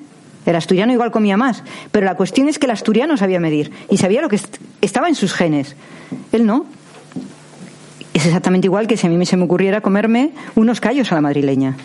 El 0.46 0.56
asturiano 0.56 0.92
igual 0.92 1.10
comía 1.10 1.36
más, 1.36 1.62
pero 1.92 2.06
la 2.06 2.14
cuestión 2.14 2.48
es 2.48 2.58
que 2.58 2.64
el 2.64 2.72
asturiano 2.72 3.16
sabía 3.18 3.40
medir 3.40 3.72
y 3.90 3.98
sabía 3.98 4.22
lo 4.22 4.28
que 4.30 4.40
estaba 4.80 5.08
en 5.08 5.14
sus 5.14 5.34
genes. 5.34 5.76
Él 6.32 6.46
no. 6.46 6.64
Es 8.14 8.24
exactamente 8.24 8.66
igual 8.66 8.86
que 8.86 8.96
si 8.96 9.06
a 9.06 9.10
mí 9.10 9.26
se 9.26 9.36
me 9.36 9.44
ocurriera 9.44 9.82
comerme 9.82 10.32
unos 10.54 10.80
callos 10.80 11.12
a 11.12 11.14
la 11.14 11.20
madrileña. 11.20 11.76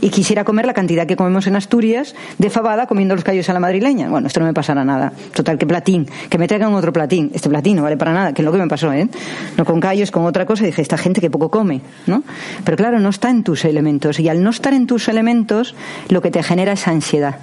Y 0.00 0.10
quisiera 0.10 0.44
comer 0.44 0.66
la 0.66 0.74
cantidad 0.74 1.06
que 1.06 1.16
comemos 1.16 1.46
en 1.46 1.56
Asturias 1.56 2.14
de 2.38 2.50
fabada 2.50 2.86
comiendo 2.86 3.14
los 3.14 3.24
callos 3.24 3.48
a 3.48 3.52
la 3.52 3.60
madrileña. 3.60 4.08
Bueno, 4.08 4.26
esto 4.26 4.40
no 4.40 4.46
me 4.46 4.54
pasará 4.54 4.84
nada. 4.84 5.12
Total, 5.34 5.58
que 5.58 5.66
platín, 5.66 6.06
que 6.28 6.38
me 6.38 6.48
traigan 6.48 6.72
otro 6.74 6.92
platín. 6.92 7.30
Este 7.34 7.48
platín 7.48 7.76
no 7.76 7.82
vale 7.82 7.96
para 7.96 8.12
nada, 8.12 8.32
que 8.32 8.42
es 8.42 8.46
lo 8.46 8.52
que 8.52 8.58
me 8.58 8.68
pasó, 8.68 8.92
¿eh? 8.92 9.08
No 9.56 9.64
con 9.64 9.80
callos, 9.80 10.10
con 10.10 10.24
otra 10.24 10.46
cosa. 10.46 10.64
Y 10.64 10.66
dije, 10.66 10.82
esta 10.82 10.98
gente 10.98 11.20
que 11.20 11.30
poco 11.30 11.50
come, 11.50 11.82
¿no? 12.06 12.22
Pero 12.64 12.76
claro, 12.76 12.98
no 12.98 13.08
está 13.10 13.30
en 13.30 13.42
tus 13.42 13.64
elementos. 13.64 14.18
Y 14.20 14.28
al 14.28 14.42
no 14.42 14.50
estar 14.50 14.72
en 14.72 14.86
tus 14.86 15.08
elementos, 15.08 15.74
lo 16.08 16.22
que 16.22 16.30
te 16.30 16.42
genera 16.42 16.72
es 16.72 16.88
ansiedad. 16.88 17.36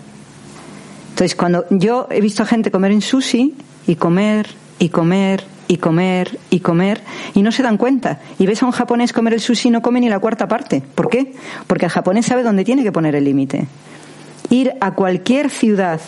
Entonces, 1.09 1.35
cuando 1.35 1.65
yo 1.69 2.07
he 2.11 2.21
visto 2.21 2.43
a 2.43 2.45
gente 2.45 2.71
comer 2.71 2.91
en 2.91 3.01
sushi 3.01 3.55
y 3.87 3.95
comer 3.95 4.47
y 4.79 4.89
comer 4.89 5.43
y 5.67 5.77
comer 5.77 6.39
y 6.49 6.59
comer 6.61 7.01
y 7.33 7.41
no 7.41 7.51
se 7.51 7.63
dan 7.63 7.77
cuenta. 7.77 8.19
Y 8.39 8.45
ves 8.45 8.63
a 8.63 8.65
un 8.65 8.71
japonés 8.71 9.13
comer 9.13 9.33
el 9.33 9.41
sushi 9.41 9.69
no 9.69 9.81
come 9.81 9.99
ni 9.99 10.09
la 10.09 10.19
cuarta 10.19 10.47
parte. 10.47 10.81
¿Por 10.95 11.09
qué? 11.09 11.33
Porque 11.67 11.85
el 11.85 11.91
japonés 11.91 12.25
sabe 12.25 12.43
dónde 12.43 12.63
tiene 12.63 12.83
que 12.83 12.91
poner 12.91 13.15
el 13.15 13.25
límite. 13.25 13.67
Ir 14.49 14.73
a 14.79 14.91
cualquier 14.91 15.49
ciudad, 15.49 15.99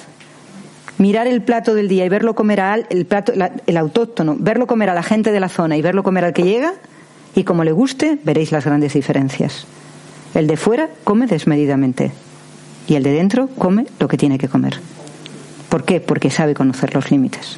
mirar 0.97 1.27
el 1.27 1.41
plato 1.41 1.73
del 1.73 1.87
día 1.87 2.05
y 2.05 2.09
verlo 2.09 2.35
comer 2.35 2.61
al 2.61 2.87
el 2.89 3.05
plato 3.05 3.33
el 3.33 3.77
autóctono, 3.77 4.35
verlo 4.39 4.67
comer 4.67 4.89
a 4.89 4.93
la 4.93 5.03
gente 5.03 5.31
de 5.31 5.39
la 5.39 5.49
zona 5.49 5.77
y 5.77 5.81
verlo 5.81 6.03
comer 6.03 6.25
al 6.25 6.33
que 6.33 6.43
llega 6.43 6.73
y 7.35 7.43
como 7.43 7.63
le 7.63 7.71
guste, 7.71 8.17
veréis 8.23 8.51
las 8.51 8.65
grandes 8.65 8.93
diferencias. 8.93 9.65
El 10.33 10.47
de 10.47 10.57
fuera 10.57 10.89
come 11.03 11.27
desmedidamente 11.27 12.11
y 12.87 12.95
el 12.95 13.03
de 13.03 13.11
dentro 13.11 13.47
come 13.57 13.85
lo 13.99 14.07
que 14.07 14.17
tiene 14.17 14.37
que 14.37 14.47
comer. 14.47 14.79
¿Por 15.69 15.85
qué? 15.85 15.99
Porque 15.99 16.31
sabe 16.31 16.53
conocer 16.55 16.95
los 16.95 17.11
límites. 17.11 17.57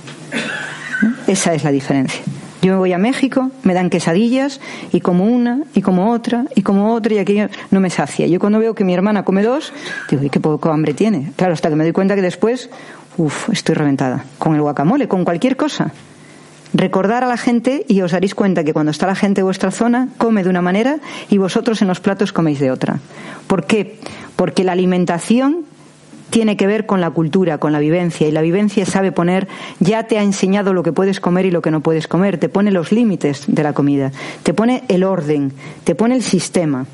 Esa 1.27 1.53
es 1.53 1.63
la 1.63 1.71
diferencia. 1.71 2.21
Yo 2.61 2.73
me 2.73 2.77
voy 2.77 2.93
a 2.93 2.99
México, 2.99 3.49
me 3.63 3.73
dan 3.73 3.89
quesadillas 3.89 4.61
y 4.91 5.01
como 5.01 5.25
una 5.25 5.61
y 5.73 5.81
como 5.81 6.11
otra 6.11 6.45
y 6.55 6.61
como 6.61 6.93
otra 6.93 7.15
y 7.15 7.17
aquello 7.17 7.49
no 7.71 7.79
me 7.79 7.89
sacia. 7.89 8.27
Yo 8.27 8.39
cuando 8.39 8.59
veo 8.59 8.75
que 8.75 8.83
mi 8.83 8.93
hermana 8.93 9.23
come 9.23 9.41
dos, 9.41 9.73
digo, 10.09 10.23
¿y 10.23 10.29
qué 10.29 10.39
poco 10.39 10.69
hambre 10.69 10.93
tiene? 10.93 11.31
Claro, 11.37 11.53
hasta 11.53 11.69
que 11.69 11.75
me 11.75 11.83
doy 11.83 11.91
cuenta 11.91 12.13
que 12.13 12.21
después, 12.21 12.69
uff, 13.17 13.49
estoy 13.49 13.73
reventada. 13.73 14.25
Con 14.37 14.53
el 14.53 14.61
guacamole, 14.61 15.07
con 15.07 15.25
cualquier 15.25 15.57
cosa. 15.57 15.91
Recordar 16.73 17.23
a 17.23 17.27
la 17.27 17.37
gente 17.37 17.83
y 17.87 18.01
os 18.01 18.11
daréis 18.11 18.35
cuenta 18.35 18.63
que 18.63 18.73
cuando 18.73 18.91
está 18.91 19.07
la 19.07 19.15
gente 19.15 19.41
en 19.41 19.45
vuestra 19.45 19.71
zona 19.71 20.09
come 20.19 20.43
de 20.43 20.49
una 20.49 20.61
manera 20.61 20.99
y 21.29 21.37
vosotros 21.37 21.81
en 21.81 21.87
los 21.87 21.99
platos 21.99 22.31
coméis 22.31 22.59
de 22.59 22.69
otra. 22.69 22.99
¿Por 23.47 23.65
qué? 23.65 23.99
Porque 24.35 24.63
la 24.63 24.73
alimentación 24.73 25.65
tiene 26.31 26.57
que 26.57 26.65
ver 26.65 26.85
con 26.87 27.01
la 27.01 27.11
cultura, 27.11 27.59
con 27.59 27.73
la 27.73 27.79
vivencia, 27.79 28.27
y 28.27 28.31
la 28.31 28.41
vivencia 28.41 28.85
sabe 28.85 29.11
poner, 29.11 29.47
ya 29.79 30.03
te 30.03 30.17
ha 30.17 30.23
enseñado 30.23 30.73
lo 30.73 30.81
que 30.81 30.93
puedes 30.93 31.19
comer 31.19 31.45
y 31.45 31.51
lo 31.51 31.61
que 31.61 31.71
no 31.71 31.81
puedes 31.81 32.07
comer, 32.07 32.39
te 32.39 32.49
pone 32.49 32.71
los 32.71 32.91
límites 32.91 33.43
de 33.47 33.61
la 33.61 33.73
comida, 33.73 34.11
te 34.41 34.53
pone 34.53 34.83
el 34.87 35.03
orden, 35.03 35.53
te 35.83 35.93
pone 35.93 36.15
el 36.15 36.23
sistema. 36.23 36.87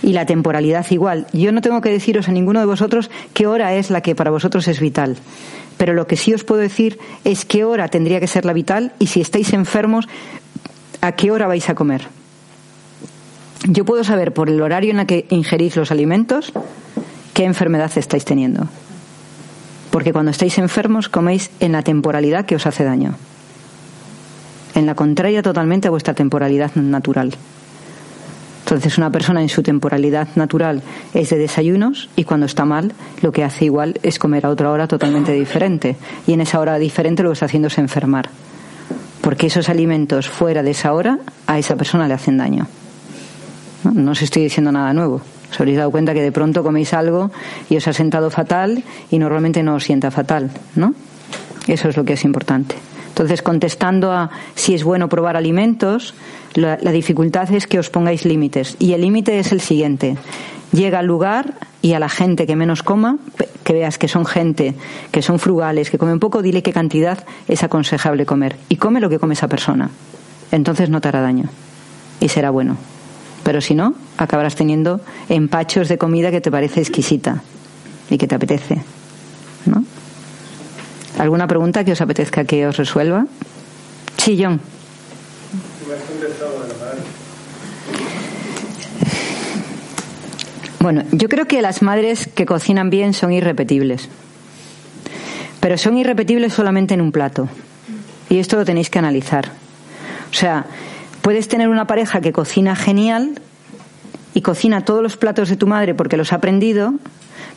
Y 0.00 0.12
la 0.12 0.26
temporalidad 0.26 0.86
igual. 0.90 1.26
Yo 1.32 1.50
no 1.50 1.60
tengo 1.60 1.80
que 1.80 1.90
deciros 1.90 2.28
a 2.28 2.32
ninguno 2.32 2.60
de 2.60 2.66
vosotros 2.66 3.10
qué 3.34 3.48
hora 3.48 3.74
es 3.74 3.90
la 3.90 4.00
que 4.00 4.14
para 4.14 4.30
vosotros 4.30 4.68
es 4.68 4.78
vital. 4.78 5.16
Pero 5.76 5.92
lo 5.92 6.06
que 6.06 6.16
sí 6.16 6.32
os 6.32 6.44
puedo 6.44 6.60
decir 6.60 7.00
es 7.24 7.44
qué 7.44 7.64
hora 7.64 7.88
tendría 7.88 8.20
que 8.20 8.28
ser 8.28 8.44
la 8.44 8.52
vital 8.52 8.92
y 9.00 9.08
si 9.08 9.20
estáis 9.20 9.52
enfermos, 9.52 10.08
a 11.00 11.12
qué 11.12 11.32
hora 11.32 11.48
vais 11.48 11.68
a 11.68 11.74
comer. 11.74 12.06
Yo 13.66 13.84
puedo 13.84 14.04
saber 14.04 14.32
por 14.32 14.48
el 14.48 14.62
horario 14.62 14.92
en 14.92 15.00
el 15.00 15.06
que 15.06 15.26
ingerís 15.30 15.76
los 15.76 15.90
alimentos 15.90 16.52
qué 17.38 17.44
enfermedad 17.44 17.92
estáis 17.94 18.24
teniendo. 18.24 18.66
Porque 19.92 20.12
cuando 20.12 20.32
estáis 20.32 20.58
enfermos 20.58 21.08
coméis 21.08 21.52
en 21.60 21.70
la 21.70 21.82
temporalidad 21.82 22.46
que 22.46 22.56
os 22.56 22.66
hace 22.66 22.82
daño. 22.82 23.14
En 24.74 24.86
la 24.86 24.96
contraria 24.96 25.40
totalmente 25.40 25.86
a 25.86 25.92
vuestra 25.92 26.14
temporalidad 26.14 26.74
natural. 26.74 27.36
Entonces 28.64 28.98
una 28.98 29.12
persona 29.12 29.40
en 29.40 29.48
su 29.48 29.62
temporalidad 29.62 30.26
natural 30.34 30.82
es 31.14 31.30
de 31.30 31.38
desayunos 31.38 32.08
y 32.16 32.24
cuando 32.24 32.46
está 32.46 32.64
mal 32.64 32.92
lo 33.22 33.30
que 33.30 33.44
hace 33.44 33.66
igual 33.66 34.00
es 34.02 34.18
comer 34.18 34.44
a 34.44 34.50
otra 34.50 34.72
hora 34.72 34.88
totalmente 34.88 35.30
diferente. 35.30 35.94
Y 36.26 36.32
en 36.32 36.40
esa 36.40 36.58
hora 36.58 36.76
diferente 36.76 37.22
lo 37.22 37.28
que 37.28 37.34
está 37.34 37.46
haciendo 37.46 37.68
es 37.68 37.78
enfermar. 37.78 38.30
Porque 39.20 39.46
esos 39.46 39.68
alimentos 39.68 40.28
fuera 40.28 40.64
de 40.64 40.72
esa 40.72 40.92
hora 40.92 41.20
a 41.46 41.56
esa 41.56 41.76
persona 41.76 42.08
le 42.08 42.14
hacen 42.14 42.36
daño. 42.36 42.66
No, 43.84 43.92
no 43.92 44.10
os 44.10 44.22
estoy 44.22 44.42
diciendo 44.42 44.72
nada 44.72 44.92
nuevo. 44.92 45.22
Os 45.50 45.60
habréis 45.60 45.78
dado 45.78 45.90
cuenta 45.90 46.14
que 46.14 46.22
de 46.22 46.32
pronto 46.32 46.62
coméis 46.62 46.92
algo 46.92 47.30
y 47.70 47.76
os 47.76 47.88
ha 47.88 47.92
sentado 47.92 48.30
fatal 48.30 48.82
y 49.10 49.18
normalmente 49.18 49.62
no 49.62 49.74
os 49.74 49.84
sienta 49.84 50.10
fatal, 50.10 50.50
¿no? 50.74 50.94
Eso 51.66 51.88
es 51.88 51.96
lo 51.96 52.04
que 52.04 52.14
es 52.14 52.24
importante. 52.24 52.76
Entonces, 53.08 53.42
contestando 53.42 54.12
a 54.12 54.30
si 54.54 54.74
es 54.74 54.84
bueno 54.84 55.08
probar 55.08 55.36
alimentos, 55.36 56.14
la, 56.54 56.78
la 56.80 56.92
dificultad 56.92 57.50
es 57.52 57.66
que 57.66 57.78
os 57.78 57.90
pongáis 57.90 58.24
límites. 58.24 58.76
Y 58.78 58.92
el 58.92 59.00
límite 59.00 59.38
es 59.38 59.50
el 59.52 59.60
siguiente. 59.60 60.16
Llega 60.72 61.00
al 61.00 61.06
lugar 61.06 61.54
y 61.82 61.94
a 61.94 61.98
la 61.98 62.08
gente 62.08 62.46
que 62.46 62.56
menos 62.56 62.82
coma, 62.82 63.18
que 63.64 63.72
veas 63.72 63.98
que 63.98 64.08
son 64.08 64.24
gente, 64.24 64.74
que 65.10 65.22
son 65.22 65.38
frugales, 65.38 65.90
que 65.90 65.98
comen 65.98 66.20
poco, 66.20 66.42
dile 66.42 66.62
qué 66.62 66.72
cantidad 66.72 67.24
es 67.48 67.62
aconsejable 67.62 68.24
comer. 68.24 68.56
Y 68.68 68.76
come 68.76 69.00
lo 69.00 69.10
que 69.10 69.18
come 69.18 69.34
esa 69.34 69.48
persona. 69.48 69.90
Entonces 70.52 70.88
no 70.88 71.00
te 71.00 71.08
hará 71.08 71.20
daño. 71.20 71.48
Y 72.20 72.28
será 72.28 72.50
bueno. 72.50 72.76
Pero 73.42 73.60
si 73.60 73.74
no, 73.74 73.94
acabarás 74.16 74.54
teniendo 74.54 75.00
empachos 75.28 75.88
de 75.88 75.98
comida 75.98 76.30
que 76.30 76.40
te 76.40 76.50
parece 76.50 76.80
exquisita 76.80 77.42
y 78.10 78.18
que 78.18 78.26
te 78.26 78.34
apetece. 78.34 78.82
¿no? 79.66 79.84
¿Alguna 81.18 81.46
pregunta 81.46 81.84
que 81.84 81.92
os 81.92 82.00
apetezca 82.00 82.44
que 82.44 82.66
os 82.66 82.76
resuelva? 82.76 83.26
Sí, 84.16 84.38
John. 84.40 84.60
Bueno, 90.80 91.04
yo 91.12 91.28
creo 91.28 91.46
que 91.46 91.60
las 91.60 91.82
madres 91.82 92.28
que 92.34 92.46
cocinan 92.46 92.88
bien 92.88 93.12
son 93.12 93.32
irrepetibles. 93.32 94.08
Pero 95.60 95.76
son 95.76 95.98
irrepetibles 95.98 96.52
solamente 96.52 96.94
en 96.94 97.00
un 97.00 97.12
plato. 97.12 97.48
Y 98.28 98.38
esto 98.38 98.56
lo 98.56 98.64
tenéis 98.64 98.90
que 98.90 98.98
analizar. 98.98 99.50
O 100.30 100.34
sea, 100.34 100.66
puedes 101.28 101.46
tener 101.46 101.68
una 101.68 101.86
pareja 101.86 102.22
que 102.22 102.32
cocina 102.32 102.74
genial 102.74 103.38
y 104.32 104.40
cocina 104.40 104.86
todos 104.86 105.02
los 105.02 105.18
platos 105.18 105.50
de 105.50 105.56
tu 105.56 105.66
madre 105.66 105.94
porque 105.94 106.16
los 106.16 106.32
ha 106.32 106.36
aprendido, 106.36 106.94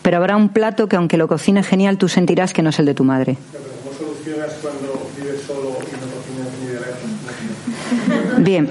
pero 0.01 0.17
habrá 0.17 0.35
un 0.35 0.49
plato 0.49 0.89
que 0.89 0.97
aunque 0.97 1.15
lo 1.15 1.29
cocine 1.29 1.63
genial 1.63 1.97
tú 1.97 2.09
sentirás 2.09 2.51
que 2.51 2.63
no 2.63 2.71
es 2.71 2.79
el 2.79 2.85
de 2.85 2.93
tu 2.93 3.05
madre. 3.05 3.37
¿Cómo 3.81 3.97
solucionas 3.97 4.55
cuando 4.61 5.09
vives 5.17 5.41
solo 5.47 5.69
y 5.69 5.93
no 5.95 6.11
cocinas 6.11 6.49
ni 6.59 6.67
de 6.67 6.79
lejos? 6.81 8.43
Bien, 8.43 8.69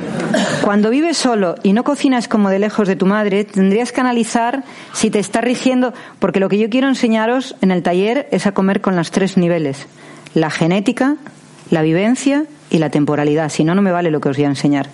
cuando 0.60 0.90
vives 0.90 1.16
solo 1.16 1.54
y 1.62 1.72
no 1.72 1.82
cocinas 1.82 2.28
como 2.28 2.50
de 2.50 2.58
lejos 2.58 2.86
de 2.86 2.96
tu 2.96 3.06
madre, 3.06 3.44
tendrías 3.44 3.92
que 3.92 4.02
analizar 4.02 4.64
si 4.92 5.08
te 5.08 5.18
está 5.18 5.40
rigiendo, 5.40 5.94
porque 6.18 6.40
lo 6.40 6.50
que 6.50 6.58
yo 6.58 6.68
quiero 6.68 6.88
enseñaros 6.88 7.56
en 7.62 7.70
el 7.70 7.82
taller 7.82 8.28
es 8.32 8.46
a 8.46 8.52
comer 8.52 8.82
con 8.82 8.96
los 8.96 9.10
tres 9.12 9.38
niveles, 9.38 9.86
la 10.34 10.50
genética, 10.50 11.16
la 11.70 11.80
vivencia 11.80 12.44
y 12.70 12.78
la 12.78 12.90
temporalidad, 12.90 13.50
si 13.50 13.64
no, 13.64 13.74
no 13.74 13.82
me 13.82 13.92
vale 13.92 14.10
lo 14.10 14.20
que 14.20 14.30
os 14.30 14.36
voy 14.36 14.46
a 14.46 14.48
enseñar. 14.48 14.88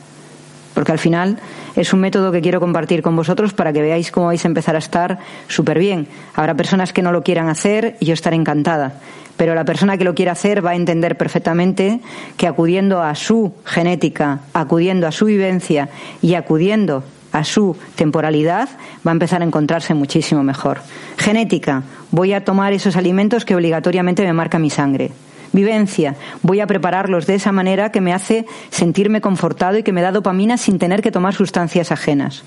Porque 0.76 0.92
al 0.92 0.98
final 0.98 1.38
es 1.74 1.94
un 1.94 2.00
método 2.00 2.32
que 2.32 2.42
quiero 2.42 2.60
compartir 2.60 3.00
con 3.00 3.16
vosotros 3.16 3.54
para 3.54 3.72
que 3.72 3.80
veáis 3.80 4.10
cómo 4.10 4.26
vais 4.26 4.44
a 4.44 4.48
empezar 4.48 4.74
a 4.74 4.78
estar 4.78 5.18
súper 5.48 5.78
bien. 5.78 6.06
Habrá 6.34 6.54
personas 6.54 6.92
que 6.92 7.00
no 7.00 7.12
lo 7.12 7.22
quieran 7.22 7.48
hacer 7.48 7.96
y 7.98 8.04
yo 8.04 8.12
estaré 8.12 8.36
encantada. 8.36 8.92
Pero 9.38 9.54
la 9.54 9.64
persona 9.64 9.96
que 9.96 10.04
lo 10.04 10.14
quiera 10.14 10.32
hacer 10.32 10.64
va 10.64 10.72
a 10.72 10.76
entender 10.76 11.16
perfectamente 11.16 12.00
que 12.36 12.46
acudiendo 12.46 13.02
a 13.02 13.14
su 13.14 13.54
genética, 13.64 14.40
acudiendo 14.52 15.06
a 15.06 15.12
su 15.12 15.24
vivencia 15.24 15.88
y 16.20 16.34
acudiendo 16.34 17.04
a 17.32 17.42
su 17.44 17.74
temporalidad, 17.94 18.68
va 19.06 19.12
a 19.12 19.12
empezar 19.12 19.40
a 19.40 19.46
encontrarse 19.46 19.94
muchísimo 19.94 20.42
mejor. 20.42 20.80
Genética, 21.16 21.84
voy 22.10 22.34
a 22.34 22.44
tomar 22.44 22.74
esos 22.74 22.96
alimentos 22.96 23.46
que 23.46 23.54
obligatoriamente 23.54 24.24
me 24.24 24.32
marca 24.34 24.58
mi 24.58 24.68
sangre 24.68 25.10
vivencia. 25.52 26.16
Voy 26.42 26.60
a 26.60 26.66
prepararlos 26.66 27.26
de 27.26 27.34
esa 27.34 27.52
manera 27.52 27.90
que 27.90 28.00
me 28.00 28.12
hace 28.12 28.46
sentirme 28.70 29.20
confortado 29.20 29.78
y 29.78 29.82
que 29.82 29.92
me 29.92 30.02
da 30.02 30.12
dopamina 30.12 30.56
sin 30.56 30.78
tener 30.78 31.02
que 31.02 31.10
tomar 31.10 31.34
sustancias 31.34 31.92
ajenas. 31.92 32.42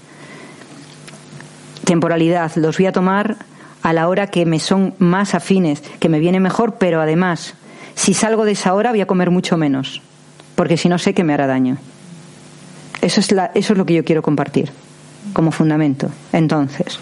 Temporalidad, 1.86 2.52
los 2.56 2.78
voy 2.78 2.88
a 2.88 2.91
tomar 2.91 3.38
a 3.82 3.93
la 3.93 4.08
hora 4.08 4.28
que 4.28 4.45
me 4.45 4.60
son 4.60 4.93
más 5.00 5.34
afines, 5.34 5.82
que 6.00 6.10
me 6.10 6.20
viene 6.20 6.39
mejor, 6.39 6.76
pero 6.78 7.02
además, 7.02 7.56
si 7.95 8.14
salgo 8.14 8.45
de 8.45 8.52
esa 8.52 8.74
hora 8.74 8.91
voy 8.91 9.02
a 9.02 9.08
comer 9.08 9.32
mucho 9.32 9.58
menos, 9.58 10.02
porque 10.56 10.78
si 10.78 10.89
no 10.89 10.97
sé 10.97 11.14
que 11.14 11.24
me 11.24 11.34
hará 11.34 11.47
daño. 11.47 11.78
Eso 13.02 13.22
es, 13.22 13.32
la, 13.32 13.52
eso 13.56 13.74
es 13.74 13.78
lo 13.78 13.86
que 13.86 13.93
yo 13.93 14.04
quiero 14.04 14.22
compartir 14.22 14.72
como 15.34 15.52
fundamento. 15.52 16.10
Entonces, 16.34 17.00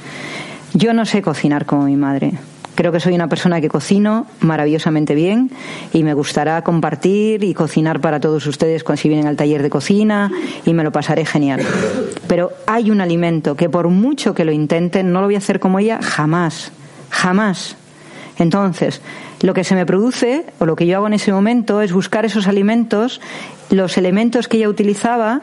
yo 0.74 0.94
no 0.94 1.06
sé 1.06 1.22
cocinar 1.22 1.66
como 1.66 1.84
mi 1.84 1.96
madre. 1.96 2.34
Creo 2.76 2.92
que 2.92 3.00
soy 3.00 3.16
una 3.16 3.28
persona 3.28 3.60
que 3.60 3.70
cocino 3.70 4.28
maravillosamente 4.42 5.16
bien 5.16 5.50
y 5.94 6.04
me 6.04 6.14
gustará 6.14 6.62
compartir 6.62 7.44
y 7.44 7.56
cocinar 7.56 8.02
para 8.02 8.20
todos 8.20 8.46
ustedes 8.46 8.84
cuando 8.84 9.02
si 9.02 9.10
vienen 9.10 9.26
al 9.26 9.36
taller 9.36 9.64
de 9.64 9.72
cocina 9.72 10.32
y 10.64 10.76
me 10.76 10.84
lo 10.84 10.92
pasaré 10.92 11.26
genial. 11.26 11.62
Pero 12.28 12.52
hay 12.68 12.92
un 12.92 13.02
alimento 13.02 13.56
que 13.56 13.68
por 13.68 13.88
mucho 13.88 14.36
que 14.36 14.46
lo 14.46 14.52
intenten, 14.52 15.12
no 15.12 15.22
lo 15.22 15.26
voy 15.26 15.34
a 15.34 15.40
hacer 15.40 15.60
como 15.60 15.80
ella 15.80 16.00
jamás, 16.04 16.72
jamás. 17.10 17.78
Entonces, 18.38 19.02
lo 19.42 19.56
que 19.56 19.64
se 19.64 19.74
me 19.74 19.88
produce, 19.88 20.46
o 20.60 20.68
lo 20.68 20.76
que 20.76 20.86
yo 20.86 20.98
hago 20.98 21.08
en 21.08 21.14
ese 21.14 21.32
momento, 21.32 21.82
es 21.82 21.92
buscar 21.92 22.26
esos 22.26 22.48
alimentos, 22.48 23.22
los 23.72 23.98
elementos 23.98 24.48
que 24.48 24.58
ella 24.58 24.70
utilizaba, 24.70 25.42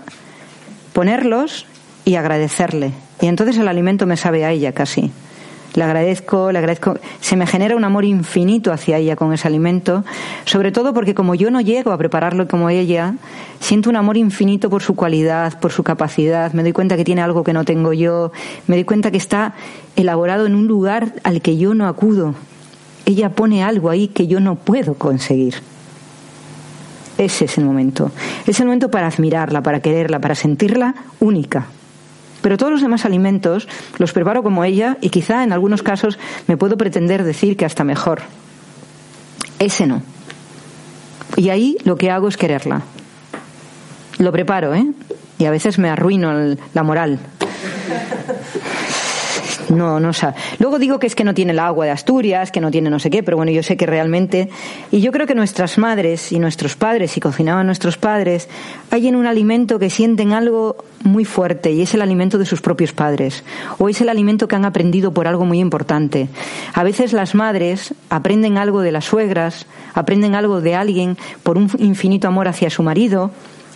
ponerlos 0.92 1.66
y 2.04 2.14
agradecerle 2.14 2.92
Y 3.20 3.26
entonces 3.26 3.56
el 3.58 3.68
alimento 3.68 4.06
me 4.06 4.16
sabe 4.16 4.44
a 4.44 4.50
ella 4.50 4.72
casi. 4.72 5.10
Le 5.74 5.82
agradezco, 5.82 6.52
le 6.52 6.58
agradezco. 6.58 6.96
Se 7.20 7.36
me 7.36 7.48
genera 7.48 7.74
un 7.74 7.82
amor 7.82 8.04
infinito 8.04 8.72
hacia 8.72 8.98
ella 8.98 9.16
con 9.16 9.32
ese 9.32 9.48
alimento, 9.48 10.04
sobre 10.44 10.70
todo 10.70 10.94
porque 10.94 11.14
como 11.14 11.34
yo 11.34 11.50
no 11.50 11.60
llego 11.60 11.90
a 11.90 11.98
prepararlo 11.98 12.46
como 12.46 12.70
ella, 12.70 13.14
siento 13.58 13.90
un 13.90 13.96
amor 13.96 14.16
infinito 14.16 14.70
por 14.70 14.84
su 14.84 14.94
cualidad, 14.94 15.58
por 15.58 15.72
su 15.72 15.82
capacidad. 15.82 16.52
Me 16.52 16.62
doy 16.62 16.72
cuenta 16.72 16.96
que 16.96 17.04
tiene 17.04 17.22
algo 17.22 17.42
que 17.42 17.52
no 17.52 17.64
tengo 17.64 17.92
yo. 17.92 18.30
Me 18.68 18.76
doy 18.76 18.84
cuenta 18.84 19.10
que 19.10 19.16
está 19.16 19.54
elaborado 19.96 20.46
en 20.46 20.54
un 20.54 20.68
lugar 20.68 21.14
al 21.24 21.42
que 21.42 21.56
yo 21.56 21.74
no 21.74 21.88
acudo. 21.88 22.36
Ella 23.04 23.30
pone 23.30 23.64
algo 23.64 23.90
ahí 23.90 24.06
que 24.06 24.28
yo 24.28 24.38
no 24.38 24.54
puedo 24.54 24.94
conseguir. 24.94 25.56
Ese 27.18 27.46
es 27.46 27.58
el 27.58 27.64
momento. 27.64 28.12
Es 28.46 28.60
el 28.60 28.66
momento 28.66 28.90
para 28.92 29.08
admirarla, 29.08 29.60
para 29.60 29.80
quererla, 29.80 30.20
para 30.20 30.36
sentirla 30.36 30.94
única. 31.18 31.66
Pero 32.44 32.58
todos 32.58 32.72
los 32.72 32.82
demás 32.82 33.06
alimentos 33.06 33.66
los 33.96 34.12
preparo 34.12 34.42
como 34.42 34.64
ella 34.64 34.98
y 35.00 35.08
quizá 35.08 35.44
en 35.44 35.52
algunos 35.54 35.82
casos 35.82 36.18
me 36.46 36.58
puedo 36.58 36.76
pretender 36.76 37.24
decir 37.24 37.56
que 37.56 37.64
hasta 37.64 37.84
mejor. 37.84 38.20
Ese 39.58 39.86
no. 39.86 40.02
Y 41.36 41.48
ahí 41.48 41.78
lo 41.84 41.96
que 41.96 42.10
hago 42.10 42.28
es 42.28 42.36
quererla. 42.36 42.82
Lo 44.18 44.30
preparo, 44.30 44.74
¿eh? 44.74 44.84
Y 45.38 45.46
a 45.46 45.50
veces 45.50 45.78
me 45.78 45.88
arruino 45.88 46.54
la 46.74 46.82
moral. 46.82 47.18
No, 49.70 50.00
no 50.00 50.12
sabe. 50.12 50.34
Luego 50.58 50.78
digo 50.78 50.98
que 50.98 51.06
es 51.06 51.14
que 51.14 51.24
no 51.24 51.34
tiene 51.34 51.52
el 51.52 51.58
agua 51.58 51.84
de 51.84 51.90
Asturias, 51.90 52.50
que 52.50 52.60
no 52.60 52.70
tiene 52.70 52.90
no 52.90 52.98
sé 52.98 53.10
qué, 53.10 53.22
pero 53.22 53.36
bueno, 53.36 53.52
yo 53.52 53.62
sé 53.62 53.76
que 53.76 53.86
realmente. 53.86 54.48
Y 54.90 55.00
yo 55.00 55.12
creo 55.12 55.26
que 55.26 55.34
nuestras 55.34 55.78
madres 55.78 56.32
y 56.32 56.38
nuestros 56.38 56.76
padres, 56.76 57.12
si 57.12 57.20
cocinaban 57.20 57.66
nuestros 57.66 57.96
padres, 57.96 58.48
hay 58.90 59.08
en 59.08 59.16
un 59.16 59.26
alimento 59.26 59.78
que 59.78 59.90
sienten 59.90 60.32
algo 60.32 60.76
muy 61.02 61.24
fuerte 61.24 61.72
y 61.72 61.82
es 61.82 61.94
el 61.94 62.02
alimento 62.02 62.38
de 62.38 62.46
sus 62.46 62.60
propios 62.60 62.92
padres. 62.92 63.44
O 63.78 63.88
es 63.88 64.00
el 64.00 64.08
alimento 64.08 64.48
que 64.48 64.56
han 64.56 64.64
aprendido 64.64 65.12
por 65.12 65.26
algo 65.26 65.44
muy 65.44 65.60
importante. 65.60 66.28
A 66.72 66.82
veces 66.82 67.12
las 67.12 67.34
madres 67.34 67.94
aprenden 68.10 68.58
algo 68.58 68.80
de 68.80 68.92
las 68.92 69.04
suegras, 69.04 69.66
aprenden 69.94 70.34
algo 70.34 70.60
de 70.60 70.74
alguien 70.74 71.16
por 71.42 71.58
un 71.58 71.70
infinito 71.78 72.28
amor 72.28 72.48
hacia 72.48 72.70
su 72.70 72.82
marido 72.82 73.30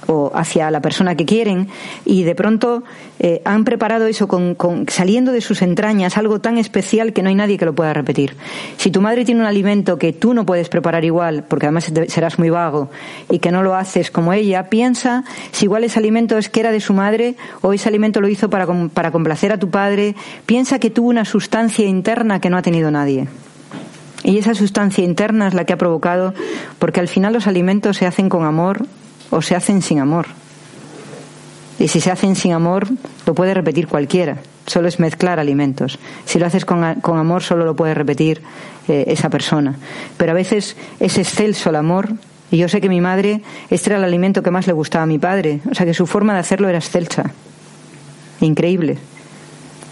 o 0.08 0.32
hacia 0.34 0.70
la 0.70 0.80
persona 0.80 1.14
que 1.16 1.26
quieren 1.26 1.68
y 2.04 2.24
de 2.24 2.34
pronto 2.34 2.82
eh, 3.18 3.42
han 3.44 3.64
preparado 3.64 4.06
eso 4.06 4.26
con, 4.26 4.56
saliendo 4.88 5.32
de 5.32 5.42
sus 5.42 5.60
entrañas 5.60 6.16
algo 6.16 6.40
tan 6.40 6.56
especial 6.56 7.12
que 7.12 7.22
no 7.22 7.28
hay 7.28 7.34
nadie 7.34 7.58
que 7.58 7.66
lo 7.66 7.74
pueda 7.74 7.92
repetir. 7.92 8.34
Si 8.78 8.90
tu 8.90 9.02
madre 9.02 9.26
tiene 9.26 9.42
un 9.42 9.46
alimento 9.46 9.98
que 9.98 10.14
tú 10.14 10.32
no 10.32 10.46
puedes 10.46 10.70
preparar 10.70 11.04
igual, 11.04 11.44
porque 11.46 11.66
además 11.66 11.92
serás 12.08 12.38
muy 12.38 12.48
vago 12.48 12.88
y 13.30 13.38
que 13.38 13.52
no 13.52 13.62
lo 13.62 13.74
haces 13.74 14.10
como 14.10 14.32
ella, 14.32 14.70
piensa 14.70 15.24
si 15.52 15.66
igual 15.66 15.84
ese 15.84 15.98
alimento 15.98 16.38
es 16.38 16.48
que 16.48 16.60
era 16.60 16.72
de 16.72 16.80
su 16.80 16.94
madre 16.94 17.36
o 17.60 17.74
ese 17.74 17.88
alimento 17.88 18.20
lo 18.20 18.28
hizo 18.28 18.48
para, 18.48 18.66
para 18.94 19.10
complacer 19.10 19.52
a 19.52 19.58
tu 19.58 19.68
padre. 19.68 20.14
Piensa 20.46 20.78
que 20.78 20.88
tuvo 20.88 21.08
una 21.08 21.26
sustancia 21.26 21.86
interna 21.86 22.40
que 22.40 22.48
no 22.48 22.56
ha 22.56 22.62
tenido 22.62 22.90
nadie. 22.90 23.28
Y 24.24 24.38
esa 24.38 24.54
sustancia 24.54 25.04
interna 25.04 25.48
es 25.48 25.54
la 25.54 25.64
que 25.64 25.72
ha 25.72 25.78
provocado, 25.78 26.34
porque 26.78 27.00
al 27.00 27.08
final 27.08 27.32
los 27.32 27.46
alimentos 27.46 27.96
se 27.96 28.06
hacen 28.06 28.28
con 28.28 28.44
amor, 28.44 28.86
o 29.30 29.42
se 29.42 29.54
hacen 29.54 29.82
sin 29.82 30.00
amor. 30.00 30.26
Y 31.78 31.88
si 31.88 32.00
se 32.00 32.10
hacen 32.10 32.34
sin 32.34 32.52
amor, 32.52 32.88
lo 33.26 33.34
puede 33.34 33.54
repetir 33.54 33.86
cualquiera. 33.86 34.38
Solo 34.66 34.88
es 34.88 34.98
mezclar 34.98 35.38
alimentos. 35.38 35.98
Si 36.24 36.38
lo 36.38 36.46
haces 36.46 36.64
con, 36.64 36.82
amor, 36.84 37.42
solo 37.42 37.64
lo 37.64 37.76
puede 37.76 37.94
repetir 37.94 38.42
eh, 38.88 39.04
esa 39.08 39.30
persona. 39.30 39.76
Pero 40.16 40.32
a 40.32 40.34
veces 40.34 40.76
es 40.98 41.18
excelso 41.18 41.70
el 41.70 41.76
amor. 41.76 42.08
Y 42.50 42.58
yo 42.58 42.68
sé 42.68 42.80
que 42.80 42.88
mi 42.88 43.00
madre, 43.00 43.42
este 43.70 43.90
era 43.90 43.98
el 43.98 44.04
alimento 44.04 44.42
que 44.42 44.50
más 44.50 44.66
le 44.66 44.72
gustaba 44.72 45.04
a 45.04 45.06
mi 45.06 45.18
padre. 45.18 45.60
O 45.70 45.74
sea 45.74 45.86
que 45.86 45.94
su 45.94 46.06
forma 46.06 46.34
de 46.34 46.40
hacerlo 46.40 46.68
era 46.68 46.78
excelsa. 46.78 47.30
Increíble. 48.40 48.98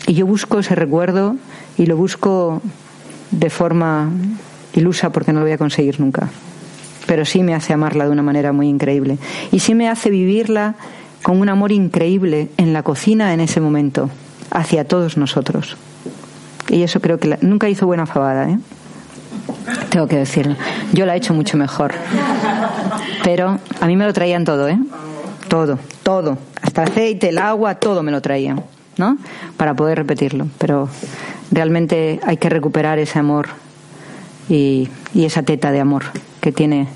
Y 0.07 0.15
yo 0.15 0.27
busco 0.27 0.59
ese 0.59 0.75
recuerdo 0.75 1.37
y 1.79 1.87
lo 1.87 1.97
busco 1.97 2.63
de 3.31 3.51
forma 3.51 4.11
ilusa 4.75 5.11
porque 5.11 5.33
no 5.33 5.41
lo 5.41 5.47
voy 5.47 5.53
a 5.53 5.59
conseguir 5.59 6.01
nunca 6.01 6.31
pero 7.07 7.25
sí 7.25 7.43
me 7.43 7.55
hace 7.55 7.73
amarla 7.73 8.05
de 8.05 8.11
una 8.11 8.23
manera 8.23 8.53
muy 8.53 8.69
increíble. 8.69 9.19
Y 9.53 9.61
sí 9.61 9.75
me 9.75 9.89
hace 9.89 10.11
vivirla 10.11 10.75
con 11.23 11.41
un 11.41 11.49
amor 11.49 11.73
increíble 11.73 12.51
en 12.57 12.73
la 12.73 12.83
cocina 12.83 13.33
en 13.33 13.41
ese 13.41 13.61
momento, 13.61 14.11
hacia 14.51 14.87
todos 14.87 15.17
nosotros. 15.17 15.77
Y 16.69 16.83
eso 16.83 17.01
creo 17.01 17.19
que 17.19 17.39
nunca 17.41 17.69
hizo 17.69 17.87
buena 17.87 18.07
fabada, 18.07 18.51
¿eh? 18.51 18.59
Tengo 19.91 20.07
que 20.09 20.17
decirlo. 20.17 20.57
Yo 20.93 21.07
la 21.07 21.15
he 21.15 21.19
hecho 21.19 21.33
mucho 21.33 21.57
mejor. 21.57 21.95
Pero 23.25 23.59
a 23.81 23.87
mí 23.87 23.97
me 23.97 24.05
lo 24.05 24.13
traían 24.13 24.45
todo, 24.45 24.69
¿eh? 24.69 24.79
Todo, 25.49 25.79
todo. 26.03 26.39
Hasta 26.61 26.83
aceite, 26.83 27.29
el 27.29 27.39
agua, 27.39 27.77
todo 27.77 28.03
me 28.03 28.11
lo 28.11 28.21
traían, 28.21 28.63
¿no? 28.97 29.17
Para 29.57 29.75
poder 29.75 29.99
repetirlo. 29.99 30.49
Pero 30.59 30.89
realmente 31.51 32.21
hay 32.25 32.37
que 32.37 32.49
recuperar 32.49 32.99
ese 32.99 33.19
amor 33.19 33.49
y 34.49 34.89
esa 35.15 35.43
teta 35.43 35.73
de 35.73 35.81
amor 35.81 36.05
que 36.41 36.53
tiene 36.53 36.89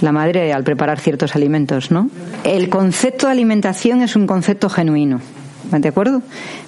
la 0.00 0.12
madre 0.12 0.52
al 0.52 0.64
preparar 0.64 1.00
ciertos 1.00 1.34
alimentos, 1.36 1.90
¿no? 1.90 2.10
El 2.44 2.68
concepto 2.68 3.26
de 3.26 3.32
alimentación 3.32 4.02
es 4.02 4.16
un 4.16 4.26
concepto 4.26 4.68
genuino, 4.68 5.20
¿de 5.70 5.88
acuerdo? 5.88 6.22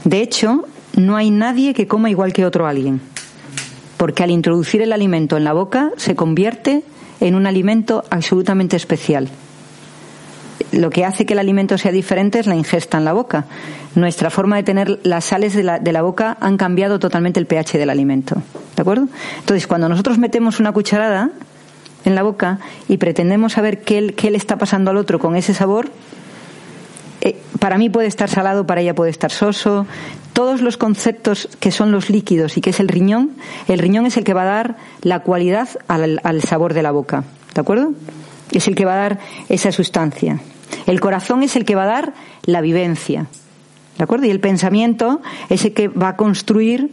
De 0.04 0.20
hecho, 0.20 0.64
no 0.96 1.16
hay 1.16 1.30
nadie 1.30 1.74
que 1.74 1.86
coma 1.86 2.10
igual 2.10 2.32
que 2.32 2.46
otro 2.46 2.66
alguien, 2.66 3.00
porque 3.96 4.22
al 4.22 4.30
introducir 4.30 4.82
el 4.82 4.92
alimento 4.92 5.36
en 5.36 5.44
la 5.44 5.52
boca 5.52 5.90
se 5.96 6.14
convierte 6.14 6.82
en 7.20 7.34
un 7.34 7.46
alimento 7.46 8.04
absolutamente 8.10 8.76
especial. 8.76 9.28
Lo 10.72 10.90
que 10.90 11.04
hace 11.04 11.24
que 11.24 11.32
el 11.32 11.38
alimento 11.38 11.78
sea 11.78 11.92
diferente 11.92 12.40
es 12.40 12.46
la 12.46 12.54
ingesta 12.54 12.98
en 12.98 13.04
la 13.04 13.12
boca. 13.12 13.46
Nuestra 13.94 14.28
forma 14.28 14.56
de 14.56 14.64
tener 14.64 15.00
las 15.02 15.24
sales 15.24 15.54
de 15.54 15.62
la, 15.62 15.78
de 15.78 15.92
la 15.92 16.02
boca 16.02 16.36
han 16.40 16.56
cambiado 16.56 16.98
totalmente 16.98 17.40
el 17.40 17.46
pH 17.46 17.78
del 17.78 17.90
alimento. 17.90 18.42
¿De 18.76 18.82
acuerdo? 18.82 19.08
Entonces, 19.40 19.66
cuando 19.66 19.88
nosotros 19.88 20.18
metemos 20.18 20.60
una 20.60 20.72
cucharada, 20.72 21.30
en 22.08 22.14
la 22.14 22.22
boca 22.22 22.58
y 22.88 22.96
pretendemos 22.96 23.52
saber 23.52 23.82
qué, 23.82 24.00
le 24.00 24.36
está 24.36 24.58
pasando 24.58 24.90
al 24.90 24.96
otro 24.96 25.18
con 25.18 25.36
ese 25.36 25.54
sabor, 25.54 25.90
eh, 27.20 27.40
para 27.58 27.78
mí 27.78 27.90
puede 27.90 28.08
estar 28.08 28.28
salado, 28.28 28.66
para 28.66 28.80
ella 28.80 28.94
puede 28.94 29.10
estar 29.10 29.30
soso. 29.30 29.86
Todos 30.32 30.60
los 30.60 30.76
conceptos 30.76 31.48
que 31.60 31.70
son 31.70 31.90
los 31.92 32.10
líquidos 32.10 32.56
y 32.56 32.60
que 32.60 32.70
es 32.70 32.80
el 32.80 32.88
riñón, 32.88 33.32
el 33.66 33.78
riñón 33.78 34.06
es 34.06 34.16
el 34.16 34.24
que 34.24 34.34
va 34.34 34.42
a 34.42 34.46
dar 34.46 34.76
la 35.02 35.20
cualidad 35.20 35.68
al, 35.88 36.20
al 36.22 36.42
sabor 36.42 36.74
de 36.74 36.82
la 36.82 36.92
boca. 36.92 37.24
¿De 37.54 37.60
acuerdo? 37.60 37.92
Es 38.52 38.68
el 38.68 38.74
que 38.74 38.84
va 38.84 38.94
a 38.94 39.08
dar 39.08 39.18
esa 39.48 39.72
sustancia. 39.72 40.40
El 40.86 41.00
corazón 41.00 41.42
es 41.42 41.56
el 41.56 41.64
que 41.64 41.74
va 41.74 41.84
a 41.84 41.86
dar 41.86 42.14
la 42.44 42.60
vivencia. 42.60 43.26
¿De 43.96 44.04
acuerdo? 44.04 44.26
Y 44.26 44.30
el 44.30 44.40
pensamiento 44.40 45.20
es 45.48 45.64
el 45.64 45.74
que 45.74 45.88
va 45.88 46.10
a 46.10 46.16
construir 46.16 46.90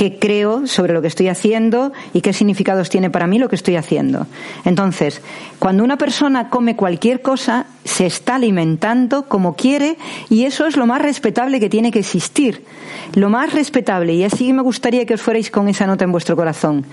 qué 0.00 0.18
creo 0.18 0.66
sobre 0.66 0.94
lo 0.94 1.02
que 1.02 1.08
estoy 1.08 1.28
haciendo 1.28 1.92
y 2.14 2.22
qué 2.22 2.32
significados 2.32 2.88
tiene 2.88 3.10
para 3.10 3.26
mí 3.26 3.38
lo 3.38 3.50
que 3.50 3.56
estoy 3.56 3.76
haciendo. 3.76 4.26
Entonces, 4.64 5.20
cuando 5.58 5.84
una 5.84 5.98
persona 5.98 6.48
come 6.48 6.74
cualquier 6.74 7.20
cosa, 7.20 7.66
se 7.84 8.06
está 8.06 8.36
alimentando 8.36 9.28
como 9.28 9.56
quiere 9.56 9.98
y 10.30 10.44
eso 10.46 10.66
es 10.66 10.78
lo 10.78 10.86
más 10.86 11.02
respetable 11.02 11.60
que 11.60 11.68
tiene 11.68 11.90
que 11.90 11.98
existir. 11.98 12.64
Lo 13.12 13.28
más 13.28 13.52
respetable, 13.52 14.14
y 14.14 14.24
así 14.24 14.54
me 14.54 14.62
gustaría 14.62 15.04
que 15.04 15.12
os 15.12 15.20
fuerais 15.20 15.50
con 15.50 15.68
esa 15.68 15.86
nota 15.86 16.04
en 16.04 16.12
vuestro 16.12 16.34
corazón. 16.34 16.86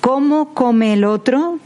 ¿Cómo 0.00 0.54
come 0.54 0.94
el 0.94 1.04
otro? 1.04 1.58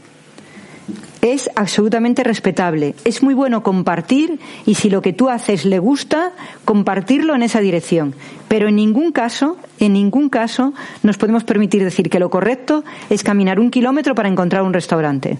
Es 1.21 1.49
absolutamente 1.55 2.23
respetable. 2.23 2.95
Es 3.05 3.21
muy 3.23 3.33
bueno 3.33 3.63
compartir 3.63 4.39
y 4.65 4.75
si 4.75 4.89
lo 4.89 5.01
que 5.01 5.13
tú 5.13 5.29
haces 5.29 5.65
le 5.65 5.79
gusta, 5.79 6.31
compartirlo 6.65 7.35
en 7.35 7.43
esa 7.43 7.59
dirección. 7.59 8.15
Pero 8.47 8.67
en 8.67 8.75
ningún 8.75 9.11
caso, 9.11 9.57
en 9.79 9.93
ningún 9.93 10.29
caso 10.29 10.73
nos 11.03 11.17
podemos 11.17 11.43
permitir 11.43 11.83
decir 11.83 12.09
que 12.09 12.19
lo 12.19 12.29
correcto 12.29 12.83
es 13.09 13.23
caminar 13.23 13.59
un 13.59 13.71
kilómetro 13.71 14.15
para 14.15 14.29
encontrar 14.29 14.63
un 14.63 14.73
restaurante. 14.73 15.37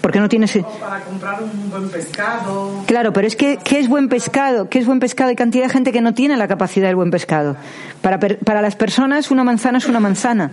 Porque 0.00 0.18
no 0.18 0.30
tienes. 0.30 0.58
para 0.80 1.00
comprar 1.00 1.42
un 1.42 1.70
buen 1.70 1.90
pescado. 1.90 2.70
Claro, 2.86 3.12
pero 3.12 3.26
es 3.26 3.36
que, 3.36 3.58
¿qué 3.62 3.78
es 3.78 3.88
buen 3.88 4.08
pescado? 4.08 4.70
¿Qué 4.70 4.78
es 4.78 4.86
buen 4.86 4.98
pescado? 4.98 5.28
Hay 5.28 5.36
cantidad 5.36 5.64
de 5.64 5.70
gente 5.70 5.92
que 5.92 6.00
no 6.00 6.14
tiene 6.14 6.38
la 6.38 6.48
capacidad 6.48 6.86
del 6.86 6.96
buen 6.96 7.10
pescado. 7.10 7.56
Para, 8.00 8.18
para 8.18 8.62
las 8.62 8.76
personas, 8.76 9.30
una 9.30 9.44
manzana 9.44 9.76
es 9.76 9.86
una 9.86 10.00
manzana. 10.00 10.52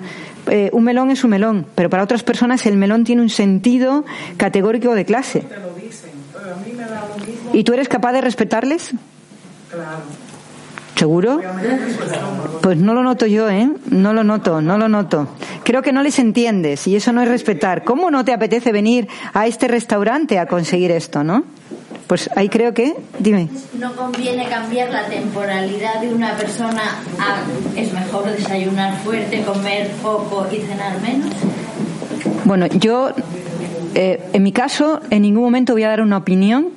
Eh, 0.50 0.70
un 0.74 0.84
melón 0.84 1.12
es 1.12 1.24
un 1.24 1.32
melón. 1.32 1.66
Pero 1.76 1.90
para 1.90 2.04
otras 2.04 2.24
personas, 2.24 2.66
el 2.66 2.78
melón 2.78 3.04
tiene 3.04 3.22
un 3.22 3.30
sentido 3.30 4.06
categórico 4.38 4.96
de 4.96 5.06
clase. 5.06 5.42
Te 5.42 5.60
lo 5.60 5.74
dicen, 5.74 6.12
pero 6.34 6.54
a 6.54 6.58
mí 6.58 6.74
me 6.74 6.84
da 6.84 7.08
lo 7.08 7.26
mismo. 7.26 7.52
¿Y 7.54 7.64
tú 7.64 7.74
eres 7.74 7.88
capaz 7.88 8.14
de 8.14 8.22
respetarles? 8.22 8.92
Claro. 9.70 10.28
¿Seguro? 10.98 11.40
Pues 12.62 12.78
no 12.78 12.96
lo 12.96 13.04
noto 13.04 13.28
yo, 13.28 13.48
¿eh? 13.50 13.70
No 13.92 14.14
lo 14.14 14.24
noto, 14.24 14.62
no 14.62 14.80
lo 14.80 14.90
noto. 14.90 15.28
Creo 15.64 15.84
que 15.84 15.92
no 15.92 16.02
les 16.02 16.18
entiendes 16.18 16.88
y 16.88 16.96
eso 16.96 17.14
no 17.14 17.22
es 17.22 17.28
respetar. 17.28 17.84
¿Cómo 17.84 18.10
no 18.10 18.26
te 18.26 18.34
apetece 18.34 18.72
venir 18.72 19.08
a 19.34 19.46
este 19.46 19.68
restaurante 19.68 20.40
a 20.40 20.48
conseguir 20.48 20.90
esto, 20.90 21.24
no? 21.24 21.44
Pues 22.08 22.30
ahí 22.36 22.48
creo 22.48 22.74
que, 22.74 22.96
dime. 23.20 23.50
No 23.78 23.94
conviene 23.96 24.48
cambiar 24.48 24.90
la 24.90 25.08
temporalidad 25.08 26.00
de 26.02 26.14
una 26.14 26.38
persona 26.38 27.02
a 27.20 27.42
es 27.78 27.92
mejor 27.94 28.32
desayunar 28.32 28.98
fuerte, 29.00 29.44
comer 29.44 29.92
poco 30.02 30.48
y 30.50 30.62
cenar 30.62 31.02
menos. 31.02 31.34
Bueno, 32.46 32.66
yo, 32.68 33.12
eh, 33.94 34.22
en 34.32 34.42
mi 34.42 34.54
caso, 34.54 35.02
en 35.10 35.24
ningún 35.24 35.44
momento 35.44 35.74
voy 35.74 35.84
a 35.84 35.90
dar 35.90 36.02
una 36.02 36.16
opinión 36.16 36.70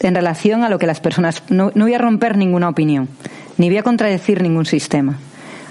en 0.00 0.14
relación 0.16 0.64
a 0.64 0.68
lo 0.68 0.80
que 0.80 0.86
las 0.88 0.98
personas... 0.98 1.44
No, 1.48 1.70
no 1.76 1.84
voy 1.84 1.94
a 1.94 1.98
romper 1.98 2.36
ninguna 2.36 2.68
opinión, 2.68 3.08
ni 3.58 3.68
voy 3.68 3.78
a 3.78 3.84
contradecir 3.84 4.42
ningún 4.42 4.66
sistema. 4.66 5.16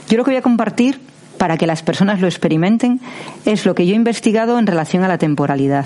Yo 0.08 0.18
lo 0.18 0.24
que 0.24 0.32
voy 0.32 0.38
a 0.38 0.42
compartir 0.42 1.02
para 1.38 1.58
que 1.58 1.68
las 1.68 1.84
personas 1.84 2.22
lo 2.22 2.28
experimenten 2.28 3.02
es 3.46 3.66
lo 3.66 3.76
que 3.76 3.86
yo 3.86 3.92
he 3.92 3.98
investigado 3.98 4.58
en 4.58 4.68
relación 4.68 5.04
a 5.04 5.10
la 5.10 5.18
temporalidad 5.18 5.86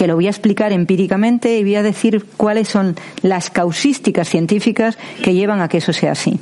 que 0.00 0.06
lo 0.06 0.14
voy 0.14 0.28
a 0.28 0.30
explicar 0.30 0.72
empíricamente 0.72 1.58
y 1.58 1.62
voy 1.62 1.74
a 1.74 1.82
decir 1.82 2.24
cuáles 2.38 2.68
son 2.68 2.96
las 3.20 3.50
causísticas 3.50 4.30
científicas 4.30 4.96
que 5.22 5.34
llevan 5.34 5.60
a 5.60 5.68
que 5.68 5.76
eso 5.76 5.92
sea 5.92 6.12
así. 6.12 6.40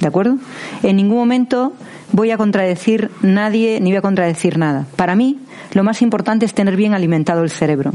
¿De 0.00 0.06
acuerdo? 0.06 0.36
En 0.84 0.94
ningún 0.94 1.18
momento 1.18 1.72
voy 2.12 2.30
a 2.30 2.36
contradecir 2.36 3.10
nadie 3.20 3.80
ni 3.80 3.90
voy 3.90 3.96
a 3.96 4.00
contradecir 4.00 4.58
nada. 4.58 4.86
Para 4.94 5.16
mí, 5.16 5.40
lo 5.72 5.82
más 5.82 6.02
importante 6.02 6.46
es 6.46 6.54
tener 6.54 6.76
bien 6.76 6.94
alimentado 6.94 7.42
el 7.42 7.50
cerebro. 7.50 7.90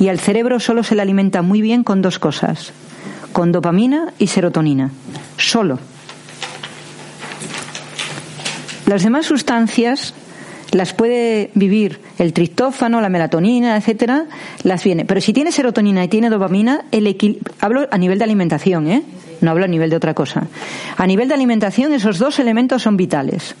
Y 0.00 0.08
al 0.08 0.18
cerebro 0.18 0.58
solo 0.58 0.84
se 0.84 0.94
le 0.94 1.02
alimenta 1.02 1.42
muy 1.42 1.60
bien 1.60 1.84
con 1.84 2.00
dos 2.00 2.18
cosas, 2.18 2.72
con 3.34 3.52
dopamina 3.52 4.14
y 4.18 4.28
serotonina. 4.28 4.90
Solo. 5.36 5.78
Las 8.86 9.02
demás 9.02 9.26
sustancias 9.26 10.14
las 10.74 10.92
puede 10.92 11.50
vivir 11.54 12.00
el 12.18 12.32
triptófano, 12.32 13.00
la 13.00 13.08
melatonina, 13.08 13.76
etcétera, 13.76 14.26
las 14.64 14.82
viene. 14.82 15.04
Pero 15.04 15.20
si 15.20 15.32
tiene 15.32 15.52
serotonina 15.52 16.02
y 16.02 16.08
tiene 16.08 16.28
dopamina, 16.28 16.84
el 16.90 17.16
hablo 17.60 17.86
a 17.90 17.96
nivel 17.96 18.18
de 18.18 18.24
alimentación, 18.24 18.88
¿eh? 18.88 19.02
No 19.40 19.52
hablo 19.52 19.64
a 19.64 19.68
nivel 19.68 19.90
de 19.90 19.96
otra 19.96 20.14
cosa. 20.14 20.48
A 20.96 21.06
nivel 21.06 21.28
de 21.28 21.34
alimentación, 21.34 21.92
esos 21.92 22.18
dos 22.18 22.40
elementos 22.40 22.82
son 22.82 22.96
vitales. 22.96 23.54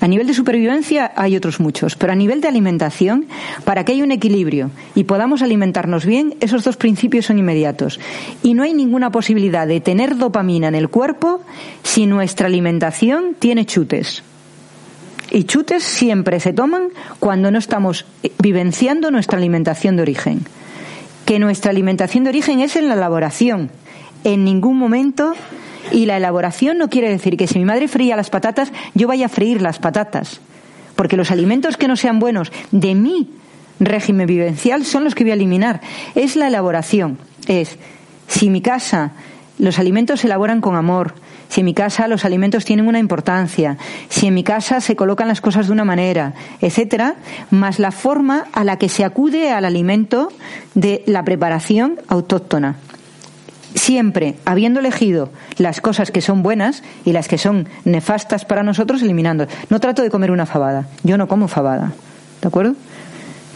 A 0.00 0.06
nivel 0.06 0.26
de 0.26 0.34
supervivencia 0.34 1.12
hay 1.16 1.34
otros 1.34 1.58
muchos, 1.58 1.96
pero 1.96 2.12
a 2.12 2.16
nivel 2.16 2.40
de 2.40 2.48
alimentación, 2.48 3.26
para 3.64 3.84
que 3.84 3.92
haya 3.92 4.04
un 4.04 4.12
equilibrio 4.12 4.70
y 4.94 5.04
podamos 5.04 5.42
alimentarnos 5.42 6.04
bien, 6.04 6.34
esos 6.40 6.62
dos 6.62 6.76
principios 6.76 7.26
son 7.26 7.38
inmediatos. 7.38 7.98
Y 8.42 8.54
no 8.54 8.62
hay 8.62 8.74
ninguna 8.74 9.10
posibilidad 9.10 9.66
de 9.66 9.80
tener 9.80 10.16
dopamina 10.16 10.68
en 10.68 10.74
el 10.74 10.90
cuerpo 10.90 11.40
si 11.82 12.06
nuestra 12.06 12.46
alimentación 12.46 13.34
tiene 13.38 13.64
chutes. 13.64 14.22
Y 15.34 15.44
chutes 15.44 15.82
siempre 15.82 16.38
se 16.38 16.52
toman 16.52 16.90
cuando 17.18 17.50
no 17.50 17.58
estamos 17.58 18.06
vivenciando 18.38 19.10
nuestra 19.10 19.36
alimentación 19.36 19.96
de 19.96 20.02
origen. 20.02 20.46
Que 21.24 21.40
nuestra 21.40 21.72
alimentación 21.72 22.22
de 22.22 22.30
origen 22.30 22.60
es 22.60 22.76
en 22.76 22.86
la 22.86 22.94
elaboración. 22.94 23.72
En 24.22 24.44
ningún 24.44 24.78
momento. 24.78 25.34
Y 25.90 26.06
la 26.06 26.18
elaboración 26.18 26.78
no 26.78 26.88
quiere 26.88 27.10
decir 27.10 27.36
que 27.36 27.48
si 27.48 27.58
mi 27.58 27.64
madre 27.64 27.88
fría 27.88 28.14
las 28.14 28.30
patatas, 28.30 28.70
yo 28.94 29.08
vaya 29.08 29.26
a 29.26 29.28
freír 29.28 29.60
las 29.60 29.80
patatas. 29.80 30.40
Porque 30.94 31.16
los 31.16 31.32
alimentos 31.32 31.76
que 31.76 31.88
no 31.88 31.96
sean 31.96 32.20
buenos 32.20 32.52
de 32.70 32.94
mi 32.94 33.32
régimen 33.80 34.28
vivencial 34.28 34.84
son 34.84 35.02
los 35.02 35.16
que 35.16 35.24
voy 35.24 35.32
a 35.32 35.34
eliminar. 35.34 35.80
Es 36.14 36.36
la 36.36 36.46
elaboración. 36.46 37.18
Es 37.48 37.76
si 38.28 38.50
mi 38.50 38.60
casa 38.60 39.14
los 39.58 39.80
alimentos 39.80 40.20
se 40.20 40.28
elaboran 40.28 40.60
con 40.60 40.76
amor, 40.76 41.14
si 41.48 41.60
en 41.60 41.66
mi 41.66 41.74
casa 41.74 42.08
los 42.08 42.24
alimentos 42.24 42.64
tienen 42.64 42.88
una 42.88 42.98
importancia, 42.98 43.76
si 44.08 44.26
en 44.26 44.34
mi 44.34 44.42
casa 44.42 44.80
se 44.80 44.96
colocan 44.96 45.28
las 45.28 45.40
cosas 45.40 45.66
de 45.66 45.72
una 45.72 45.84
manera, 45.84 46.34
etcétera, 46.60 47.16
más 47.50 47.78
la 47.78 47.92
forma 47.92 48.46
a 48.52 48.64
la 48.64 48.76
que 48.78 48.88
se 48.88 49.04
acude 49.04 49.52
al 49.52 49.64
alimento 49.64 50.30
de 50.74 51.02
la 51.06 51.24
preparación 51.24 52.00
autóctona. 52.08 52.76
Siempre 53.74 54.36
habiendo 54.44 54.80
elegido 54.80 55.30
las 55.58 55.80
cosas 55.80 56.10
que 56.10 56.20
son 56.20 56.42
buenas 56.42 56.82
y 57.04 57.12
las 57.12 57.26
que 57.26 57.38
son 57.38 57.68
nefastas 57.84 58.44
para 58.44 58.62
nosotros, 58.62 59.02
eliminando. 59.02 59.46
No 59.68 59.80
trato 59.80 60.02
de 60.02 60.10
comer 60.10 60.30
una 60.30 60.46
fabada. 60.46 60.86
Yo 61.02 61.18
no 61.18 61.26
como 61.26 61.48
fabada. 61.48 61.92
¿De 62.40 62.48
acuerdo? 62.48 62.76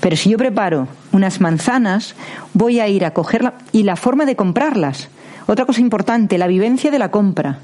Pero 0.01 0.17
si 0.17 0.31
yo 0.31 0.39
preparo 0.39 0.89
unas 1.13 1.41
manzanas, 1.41 2.15
voy 2.53 2.81
a 2.81 2.89
ir 2.89 3.05
a 3.05 3.13
cogerla 3.13 3.55
y 3.71 3.85
la 3.85 3.97
forma 3.97 4.25
de 4.25 4.37
comprarlas. 4.37 5.09
Otra 5.47 5.67
cosa 5.67 5.81
importante, 5.81 6.37
la 6.37 6.47
vivencia 6.47 6.91
de 6.91 6.99
la 6.99 7.11
compra 7.11 7.61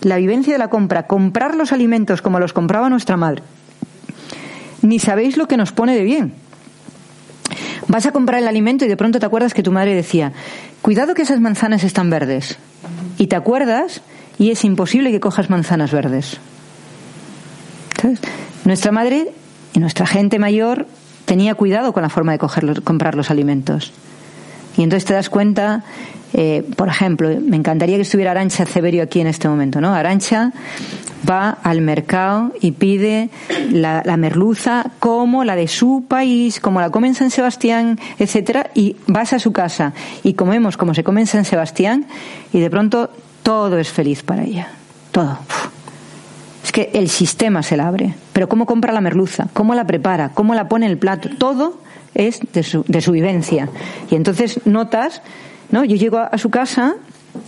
la 0.00 0.16
vivencia 0.16 0.52
de 0.52 0.58
la 0.58 0.68
compra, 0.68 1.06
comprar 1.06 1.54
los 1.54 1.72
alimentos 1.72 2.22
como 2.22 2.38
los 2.38 2.52
compraba 2.52 2.88
nuestra 2.88 3.16
madre. 3.16 3.42
Ni 4.82 4.98
sabéis 4.98 5.36
lo 5.36 5.48
que 5.48 5.56
nos 5.56 5.72
pone 5.72 5.96
de 5.96 6.02
bien. 6.02 6.34
Vas 7.88 8.06
a 8.06 8.12
comprar 8.12 8.40
el 8.40 8.48
alimento 8.48 8.84
y 8.84 8.88
de 8.88 8.96
pronto 8.96 9.18
te 9.18 9.26
acuerdas 9.26 9.54
que 9.54 9.62
tu 9.62 9.72
madre 9.72 9.94
decía, 9.94 10.32
cuidado 10.82 11.14
que 11.14 11.22
esas 11.22 11.40
manzanas 11.40 11.84
están 11.84 12.10
verdes. 12.10 12.58
Y 13.18 13.28
te 13.28 13.36
acuerdas 13.36 14.02
y 14.38 14.50
es 14.50 14.64
imposible 14.64 15.10
que 15.10 15.20
cojas 15.20 15.50
manzanas 15.50 15.92
verdes. 15.92 16.38
Nuestra 18.64 18.92
madre 18.92 19.32
y 19.72 19.80
nuestra 19.80 20.06
gente 20.06 20.38
mayor 20.38 20.86
tenía 21.24 21.54
cuidado 21.54 21.92
con 21.92 22.02
la 22.02 22.10
forma 22.10 22.32
de 22.32 22.38
comprar 22.38 23.14
los 23.14 23.30
alimentos. 23.30 23.92
Y 24.76 24.82
entonces 24.82 25.04
te 25.04 25.14
das 25.14 25.30
cuenta 25.30 25.84
eh, 26.36 26.64
por 26.76 26.88
ejemplo, 26.88 27.28
me 27.40 27.56
encantaría 27.56 27.94
que 27.94 28.02
estuviera 28.02 28.32
Arancha 28.32 28.66
Severio 28.66 29.04
aquí 29.04 29.20
en 29.20 29.28
este 29.28 29.48
momento, 29.48 29.80
¿no? 29.80 29.94
Arancha 29.94 30.52
va 31.28 31.50
al 31.62 31.80
mercado 31.80 32.52
y 32.60 32.72
pide 32.72 33.30
la, 33.70 34.02
merluza 34.16 34.90
como 34.98 35.44
la 35.44 35.54
de 35.54 35.68
su 35.68 36.06
país, 36.08 36.58
como 36.58 36.80
la 36.80 36.90
come 36.90 37.06
en 37.06 37.14
San 37.14 37.30
Sebastián, 37.30 38.00
etcétera, 38.18 38.70
y 38.74 38.96
vas 39.06 39.32
a 39.32 39.38
su 39.38 39.52
casa 39.52 39.92
y 40.24 40.34
comemos 40.34 40.76
como 40.76 40.92
se 40.92 41.04
come 41.04 41.20
en 41.20 41.28
San 41.28 41.44
Sebastián 41.44 42.06
y 42.52 42.58
de 42.58 42.68
pronto 42.68 43.10
todo 43.44 43.78
es 43.78 43.90
feliz 43.90 44.24
para 44.24 44.42
ella, 44.42 44.66
todo. 45.12 45.38
Es 46.64 46.72
que 46.72 46.90
el 46.94 47.08
sistema 47.10 47.62
se 47.62 47.76
la 47.76 47.86
abre. 47.86 48.14
Pero 48.32 48.48
cómo 48.48 48.66
compra 48.66 48.92
la 48.92 49.00
merluza, 49.00 49.46
cómo 49.52 49.76
la 49.76 49.86
prepara, 49.86 50.30
cómo 50.30 50.54
la 50.54 50.68
pone 50.68 50.86
en 50.86 50.92
el 50.92 50.98
plato, 50.98 51.28
todo 51.38 51.78
es 52.14 52.40
de 52.52 52.62
su, 52.62 52.84
de 52.86 53.00
su 53.00 53.12
vivencia. 53.12 53.68
Y 54.10 54.14
entonces 54.14 54.60
notas 54.64 55.22
¿no? 55.70 55.84
Yo 55.84 55.96
llego 55.96 56.18
a, 56.18 56.38
su 56.38 56.50
casa 56.50 56.94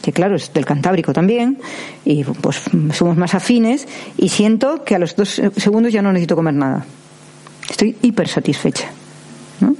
que 0.02 0.12
claro, 0.12 0.34
es 0.34 0.52
del 0.52 0.64
Cantábrico 0.64 1.12
también, 1.12 1.58
y 2.04 2.24
pues 2.24 2.62
somos 2.92 3.16
más 3.16 3.34
afines, 3.34 3.86
y 4.16 4.30
siento 4.30 4.82
que 4.82 4.96
a 4.96 4.98
los 4.98 5.14
dos 5.14 5.40
segundos 5.56 5.92
ya 5.92 6.02
no 6.02 6.12
necesito 6.12 6.34
comer 6.34 6.54
nada. 6.54 6.84
Estoy 7.70 7.96
hiper 8.02 8.26
satisfecha. 8.26 8.88
¿no? 9.60 9.76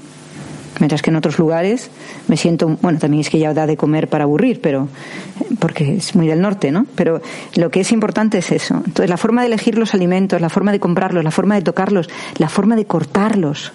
Mientras 0.79 1.03
que 1.03 1.11
en 1.11 1.17
otros 1.17 1.41
lugares 1.41 1.91
me 2.29 2.37
siento, 2.37 2.79
bueno, 2.83 3.01
también 3.01 3.23
es 3.23 3.31
que 3.31 3.41
ya 3.41 3.53
da 3.53 3.67
de 3.67 3.77
comer 3.77 4.09
para 4.09 4.25
aburrir, 4.25 4.61
pero 4.61 4.89
porque 5.59 5.97
es 5.97 6.15
muy 6.15 6.29
del 6.29 6.41
norte, 6.41 6.71
¿no? 6.71 6.87
Pero 6.95 7.21
lo 7.57 7.71
que 7.71 7.81
es 7.81 7.91
importante 7.91 8.39
es 8.39 8.53
eso. 8.53 8.77
Entonces, 8.77 9.11
la 9.11 9.17
forma 9.17 9.41
de 9.41 9.49
elegir 9.49 9.77
los 9.77 9.93
alimentos, 9.93 10.41
la 10.41 10.51
forma 10.51 10.71
de 10.71 10.79
comprarlos, 10.79 11.25
la 11.25 11.33
forma 11.33 11.57
de 11.57 11.63
tocarlos, 11.63 12.09
la 12.39 12.49
forma 12.49 12.77
de 12.77 12.85
cortarlos, 12.85 13.73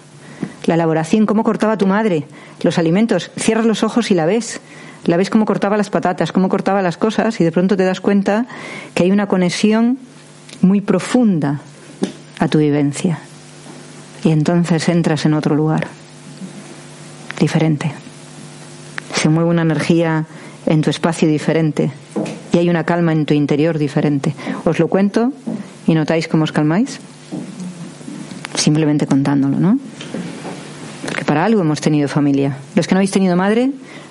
la 0.66 0.74
elaboración, 0.74 1.26
cómo 1.26 1.44
cortaba 1.44 1.76
tu 1.76 1.86
madre 1.86 2.24
los 2.62 2.78
alimentos. 2.78 3.30
Cierras 3.36 3.66
los 3.66 3.82
ojos 3.82 4.10
y 4.10 4.14
la 4.14 4.26
ves. 4.26 4.60
La 5.04 5.16
ves 5.16 5.30
cómo 5.30 5.44
cortaba 5.44 5.76
las 5.76 5.90
patatas, 5.90 6.30
cómo 6.30 6.48
cortaba 6.48 6.80
las 6.80 6.96
cosas 6.96 7.40
y 7.40 7.44
de 7.44 7.52
pronto 7.52 7.76
te 7.76 7.84
das 7.84 8.00
cuenta 8.00 8.46
que 8.94 9.02
hay 9.02 9.10
una 9.10 9.26
conexión 9.26 9.98
muy 10.60 10.80
profunda 10.80 11.60
a 12.38 12.48
tu 12.48 12.58
vivencia. 12.58 13.18
Y 14.24 14.30
entonces 14.30 14.88
entras 14.88 15.26
en 15.26 15.34
otro 15.34 15.56
lugar, 15.56 15.88
diferente. 17.40 17.92
Se 19.14 19.28
mueve 19.28 19.50
una 19.50 19.62
energía 19.62 20.26
en 20.66 20.82
tu 20.82 20.90
espacio 20.90 21.26
diferente 21.26 21.90
y 22.52 22.58
hay 22.58 22.70
una 22.70 22.84
calma 22.84 23.12
en 23.12 23.26
tu 23.26 23.34
interior 23.34 23.78
diferente. 23.78 24.34
Os 24.64 24.78
lo 24.78 24.86
cuento 24.86 25.32
y 25.86 25.94
notáis 25.94 26.28
cómo 26.28 26.44
os 26.44 26.52
calmáis. 26.52 27.00
Simplemente 28.54 29.06
contándolo, 29.06 29.58
¿no? 29.58 29.78
Para 31.32 31.46
algo 31.46 31.62
hemos 31.62 31.80
tenido 31.80 32.08
familia. 32.08 32.58
Los 32.74 32.86
que 32.86 32.94
no 32.94 32.98
habéis 32.98 33.10
tenido 33.10 33.36
madre, 33.36 33.70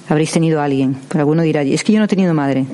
habréis 0.09 0.31
tenido 0.31 0.59
a 0.59 0.63
alguien. 0.63 0.97
Pero 1.07 1.19
alguno 1.19 1.43
dirá, 1.43 1.61
es 1.61 1.83
que 1.83 1.93
yo 1.93 1.99
no 1.99 2.05
he 2.05 2.07
tenido 2.07 2.33
madre. 2.33 2.65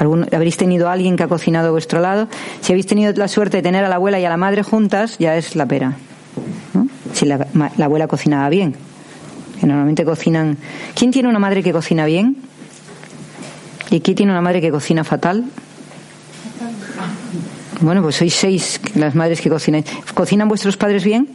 Alguno, 0.00 0.26
habréis 0.32 0.56
tenido 0.56 0.88
a 0.88 0.92
alguien 0.92 1.14
que 1.14 1.22
ha 1.22 1.28
cocinado 1.28 1.68
a 1.68 1.70
vuestro 1.70 2.00
lado. 2.00 2.26
Si 2.60 2.72
habéis 2.72 2.86
tenido 2.86 3.12
la 3.12 3.28
suerte 3.28 3.58
de 3.58 3.62
tener 3.62 3.84
a 3.84 3.88
la 3.88 3.94
abuela 3.94 4.18
y 4.18 4.24
a 4.24 4.28
la 4.28 4.36
madre 4.36 4.64
juntas, 4.64 5.16
ya 5.20 5.36
es 5.36 5.54
la 5.54 5.66
pera. 5.66 5.94
Si 7.12 7.24
la, 7.24 7.46
la 7.54 7.84
abuela 7.84 8.08
cocinaba 8.08 8.48
bien. 8.48 8.74
Que 9.60 9.66
normalmente 9.68 10.04
cocinan. 10.04 10.58
¿Quién 10.96 11.12
tiene 11.12 11.28
una 11.28 11.38
madre 11.38 11.62
que 11.62 11.70
cocina 11.70 12.04
bien? 12.04 12.36
¿Y 13.92 14.00
quién 14.00 14.16
tiene 14.16 14.32
una 14.32 14.40
madre 14.40 14.60
que 14.60 14.72
cocina 14.72 15.04
fatal? 15.04 15.44
Bueno, 17.80 18.02
pues 18.02 18.16
sois 18.16 18.34
seis 18.34 18.80
las 18.96 19.14
madres 19.14 19.40
que 19.40 19.48
cocinan. 19.48 19.84
¿Cocinan 20.14 20.48
vuestros 20.48 20.76
padres 20.76 21.04
bien? 21.04 21.28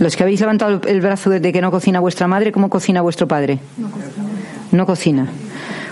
Los 0.00 0.16
que 0.16 0.22
habéis 0.22 0.40
levantado 0.40 0.80
el 0.86 1.00
brazo 1.02 1.28
de 1.28 1.52
que 1.52 1.60
no 1.60 1.70
cocina 1.70 2.00
vuestra 2.00 2.26
madre, 2.26 2.52
¿cómo 2.52 2.70
cocina 2.70 3.02
vuestro 3.02 3.28
padre? 3.28 3.58
No 4.72 4.86
cocina. 4.86 5.28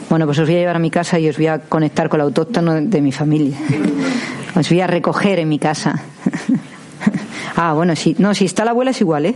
Bueno, 0.09 0.25
pues 0.25 0.39
os 0.39 0.47
voy 0.47 0.57
a 0.57 0.59
llevar 0.61 0.77
a 0.77 0.79
mi 0.79 0.91
casa 0.91 1.19
y 1.19 1.29
os 1.29 1.37
voy 1.37 1.49
a 1.49 1.59
conectar 1.59 2.09
con 2.09 2.19
el 2.21 2.25
autóctono 2.25 2.81
de 2.81 3.01
mi 3.03 3.13
familia. 3.13 3.59
Os 4.57 4.67
voy 4.71 4.81
a 4.81 4.87
recoger 4.87 5.39
en 5.41 5.51
mi 5.51 5.59
casa. 5.59 6.03
ah, 7.57 7.75
bueno, 7.75 7.95
sí. 7.95 8.17
No, 8.19 8.35
si 8.35 8.47
está 8.47 8.65
la 8.65 8.71
abuela 8.71 8.93
es 8.93 9.01
igual, 9.03 9.27
¿eh? 9.27 9.35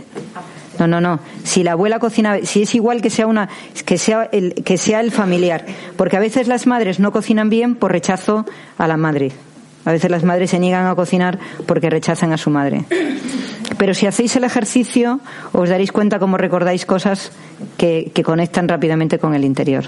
No, 0.79 0.87
no, 0.87 0.99
no. 0.99 1.19
Si 1.43 1.61
la 1.61 1.73
abuela 1.73 1.99
cocina, 1.99 2.39
si 2.43 2.63
es 2.63 2.73
igual 2.73 3.03
que 3.03 3.11
sea 3.11 3.27
una, 3.27 3.49
que 3.85 3.99
sea 3.99 4.27
el, 4.31 4.55
que 4.55 4.79
sea 4.79 5.01
el 5.01 5.11
familiar, 5.11 5.67
porque 5.97 6.17
a 6.17 6.19
veces 6.19 6.47
las 6.47 6.65
madres 6.65 6.99
no 6.99 7.11
cocinan 7.11 7.51
bien 7.51 7.75
por 7.75 7.91
rechazo 7.91 8.47
a 8.79 8.87
la 8.87 8.97
madre. 8.97 9.31
A 9.85 9.91
veces 9.91 10.09
las 10.09 10.23
madres 10.23 10.49
se 10.49 10.57
niegan 10.57 10.87
a 10.87 10.95
cocinar 10.95 11.37
porque 11.67 11.91
rechazan 11.91 12.33
a 12.33 12.37
su 12.37 12.49
madre. 12.49 12.85
Pero 13.83 13.93
si 13.93 14.07
hacéis 14.07 14.33
el 14.37 14.45
ejercicio, 14.45 15.19
os 15.51 15.67
daréis 15.67 15.91
cuenta 15.91 16.17
cómo 16.17 16.37
recordáis 16.37 16.85
cosas 16.85 17.33
que, 17.75 18.13
que 18.15 18.23
conectan 18.23 18.69
rápidamente 18.69 19.19
con 19.19 19.33
el 19.35 19.43
interior. 19.43 19.83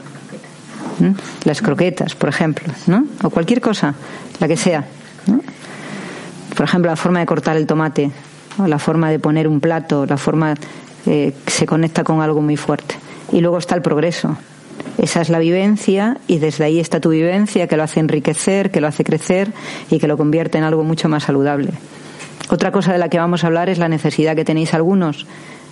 ¿Mm? 1.00 1.12
Las 1.46 1.62
croquetas, 1.62 2.14
por 2.14 2.28
ejemplo, 2.28 2.66
¿no? 2.88 3.06
O 3.24 3.30
cualquier 3.30 3.62
cosa, 3.62 3.96
la 4.42 4.50
que 4.50 4.58
sea. 4.58 4.84
Por 6.58 6.66
ejemplo, 6.66 6.92
la 6.92 6.98
forma 6.98 7.20
de 7.22 7.26
cortar 7.26 7.56
el 7.56 7.66
tomate, 7.66 8.12
o 8.58 8.68
la 8.68 8.80
forma 8.80 9.10
de 9.10 9.18
poner 9.18 9.48
un 9.48 9.62
plato, 9.62 10.06
la 10.06 10.18
forma 10.18 10.56
eh, 11.06 11.34
se 11.48 11.66
conecta 11.66 12.04
con 12.04 12.20
algo 12.20 12.42
muy 12.42 12.58
fuerte. 12.58 12.96
Y 13.32 13.40
luego 13.40 13.60
está 13.60 13.76
el 13.76 13.82
progreso. 13.82 14.36
Esa 14.98 15.22
es 15.22 15.30
la 15.30 15.40
vivencia 15.40 16.18
y 16.28 16.40
desde 16.40 16.66
ahí 16.66 16.82
está 16.82 17.00
tu 17.00 17.12
vivencia 17.12 17.68
que 17.68 17.78
lo 17.78 17.84
hace 17.84 18.02
enriquecer, 18.02 18.72
que 18.72 18.82
lo 18.82 18.88
hace 18.88 19.06
crecer 19.06 19.54
y 19.90 20.00
que 20.00 20.08
lo 20.10 20.18
convierte 20.18 20.58
en 20.58 20.66
algo 20.66 20.84
mucho 20.84 21.08
más 21.08 21.24
saludable. 21.24 21.72
Otra 22.50 22.72
cosa 22.72 22.92
de 22.94 23.00
la 23.00 23.10
que 23.10 23.18
vamos 23.18 23.44
a 23.44 23.48
hablar 23.48 23.70
es 23.70 23.78
la 23.80 23.90
necesidad 23.90 24.36
que 24.36 24.46
tenéis 24.46 24.74
algunos 24.74 25.26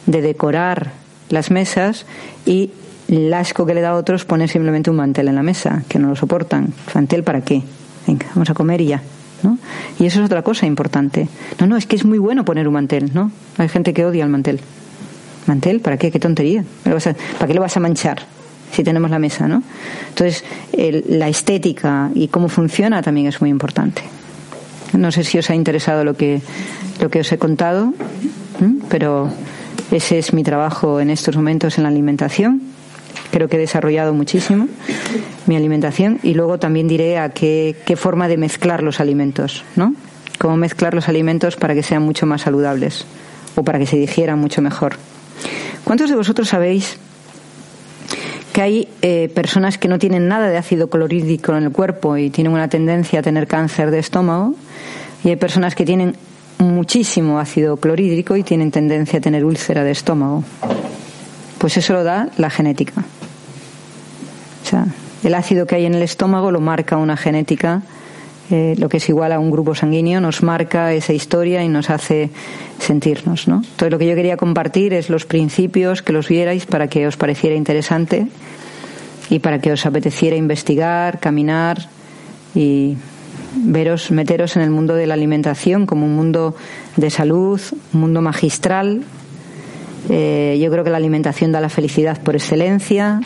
de 0.06 0.22
decorar 0.22 0.92
las 1.30 1.52
mesas 1.52 2.06
y 2.46 2.72
el 3.08 3.34
asco 3.34 3.66
que 3.66 3.74
le 3.74 3.82
da 3.82 3.90
a 3.90 3.96
otros 3.96 4.26
poner 4.26 4.50
simplemente 4.50 4.90
un 4.90 4.96
mantel 4.96 5.28
en 5.28 5.36
la 5.36 5.44
mesa, 5.44 5.84
que 5.88 6.00
no 6.00 6.10
lo 6.10 6.16
soportan. 6.16 6.74
¿Mantel 6.96 7.24
para 7.24 7.42
qué? 7.42 7.62
Venga, 8.08 8.26
vamos 8.34 8.50
a 8.50 8.54
comer 8.54 8.82
y 8.82 8.88
ya. 8.88 9.02
¿no? 9.44 9.58
Y 10.00 10.06
eso 10.06 10.20
es 10.22 10.26
otra 10.26 10.42
cosa 10.42 10.66
importante. 10.66 11.28
No, 11.60 11.68
no, 11.68 11.76
es 11.78 11.86
que 11.86 11.96
es 11.98 12.06
muy 12.06 12.18
bueno 12.18 12.46
poner 12.46 12.68
un 12.68 12.74
mantel, 12.76 13.12
¿no? 13.14 13.32
Hay 13.58 13.68
gente 13.70 13.94
que 13.94 14.06
odia 14.06 14.24
el 14.24 14.30
mantel. 14.30 14.62
¿Mantel? 15.48 15.82
¿Para 15.82 15.98
qué? 15.98 16.12
¿Qué 16.12 16.20
tontería? 16.20 16.64
¿Para 16.84 17.48
qué 17.48 17.54
lo 17.54 17.60
vas 17.62 17.76
a 17.76 17.82
manchar? 17.82 18.24
Si 18.72 18.84
tenemos 18.84 19.12
la 19.12 19.20
mesa, 19.20 19.48
¿no? 19.50 19.62
Entonces, 20.10 20.44
el- 20.72 21.04
la 21.08 21.28
estética 21.28 22.10
y 22.16 22.30
cómo 22.30 22.48
funciona 22.48 23.02
también 23.02 23.28
es 23.28 23.42
muy 23.42 23.50
importante. 23.50 24.02
No 24.94 25.12
sé 25.12 25.24
si 25.24 25.38
os 25.38 25.50
ha 25.50 25.56
interesado 25.56 26.04
lo 26.04 26.16
que, 26.16 26.42
lo 27.00 27.10
que 27.10 27.20
os 27.20 27.32
he 27.32 27.38
contado, 27.38 27.94
pero 28.90 29.30
ese 29.92 30.20
es 30.20 30.34
mi 30.34 30.44
trabajo 30.44 31.00
en 31.00 31.10
estos 31.10 31.36
momentos 31.36 31.78
en 31.78 31.84
la 31.84 31.90
alimentación. 31.90 32.62
Creo 33.32 33.48
que 33.48 33.58
he 33.58 33.60
desarrollado 33.60 34.14
muchísimo 34.14 34.68
mi 35.48 35.56
alimentación 35.56 36.20
y 36.22 36.36
luego 36.36 36.60
también 36.60 36.88
diré 36.88 37.18
a 37.18 37.30
qué, 37.30 37.76
qué 37.86 37.96
forma 37.96 38.28
de 38.28 38.38
mezclar 38.38 38.84
los 38.84 39.00
alimentos, 39.00 39.64
¿no? 39.76 39.96
Cómo 40.40 40.56
mezclar 40.58 40.94
los 40.94 41.10
alimentos 41.10 41.56
para 41.56 41.74
que 41.74 41.84
sean 41.84 42.04
mucho 42.04 42.26
más 42.26 42.42
saludables 42.42 43.06
o 43.56 43.64
para 43.64 43.80
que 43.80 43.88
se 43.88 43.98
digieran 43.98 44.40
mucho 44.40 44.62
mejor. 44.62 44.98
¿Cuántos 45.84 46.10
de 46.10 46.16
vosotros 46.16 46.50
sabéis 46.50 46.98
que 48.54 48.62
hay 48.62 48.88
eh, 49.02 49.30
personas 49.34 49.80
que 49.80 49.88
no 49.88 49.98
tienen 49.98 50.28
nada 50.28 50.48
de 50.48 50.58
ácido 50.58 50.88
clorhídrico 50.88 51.56
en 51.56 51.64
el 51.64 51.72
cuerpo 51.72 52.18
y 52.18 52.30
tienen 52.30 52.54
una 52.54 52.68
tendencia 52.70 53.20
a 53.20 53.24
tener 53.24 53.48
cáncer 53.48 53.90
de 53.90 53.98
estómago? 53.98 54.54
Y 55.24 55.30
hay 55.30 55.36
personas 55.38 55.74
que 55.74 55.86
tienen 55.86 56.16
muchísimo 56.60 57.40
ácido 57.40 57.78
clorhídrico 57.78 58.36
y 58.38 58.44
tienen 58.44 58.72
tendencia 58.72 59.18
a 59.18 59.22
tener 59.22 59.44
úlcera 59.44 59.84
de 59.84 59.92
estómago. 59.92 60.44
Pues 61.58 61.78
eso 61.78 61.94
lo 61.94 62.04
da 62.04 62.30
la 62.38 62.52
genética. 62.52 63.04
O 64.64 64.70
sea, 64.70 64.86
el 65.24 65.34
ácido 65.34 65.66
que 65.66 65.76
hay 65.76 65.86
en 65.86 65.96
el 65.96 66.04
estómago 66.04 66.52
lo 66.52 66.62
marca 66.62 66.98
una 66.98 67.18
genética, 67.18 67.82
eh, 68.52 68.76
lo 68.78 68.90
que 68.90 68.98
es 68.98 69.10
igual 69.10 69.32
a 69.32 69.40
un 69.40 69.52
grupo 69.52 69.74
sanguíneo, 69.74 70.20
nos 70.20 70.44
marca 70.44 70.94
esa 70.94 71.14
historia 71.14 71.64
y 71.64 71.70
nos 71.70 71.90
hace 71.90 72.30
sentirnos, 72.80 73.48
¿no? 73.48 73.58
Entonces 73.58 73.92
lo 73.92 73.98
que 73.98 74.08
yo 74.08 74.16
quería 74.16 74.38
compartir 74.38 74.94
es 74.94 75.10
los 75.10 75.26
principios, 75.26 76.02
que 76.02 76.14
los 76.14 76.28
vierais 76.28 76.66
para 76.66 76.88
que 76.88 77.08
os 77.08 77.18
pareciera 77.18 77.56
interesante 77.56 78.28
y 79.30 79.40
para 79.40 79.60
que 79.60 79.72
os 79.72 79.86
apeteciera 79.86 80.36
investigar, 80.36 81.20
caminar 81.20 81.88
y 82.54 82.98
veros, 83.56 84.12
meteros 84.12 84.56
en 84.56 84.62
el 84.62 84.70
mundo 84.70 84.96
de 84.96 85.08
la 85.08 85.14
alimentación 85.14 85.86
como 85.86 86.06
un 86.06 86.16
mundo 86.16 86.56
de 86.98 87.10
salud, 87.10 87.62
un 87.94 88.00
mundo 88.00 88.22
magistral, 88.22 89.04
eh, 90.10 90.58
yo 90.62 90.70
creo 90.72 90.84
que 90.84 90.90
la 90.90 90.98
alimentación 90.98 91.52
da 91.52 91.62
la 91.62 91.70
felicidad 91.70 92.22
por 92.22 92.36
excelencia. 92.36 93.22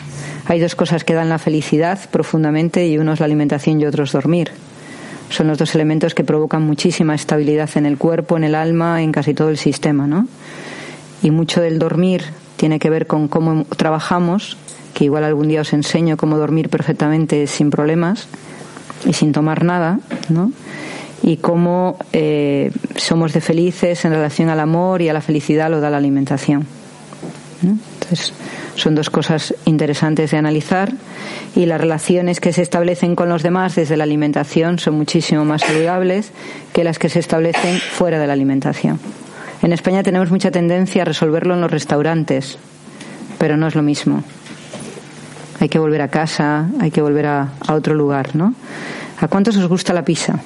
Hay 0.46 0.60
dos 0.60 0.74
cosas 0.74 1.04
que 1.04 1.14
dan 1.14 1.28
la 1.28 1.38
felicidad 1.38 1.98
profundamente 2.10 2.86
y 2.86 2.98
uno 2.98 3.12
es 3.12 3.20
la 3.20 3.26
alimentación 3.26 3.80
y 3.80 3.86
otro 3.86 4.04
es 4.04 4.12
dormir. 4.12 4.50
Son 5.30 5.46
los 5.46 5.58
dos 5.58 5.74
elementos 5.74 6.14
que 6.14 6.24
provocan 6.24 6.62
muchísima 6.62 7.14
estabilidad 7.14 7.70
en 7.76 7.86
el 7.86 7.98
cuerpo, 7.98 8.36
en 8.36 8.44
el 8.44 8.54
alma, 8.54 9.02
en 9.02 9.12
casi 9.12 9.34
todo 9.34 9.50
el 9.50 9.58
sistema, 9.58 10.06
¿no? 10.06 10.26
Y 11.22 11.30
mucho 11.30 11.60
del 11.60 11.78
dormir 11.78 12.22
tiene 12.56 12.78
que 12.78 12.90
ver 12.90 13.06
con 13.06 13.28
cómo 13.28 13.64
trabajamos, 13.76 14.56
que 14.94 15.04
igual 15.04 15.24
algún 15.24 15.48
día 15.48 15.60
os 15.60 15.72
enseño 15.72 16.16
cómo 16.16 16.38
dormir 16.38 16.68
perfectamente 16.70 17.46
sin 17.46 17.70
problemas 17.70 18.28
y 19.04 19.12
sin 19.12 19.32
tomar 19.32 19.64
nada, 19.64 20.00
¿no? 20.28 20.50
y 21.22 21.36
cómo 21.36 21.98
eh, 22.12 22.70
somos 22.96 23.32
de 23.32 23.40
felices 23.40 24.04
en 24.04 24.12
relación 24.12 24.48
al 24.48 24.60
amor 24.60 25.02
y 25.02 25.08
a 25.08 25.12
la 25.12 25.20
felicidad 25.20 25.70
lo 25.70 25.80
da 25.80 25.90
la 25.90 25.96
alimentación. 25.96 26.66
Entonces, 27.62 28.32
son 28.78 28.94
dos 28.94 29.10
cosas 29.10 29.54
interesantes 29.64 30.30
de 30.30 30.38
analizar 30.38 30.92
y 31.54 31.66
las 31.66 31.80
relaciones 31.80 32.40
que 32.40 32.52
se 32.52 32.62
establecen 32.62 33.16
con 33.16 33.28
los 33.28 33.42
demás 33.42 33.74
desde 33.74 33.96
la 33.96 34.04
alimentación 34.04 34.78
son 34.78 34.94
muchísimo 34.94 35.44
más 35.44 35.62
saludables 35.62 36.30
que 36.72 36.84
las 36.84 36.98
que 36.98 37.08
se 37.08 37.18
establecen 37.18 37.78
fuera 37.78 38.18
de 38.18 38.26
la 38.26 38.32
alimentación. 38.32 39.00
En 39.62 39.72
España 39.72 40.02
tenemos 40.02 40.30
mucha 40.30 40.50
tendencia 40.50 41.02
a 41.02 41.04
resolverlo 41.04 41.54
en 41.54 41.60
los 41.60 41.70
restaurantes, 41.70 42.58
pero 43.38 43.56
no 43.56 43.66
es 43.66 43.74
lo 43.74 43.82
mismo. 43.82 44.22
Hay 45.60 45.68
que 45.68 45.80
volver 45.80 46.02
a 46.02 46.08
casa, 46.08 46.68
hay 46.80 46.92
que 46.92 47.02
volver 47.02 47.26
a, 47.26 47.48
a 47.66 47.74
otro 47.74 47.94
lugar, 47.94 48.36
¿no? 48.36 48.54
¿A 49.20 49.26
cuántos 49.26 49.56
os 49.56 49.66
gusta 49.66 49.92
la 49.92 50.04
pizza? 50.04 50.38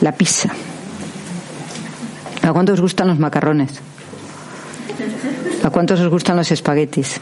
La 0.00 0.12
pizza. 0.12 0.50
¿A 2.42 2.52
cuántos 2.52 2.74
os 2.74 2.80
gustan 2.80 3.06
los 3.06 3.20
macarrones? 3.20 3.80
¿A 5.62 5.70
cuántos 5.70 6.00
os 6.00 6.08
gustan 6.08 6.36
los 6.36 6.50
espaguetis? 6.50 7.20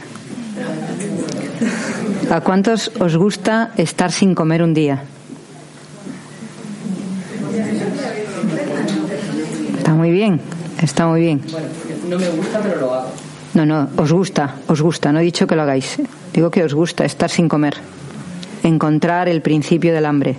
¿A 2.31 2.41
cuántos 2.41 2.91
os 3.01 3.17
gusta 3.17 3.73
estar 3.77 4.13
sin 4.13 4.35
comer 4.35 4.63
un 4.63 4.75
día? 4.75 5.05
Está 9.79 9.95
muy 9.95 10.11
bien, 10.11 10.41
está 10.81 11.07
muy 11.07 11.21
bien. 11.21 11.43
No 12.09 12.19
me 12.19 12.29
gusta, 12.31 12.61
pero 12.61 12.81
lo 12.81 12.95
hago. 12.95 13.13
No, 13.55 13.65
no, 13.65 13.89
os 13.97 14.13
gusta, 14.13 14.57
os 14.67 14.81
gusta. 14.81 15.13
No 15.13 15.21
he 15.21 15.23
dicho 15.23 15.47
que 15.47 15.55
lo 15.55 15.63
hagáis. 15.63 15.99
Digo 16.33 16.51
que 16.51 16.65
os 16.65 16.75
gusta 16.75 17.05
estar 17.05 17.31
sin 17.31 17.49
comer. 17.49 17.75
Encontrar 18.63 19.29
el 19.29 19.43
principio 19.43 19.95
del 19.95 20.07
hambre. 20.07 20.37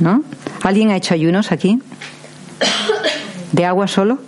¿No? 0.00 0.22
¿Alguien 0.62 0.90
ha 0.90 0.96
hecho 0.96 1.14
ayunos 1.14 1.52
aquí? 1.52 1.80
¿De 3.52 3.64
agua 3.64 3.86
solo? 3.86 4.18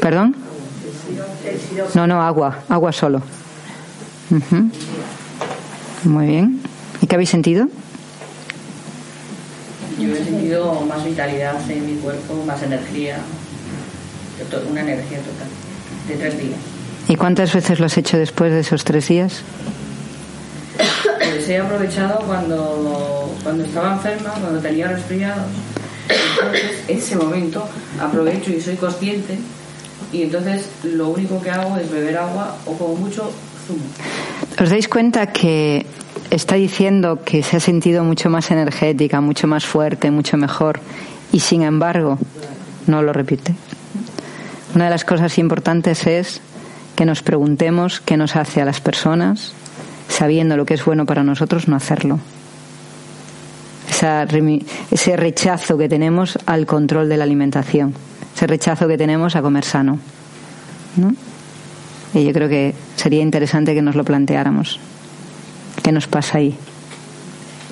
¿Perdón? 0.00 0.34
No, 1.94 2.06
no, 2.06 2.22
agua, 2.22 2.58
agua 2.68 2.92
solo. 2.92 3.22
Muy 6.04 6.26
bien. 6.26 6.60
¿Y 7.00 7.06
qué 7.06 7.14
habéis 7.14 7.30
sentido? 7.30 7.66
Yo 9.98 10.14
he 10.14 10.24
sentido 10.24 10.80
más 10.82 11.04
vitalidad 11.04 11.58
en 11.70 11.86
mi 11.86 12.00
cuerpo, 12.00 12.44
más 12.46 12.62
energía, 12.62 13.18
una 14.70 14.80
energía 14.80 15.18
total, 15.18 15.48
de 16.06 16.14
tres 16.14 16.38
días. 16.38 16.60
¿Y 17.08 17.16
cuántas 17.16 17.52
veces 17.52 17.80
lo 17.80 17.86
has 17.86 17.96
hecho 17.96 18.18
después 18.18 18.52
de 18.52 18.60
esos 18.60 18.84
tres 18.84 19.08
días? 19.08 19.42
Pues 21.18 21.48
he 21.48 21.58
aprovechado 21.58 22.20
cuando, 22.26 23.34
cuando 23.42 23.64
estaba 23.64 23.94
enferma, 23.94 24.30
cuando 24.40 24.60
tenía 24.60 24.88
resfriados. 24.88 25.46
Entonces, 26.08 26.84
ese 26.86 27.16
momento 27.16 27.66
aprovecho 28.00 28.50
y 28.52 28.60
soy 28.60 28.76
consciente 28.76 29.38
y 30.12 30.22
entonces 30.22 30.68
lo 30.82 31.08
único 31.08 31.40
que 31.40 31.50
hago 31.50 31.76
es 31.76 31.90
beber 31.90 32.16
agua 32.16 32.56
o 32.66 32.72
como 32.72 32.94
mucho 32.94 33.30
zumo. 33.66 33.84
¿Os 34.60 34.70
dais 34.70 34.88
cuenta 34.88 35.32
que 35.32 35.86
está 36.30 36.56
diciendo 36.56 37.22
que 37.24 37.42
se 37.42 37.56
ha 37.56 37.60
sentido 37.60 38.04
mucho 38.04 38.30
más 38.30 38.50
energética, 38.50 39.20
mucho 39.20 39.46
más 39.46 39.66
fuerte, 39.66 40.10
mucho 40.10 40.36
mejor 40.36 40.80
y 41.32 41.40
sin 41.40 41.62
embargo 41.62 42.18
no 42.86 43.02
lo 43.02 43.12
repite? 43.12 43.54
Una 44.74 44.84
de 44.84 44.90
las 44.90 45.04
cosas 45.04 45.38
importantes 45.38 46.06
es 46.06 46.40
que 46.96 47.04
nos 47.04 47.22
preguntemos 47.22 48.00
qué 48.00 48.16
nos 48.16 48.36
hace 48.36 48.60
a 48.60 48.64
las 48.64 48.80
personas, 48.80 49.52
sabiendo 50.08 50.56
lo 50.56 50.66
que 50.66 50.74
es 50.74 50.84
bueno 50.84 51.06
para 51.06 51.22
nosotros, 51.22 51.68
no 51.68 51.76
hacerlo. 51.76 52.18
Ese 54.90 55.16
rechazo 55.16 55.76
que 55.78 55.88
tenemos 55.88 56.38
al 56.46 56.66
control 56.66 57.08
de 57.08 57.16
la 57.16 57.24
alimentación, 57.24 57.94
ese 58.38 58.46
rechazo 58.46 58.86
que 58.86 58.96
tenemos 58.96 59.34
a 59.34 59.42
comer 59.42 59.64
sano. 59.64 59.98
¿no? 60.94 61.12
Y 62.14 62.24
yo 62.24 62.32
creo 62.32 62.48
que 62.48 62.72
sería 62.94 63.20
interesante 63.20 63.74
que 63.74 63.82
nos 63.82 63.96
lo 63.96 64.04
planteáramos. 64.04 64.78
¿Qué 65.82 65.90
nos 65.90 66.06
pasa 66.06 66.38
ahí? 66.38 66.56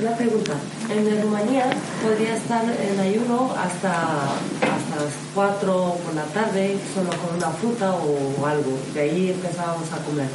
Una 0.00 0.10
pregunta. 0.16 0.54
En 0.90 1.22
Rumanía 1.22 1.66
podría 2.02 2.34
estar 2.34 2.64
en 2.64 2.98
ayuno 2.98 3.54
hasta, 3.56 3.92
hasta 4.24 5.04
las 5.04 5.14
4 5.36 5.98
por 6.04 6.14
la 6.16 6.24
tarde, 6.34 6.76
solo 6.92 7.10
con 7.10 7.36
una 7.36 7.50
fruta 7.50 7.94
o 7.94 8.44
algo. 8.44 8.76
De 8.92 9.02
ahí 9.02 9.30
empezábamos 9.30 9.92
a 9.92 9.98
comer. 9.98 10.28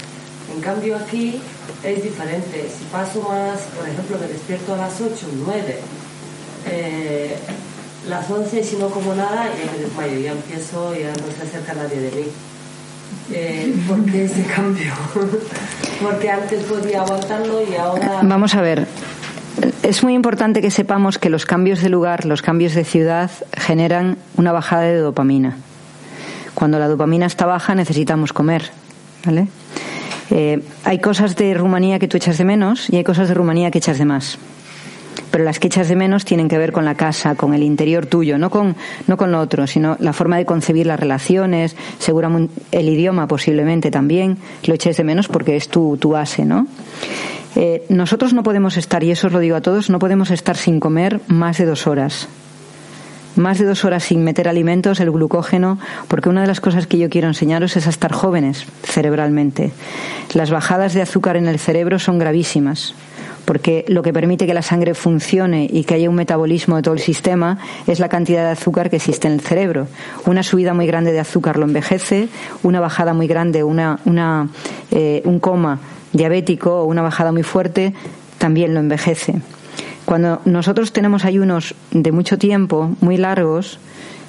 En 0.55 0.61
cambio 0.61 0.95
aquí 0.95 1.41
es 1.83 2.03
diferente. 2.03 2.69
Si 2.69 2.85
paso 2.85 3.21
más, 3.23 3.59
por 3.77 3.85
ejemplo, 3.85 4.17
me 4.17 4.27
despierto 4.27 4.75
a 4.75 4.77
las 4.77 4.93
8, 5.01 5.27
9, 5.45 5.79
eh, 6.67 7.35
las 8.07 8.29
11 8.29 8.63
si 8.63 8.75
no 8.77 8.87
como 8.89 9.13
nada 9.13 9.49
desmayo, 9.77 10.19
ya 10.19 10.31
empiezo, 10.31 10.93
ya 10.95 11.09
no 11.09 11.31
se 11.35 11.43
acerca 11.43 11.73
nadie 11.73 11.99
de 11.99 12.11
mí. 12.11 12.27
Eh, 13.33 13.73
¿Por 13.87 14.03
qué 14.05 14.25
ese 14.25 14.43
cambio? 14.43 14.91
Porque 16.01 16.29
antes 16.29 16.63
podía 16.63 17.01
aguantarlo 17.01 17.61
y 17.61 17.75
ahora... 17.75 18.21
Vamos 18.23 18.55
a 18.55 18.61
ver. 18.61 18.87
Es 19.83 20.03
muy 20.03 20.13
importante 20.13 20.61
que 20.61 20.71
sepamos 20.71 21.17
que 21.17 21.29
los 21.29 21.45
cambios 21.45 21.81
de 21.81 21.89
lugar, 21.89 22.25
los 22.25 22.41
cambios 22.41 22.73
de 22.73 22.83
ciudad, 22.83 23.29
generan 23.53 24.17
una 24.37 24.51
bajada 24.51 24.83
de 24.83 24.97
dopamina. 24.97 25.57
Cuando 26.53 26.79
la 26.79 26.87
dopamina 26.87 27.25
está 27.25 27.45
baja 27.45 27.75
necesitamos 27.75 28.33
comer, 28.33 28.71
¿vale? 29.25 29.47
Eh, 30.29 30.63
hay 30.85 30.99
cosas 30.99 31.35
de 31.35 31.53
Rumanía 31.53 31.99
que 31.99 32.07
tú 32.07 32.17
echas 32.17 32.37
de 32.37 32.45
menos 32.45 32.89
y 32.89 32.95
hay 32.95 33.03
cosas 33.03 33.27
de 33.27 33.33
Rumanía 33.33 33.71
que 33.71 33.79
echas 33.79 33.97
de 33.97 34.05
más. 34.05 34.37
Pero 35.31 35.43
las 35.43 35.59
que 35.59 35.67
echas 35.67 35.87
de 35.87 35.95
menos 35.95 36.25
tienen 36.25 36.49
que 36.49 36.57
ver 36.57 36.71
con 36.71 36.85
la 36.85 36.95
casa, 36.95 37.35
con 37.35 37.53
el 37.53 37.63
interior 37.63 38.05
tuyo, 38.05 38.37
no 38.37 38.49
con, 38.49 38.75
no 39.07 39.17
con 39.17 39.31
lo 39.31 39.39
otro, 39.39 39.65
sino 39.67 39.95
la 39.99 40.13
forma 40.13 40.37
de 40.37 40.45
concebir 40.45 40.87
las 40.87 40.99
relaciones, 40.99 41.75
seguramente 41.99 42.53
el 42.71 42.89
idioma 42.89 43.27
posiblemente 43.27 43.91
también, 43.91 44.37
lo 44.65 44.73
eches 44.73 44.97
de 44.97 45.03
menos 45.03 45.27
porque 45.27 45.55
es 45.55 45.69
tu, 45.69 45.97
tu 45.97 46.11
base, 46.11 46.45
¿no? 46.45 46.67
Eh, 47.55 47.85
nosotros 47.89 48.33
no 48.33 48.43
podemos 48.43 48.77
estar, 48.77 49.03
y 49.03 49.11
eso 49.11 49.27
os 49.27 49.33
lo 49.33 49.39
digo 49.39 49.55
a 49.55 49.61
todos, 49.61 49.89
no 49.89 49.99
podemos 49.99 50.31
estar 50.31 50.55
sin 50.55 50.79
comer 50.79 51.21
más 51.27 51.57
de 51.57 51.65
dos 51.65 51.87
horas 51.87 52.27
más 53.35 53.59
de 53.59 53.65
dos 53.65 53.85
horas 53.85 54.03
sin 54.03 54.23
meter 54.23 54.47
alimentos, 54.49 54.99
el 54.99 55.09
glucógeno, 55.09 55.79
porque 56.07 56.29
una 56.29 56.41
de 56.41 56.47
las 56.47 56.59
cosas 56.59 56.87
que 56.87 56.97
yo 56.97 57.09
quiero 57.09 57.27
enseñaros 57.27 57.77
es 57.77 57.87
a 57.87 57.89
estar 57.89 58.11
jóvenes 58.11 58.65
cerebralmente. 58.83 59.71
Las 60.33 60.51
bajadas 60.51 60.93
de 60.93 61.01
azúcar 61.01 61.37
en 61.37 61.47
el 61.47 61.57
cerebro 61.57 61.97
son 61.97 62.19
gravísimas 62.19 62.93
porque 63.45 63.85
lo 63.87 64.03
que 64.03 64.13
permite 64.13 64.45
que 64.45 64.53
la 64.53 64.61
sangre 64.61 64.93
funcione 64.93 65.67
y 65.71 65.83
que 65.83 65.95
haya 65.95 66.09
un 66.09 66.15
metabolismo 66.15 66.75
de 66.75 66.81
todo 66.81 66.93
el 66.93 66.99
sistema 66.99 67.57
es 67.87 67.99
la 67.99 68.09
cantidad 68.09 68.43
de 68.43 68.51
azúcar 68.51 68.89
que 68.89 68.97
existe 68.97 69.27
en 69.27 69.33
el 69.33 69.41
cerebro. 69.41 69.87
Una 70.25 70.43
subida 70.43 70.73
muy 70.73 70.87
grande 70.87 71.11
de 71.11 71.19
azúcar 71.19 71.57
lo 71.57 71.65
envejece, 71.65 72.29
una 72.63 72.79
bajada 72.79 73.13
muy 73.13 73.27
grande, 73.27 73.63
una, 73.63 73.99
una, 74.05 74.49
eh, 74.91 75.21
un 75.25 75.39
coma 75.39 75.79
diabético 76.13 76.81
o 76.81 76.85
una 76.85 77.01
bajada 77.01 77.31
muy 77.31 77.43
fuerte 77.43 77.93
también 78.37 78.73
lo 78.73 78.79
envejece. 78.79 79.41
Cuando 80.05 80.41
nosotros 80.45 80.91
tenemos 80.91 81.25
ayunos 81.25 81.75
de 81.91 82.11
mucho 82.11 82.37
tiempo, 82.37 82.91
muy 83.01 83.17
largos, 83.17 83.79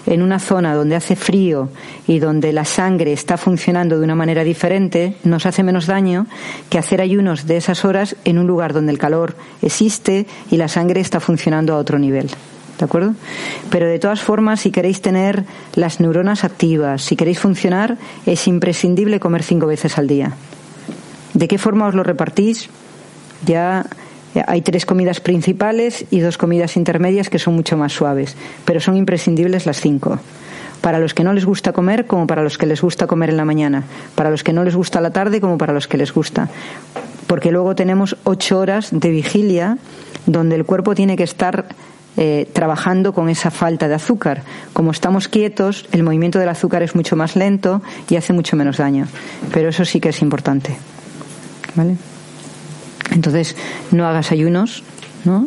en 0.06 0.22
una 0.22 0.38
zona 0.38 0.74
donde 0.74 0.96
hace 0.96 1.16
frío 1.16 1.68
y 2.06 2.18
donde 2.18 2.52
la 2.52 2.64
sangre 2.64 3.12
está 3.12 3.36
funcionando 3.36 3.98
de 3.98 4.04
una 4.04 4.14
manera 4.14 4.44
diferente, 4.44 5.16
nos 5.24 5.46
hace 5.46 5.62
menos 5.62 5.86
daño 5.86 6.26
que 6.70 6.78
hacer 6.78 7.00
ayunos 7.00 7.46
de 7.46 7.56
esas 7.56 7.84
horas 7.84 8.16
en 8.24 8.38
un 8.38 8.46
lugar 8.46 8.72
donde 8.72 8.92
el 8.92 8.98
calor 8.98 9.36
existe 9.62 10.26
y 10.50 10.56
la 10.56 10.68
sangre 10.68 11.00
está 11.00 11.20
funcionando 11.20 11.74
a 11.74 11.78
otro 11.78 11.98
nivel. 11.98 12.28
¿De 12.78 12.84
acuerdo? 12.84 13.14
Pero 13.70 13.86
de 13.86 13.98
todas 13.98 14.20
formas, 14.20 14.60
si 14.60 14.70
queréis 14.70 15.00
tener 15.02 15.44
las 15.74 16.00
neuronas 16.00 16.42
activas, 16.42 17.02
si 17.02 17.14
queréis 17.14 17.38
funcionar, 17.38 17.96
es 18.26 18.48
imprescindible 18.48 19.20
comer 19.20 19.42
cinco 19.42 19.66
veces 19.66 19.98
al 19.98 20.08
día. 20.08 20.32
¿De 21.34 21.48
qué 21.48 21.58
forma 21.58 21.86
os 21.86 21.94
lo 21.94 22.02
repartís? 22.02 22.68
Ya 23.46 23.86
hay 24.46 24.62
tres 24.62 24.86
comidas 24.86 25.20
principales 25.20 26.06
y 26.10 26.20
dos 26.20 26.38
comidas 26.38 26.76
intermedias 26.76 27.28
que 27.28 27.38
son 27.38 27.54
mucho 27.54 27.76
más 27.76 27.92
suaves, 27.92 28.36
pero 28.64 28.80
son 28.80 28.96
imprescindibles 28.96 29.66
las 29.66 29.80
cinco. 29.80 30.18
Para 30.80 30.98
los 30.98 31.14
que 31.14 31.22
no 31.22 31.32
les 31.32 31.44
gusta 31.44 31.72
comer, 31.72 32.06
como 32.06 32.26
para 32.26 32.42
los 32.42 32.58
que 32.58 32.66
les 32.66 32.82
gusta 32.82 33.06
comer 33.06 33.30
en 33.30 33.36
la 33.36 33.44
mañana. 33.44 33.84
Para 34.16 34.30
los 34.30 34.42
que 34.42 34.52
no 34.52 34.64
les 34.64 34.74
gusta 34.74 35.00
la 35.00 35.10
tarde, 35.10 35.40
como 35.40 35.56
para 35.56 35.72
los 35.72 35.86
que 35.86 35.96
les 35.96 36.12
gusta. 36.12 36.48
Porque 37.28 37.52
luego 37.52 37.76
tenemos 37.76 38.16
ocho 38.24 38.58
horas 38.58 38.88
de 38.90 39.10
vigilia 39.10 39.78
donde 40.26 40.56
el 40.56 40.64
cuerpo 40.64 40.94
tiene 40.94 41.16
que 41.16 41.22
estar 41.22 41.66
eh, 42.16 42.48
trabajando 42.52 43.14
con 43.14 43.28
esa 43.28 43.50
falta 43.50 43.86
de 43.86 43.94
azúcar. 43.94 44.42
Como 44.72 44.90
estamos 44.90 45.28
quietos, 45.28 45.86
el 45.92 46.02
movimiento 46.02 46.38
del 46.38 46.48
azúcar 46.48 46.82
es 46.82 46.94
mucho 46.94 47.16
más 47.16 47.36
lento 47.36 47.80
y 48.10 48.16
hace 48.16 48.32
mucho 48.32 48.56
menos 48.56 48.78
daño. 48.78 49.06
Pero 49.52 49.68
eso 49.68 49.84
sí 49.84 50.00
que 50.00 50.08
es 50.08 50.20
importante. 50.20 50.76
¿Vale? 51.74 51.96
Entonces, 53.10 53.56
no 53.90 54.06
hagas 54.06 54.32
ayunos, 54.32 54.82
¿no? 55.24 55.46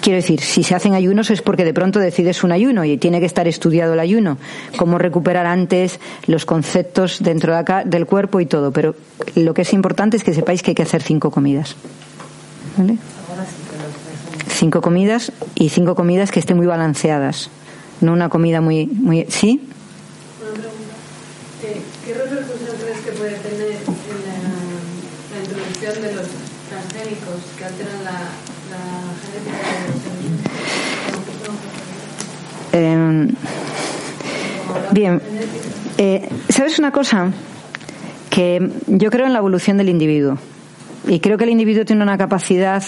Quiero 0.00 0.18
decir, 0.18 0.40
si 0.40 0.62
se 0.62 0.74
hacen 0.74 0.94
ayunos 0.94 1.30
es 1.30 1.42
porque 1.42 1.64
de 1.64 1.74
pronto 1.74 1.98
decides 1.98 2.44
un 2.44 2.52
ayuno 2.52 2.84
y 2.84 2.96
tiene 2.96 3.18
que 3.18 3.26
estar 3.26 3.48
estudiado 3.48 3.94
el 3.94 4.00
ayuno, 4.00 4.38
cómo 4.76 4.98
recuperar 4.98 5.46
antes 5.46 5.98
los 6.26 6.44
conceptos 6.44 7.18
dentro 7.20 7.52
de 7.52 7.58
acá 7.58 7.82
del 7.84 8.06
cuerpo 8.06 8.40
y 8.40 8.46
todo. 8.46 8.70
Pero 8.70 8.94
lo 9.34 9.52
que 9.54 9.62
es 9.62 9.72
importante 9.72 10.16
es 10.16 10.24
que 10.24 10.32
sepáis 10.32 10.62
que 10.62 10.72
hay 10.72 10.74
que 10.74 10.82
hacer 10.82 11.02
cinco 11.02 11.30
comidas. 11.30 11.74
¿Vale? 12.76 12.98
Cinco 14.48 14.80
comidas 14.80 15.32
y 15.54 15.70
cinco 15.70 15.94
comidas 15.94 16.30
que 16.30 16.40
estén 16.40 16.56
muy 16.56 16.66
balanceadas. 16.66 17.50
No 18.00 18.12
una 18.12 18.28
comida 18.28 18.60
muy. 18.60 18.86
muy 18.86 19.26
¿Sí? 19.28 19.60
¿Qué 22.04 22.14
repercusión 22.14 22.76
crees 22.80 22.98
que 23.00 23.10
puede 23.12 23.36
tener 23.38 23.76
introducción 25.86 26.02
de 26.02 26.14
los 26.14 26.26
transgénicos 26.68 27.36
que 27.56 27.64
alteran 27.64 28.04
la, 28.04 28.18
genética 29.22 29.56
de 29.70 29.88
los 33.22 34.92
bien, 34.92 35.22
eh, 35.96 36.28
¿sabes 36.48 36.78
una 36.78 36.90
cosa? 36.90 37.32
Que 38.30 38.70
yo 38.86 39.10
creo 39.10 39.26
en 39.26 39.32
la 39.32 39.38
evolución 39.38 39.78
del 39.78 39.88
individuo 39.88 40.38
y 41.06 41.20
creo 41.20 41.38
que 41.38 41.44
el 41.44 41.50
individuo 41.50 41.84
tiene 41.84 42.02
una 42.02 42.18
capacidad 42.18 42.82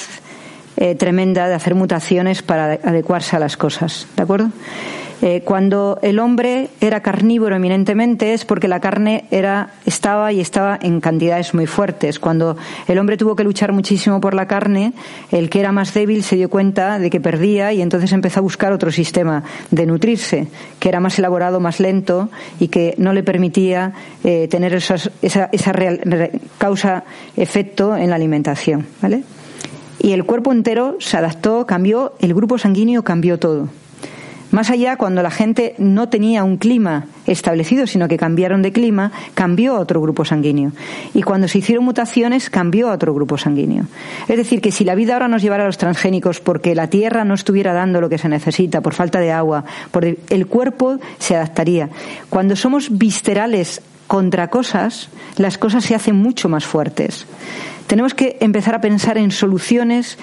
eh, 0.76 0.94
tremenda 0.94 1.48
de 1.48 1.54
hacer 1.54 1.74
mutaciones 1.74 2.42
para 2.42 2.72
adecuarse 2.72 3.36
a 3.36 3.38
las 3.38 3.56
cosas, 3.56 4.06
¿de 4.16 4.22
acuerdo? 4.22 4.50
Eh, 5.20 5.42
cuando 5.44 5.98
el 6.02 6.20
hombre 6.20 6.68
era 6.80 7.00
carnívoro 7.00 7.56
eminentemente 7.56 8.34
es 8.34 8.44
porque 8.44 8.68
la 8.68 8.78
carne 8.78 9.24
era, 9.30 9.74
estaba 9.84 10.32
y 10.32 10.40
estaba 10.40 10.78
en 10.80 11.00
cantidades 11.00 11.54
muy 11.54 11.66
fuertes. 11.66 12.18
Cuando 12.18 12.56
el 12.86 12.98
hombre 12.98 13.16
tuvo 13.16 13.34
que 13.34 13.42
luchar 13.42 13.72
muchísimo 13.72 14.20
por 14.20 14.34
la 14.34 14.46
carne, 14.46 14.92
el 15.32 15.50
que 15.50 15.60
era 15.60 15.72
más 15.72 15.92
débil 15.92 16.22
se 16.22 16.36
dio 16.36 16.48
cuenta 16.48 16.98
de 16.98 17.10
que 17.10 17.20
perdía 17.20 17.72
y 17.72 17.82
entonces 17.82 18.12
empezó 18.12 18.40
a 18.40 18.42
buscar 18.42 18.72
otro 18.72 18.92
sistema 18.92 19.42
de 19.70 19.86
nutrirse, 19.86 20.46
que 20.78 20.88
era 20.88 21.00
más 21.00 21.18
elaborado, 21.18 21.58
más 21.58 21.80
lento 21.80 22.28
y 22.60 22.68
que 22.68 22.94
no 22.98 23.12
le 23.12 23.24
permitía 23.24 23.92
eh, 24.22 24.46
tener 24.48 24.74
esa, 24.74 24.96
esa 25.22 25.50
causa-efecto 26.58 27.96
en 27.96 28.10
la 28.10 28.16
alimentación. 28.16 28.86
¿vale? 29.02 29.24
Y 29.98 30.12
el 30.12 30.24
cuerpo 30.24 30.52
entero 30.52 30.96
se 31.00 31.16
adaptó, 31.16 31.66
cambió, 31.66 32.14
el 32.20 32.34
grupo 32.34 32.56
sanguíneo 32.56 33.02
cambió 33.02 33.38
todo. 33.38 33.68
Más 34.50 34.70
allá, 34.70 34.96
cuando 34.96 35.22
la 35.22 35.30
gente 35.30 35.74
no 35.78 36.08
tenía 36.08 36.42
un 36.42 36.56
clima 36.56 37.06
establecido, 37.26 37.86
sino 37.86 38.08
que 38.08 38.16
cambiaron 38.16 38.62
de 38.62 38.72
clima, 38.72 39.12
cambió 39.34 39.76
a 39.76 39.80
otro 39.80 40.00
grupo 40.00 40.24
sanguíneo. 40.24 40.72
Y 41.12 41.22
cuando 41.22 41.48
se 41.48 41.58
hicieron 41.58 41.84
mutaciones, 41.84 42.48
cambió 42.48 42.88
a 42.88 42.94
otro 42.94 43.12
grupo 43.14 43.36
sanguíneo. 43.36 43.84
Es 44.26 44.36
decir, 44.36 44.60
que 44.60 44.72
si 44.72 44.84
la 44.84 44.94
vida 44.94 45.12
ahora 45.14 45.28
nos 45.28 45.42
llevara 45.42 45.64
a 45.64 45.66
los 45.66 45.78
transgénicos 45.78 46.40
porque 46.40 46.74
la 46.74 46.88
tierra 46.88 47.24
no 47.24 47.34
estuviera 47.34 47.74
dando 47.74 48.00
lo 48.00 48.08
que 48.08 48.18
se 48.18 48.28
necesita, 48.28 48.80
por 48.80 48.94
falta 48.94 49.20
de 49.20 49.32
agua, 49.32 49.64
por 49.90 50.04
el 50.04 50.46
cuerpo 50.46 50.98
se 51.18 51.36
adaptaría. 51.36 51.90
Cuando 52.30 52.56
somos 52.56 52.96
viscerales 52.96 53.82
contra 54.06 54.48
cosas, 54.48 55.10
las 55.36 55.58
cosas 55.58 55.84
se 55.84 55.94
hacen 55.94 56.16
mucho 56.16 56.48
más 56.48 56.64
fuertes. 56.64 57.26
Tenemos 57.86 58.12
que 58.12 58.36
empezar 58.40 58.74
a 58.74 58.80
pensar 58.80 59.16
en 59.16 59.30
soluciones 59.30 60.18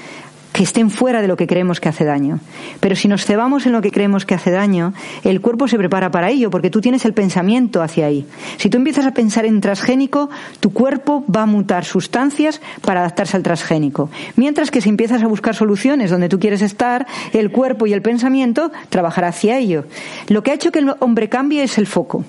que 0.56 0.64
estén 0.64 0.90
fuera 0.90 1.22
de 1.22 1.28
lo 1.28 1.36
que 1.36 1.48
creemos 1.48 1.82
que 1.82 1.90
hace 1.90 2.06
daño. 2.06 2.40
Pero 2.80 2.96
si 2.96 3.10
nos 3.10 3.26
cebamos 3.26 3.66
en 3.66 3.74
lo 3.74 3.82
que 3.82 3.92
creemos 3.92 4.26
que 4.26 4.36
hace 4.36 4.52
daño, 4.52 4.94
el 5.26 5.42
cuerpo 5.42 5.68
se 5.68 5.78
prepara 5.78 6.12
para 6.12 6.30
ello, 6.30 6.50
porque 6.50 6.70
tú 6.70 6.80
tienes 6.80 7.04
el 7.04 7.14
pensamiento 7.14 7.82
hacia 7.82 8.06
ahí. 8.06 8.26
Si 8.56 8.70
tú 8.70 8.78
empiezas 8.78 9.06
a 9.06 9.12
pensar 9.12 9.46
en 9.46 9.60
transgénico, 9.60 10.30
tu 10.62 10.72
cuerpo 10.72 11.26
va 11.28 11.42
a 11.42 11.46
mutar 11.46 11.84
sustancias 11.84 12.62
para 12.80 13.02
adaptarse 13.02 13.36
al 13.36 13.44
transgénico. 13.44 14.10
Mientras 14.38 14.72
que 14.72 14.80
si 14.80 14.88
empiezas 14.88 15.24
a 15.24 15.28
buscar 15.28 15.56
soluciones 15.56 16.10
donde 16.10 16.30
tú 16.30 16.40
quieres 16.40 16.62
estar, 16.62 17.06
el 17.34 17.52
cuerpo 17.52 17.86
y 17.86 17.92
el 17.92 18.02
pensamiento 18.02 18.72
trabajará 18.88 19.28
hacia 19.28 19.58
ello. 19.58 19.84
Lo 20.30 20.42
que 20.42 20.52
ha 20.52 20.56
hecho 20.56 20.72
que 20.72 20.80
el 20.80 20.94
hombre 21.02 21.28
cambie 21.28 21.64
es 21.64 21.78
el 21.78 21.86
foco. 21.86 22.24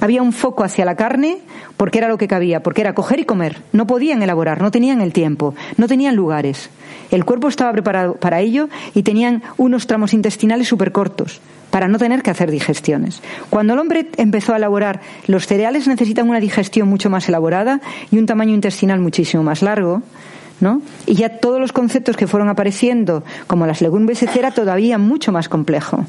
Había 0.00 0.22
un 0.22 0.32
foco 0.32 0.64
hacia 0.64 0.84
la 0.84 0.94
carne 0.94 1.38
porque 1.76 1.98
era 1.98 2.08
lo 2.08 2.16
que 2.16 2.26
cabía, 2.26 2.62
porque 2.62 2.80
era 2.80 2.94
coger 2.94 3.20
y 3.20 3.24
comer. 3.24 3.62
No 3.72 3.86
podían 3.86 4.22
elaborar, 4.22 4.62
no 4.62 4.70
tenían 4.70 5.00
el 5.00 5.12
tiempo, 5.12 5.54
no 5.76 5.88
tenían 5.88 6.16
lugares. 6.16 6.70
El 7.10 7.24
cuerpo 7.24 7.48
estaba 7.48 7.72
preparado 7.72 8.14
para 8.14 8.40
ello 8.40 8.68
y 8.94 9.02
tenían 9.02 9.42
unos 9.56 9.86
tramos 9.86 10.14
intestinales 10.14 10.68
súper 10.68 10.92
cortos 10.92 11.40
para 11.70 11.88
no 11.88 11.98
tener 11.98 12.22
que 12.22 12.30
hacer 12.30 12.50
digestiones. 12.50 13.22
Cuando 13.48 13.74
el 13.74 13.78
hombre 13.78 14.08
empezó 14.16 14.52
a 14.52 14.56
elaborar, 14.56 15.00
los 15.26 15.46
cereales 15.46 15.86
necesitan 15.86 16.28
una 16.28 16.40
digestión 16.40 16.88
mucho 16.88 17.10
más 17.10 17.28
elaborada 17.28 17.80
y 18.10 18.18
un 18.18 18.26
tamaño 18.26 18.54
intestinal 18.54 19.00
muchísimo 19.00 19.42
más 19.42 19.62
largo, 19.62 20.02
¿no? 20.60 20.82
Y 21.06 21.14
ya 21.14 21.38
todos 21.38 21.60
los 21.60 21.72
conceptos 21.72 22.16
que 22.16 22.26
fueron 22.26 22.48
apareciendo, 22.48 23.24
como 23.46 23.66
las 23.66 23.80
legumbres, 23.80 24.22
era 24.22 24.50
todavía 24.50 24.98
mucho 24.98 25.32
más 25.32 25.48
complejo. 25.48 26.04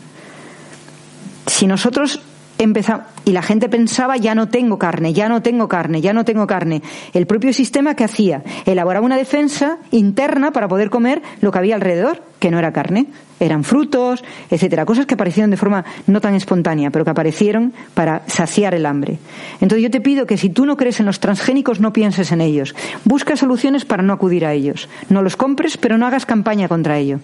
Si 1.47 1.67
nosotros 1.67 2.21
empezamos, 2.63 3.05
y 3.25 3.31
la 3.31 3.41
gente 3.41 3.69
pensaba, 3.69 4.17
ya 4.17 4.35
no 4.35 4.49
tengo 4.49 4.77
carne, 4.77 5.13
ya 5.13 5.29
no 5.29 5.41
tengo 5.41 5.67
carne, 5.67 6.01
ya 6.01 6.13
no 6.13 6.25
tengo 6.25 6.47
carne. 6.47 6.81
El 7.13 7.27
propio 7.27 7.53
sistema 7.53 7.95
que 7.95 8.03
hacía, 8.03 8.43
elaboraba 8.65 9.05
una 9.05 9.17
defensa 9.17 9.77
interna 9.91 10.51
para 10.51 10.67
poder 10.67 10.89
comer 10.89 11.21
lo 11.41 11.51
que 11.51 11.59
había 11.59 11.75
alrededor, 11.75 12.23
que 12.39 12.51
no 12.51 12.59
era 12.59 12.71
carne, 12.71 13.07
eran 13.39 13.63
frutos, 13.63 14.23
etcétera, 14.49 14.85
cosas 14.85 15.05
que 15.05 15.15
aparecieron 15.15 15.51
de 15.51 15.57
forma 15.57 15.83
no 16.07 16.21
tan 16.21 16.35
espontánea, 16.35 16.91
pero 16.91 17.05
que 17.05 17.11
aparecieron 17.11 17.73
para 17.93 18.23
saciar 18.27 18.73
el 18.73 18.85
hambre. 18.85 19.17
Entonces 19.59 19.83
yo 19.83 19.91
te 19.91 20.01
pido 20.01 20.25
que 20.25 20.37
si 20.37 20.49
tú 20.49 20.65
no 20.65 20.77
crees 20.77 20.99
en 20.99 21.05
los 21.05 21.19
transgénicos, 21.19 21.79
no 21.79 21.93
pienses 21.93 22.31
en 22.31 22.41
ellos. 22.41 22.75
Busca 23.05 23.35
soluciones 23.35 23.85
para 23.85 24.03
no 24.03 24.13
acudir 24.13 24.45
a 24.45 24.53
ellos. 24.53 24.89
No 25.09 25.21
los 25.21 25.35
compres, 25.35 25.77
pero 25.77 25.97
no 25.97 26.05
hagas 26.05 26.25
campaña 26.25 26.67
contra 26.67 26.97
ello. 26.97 27.19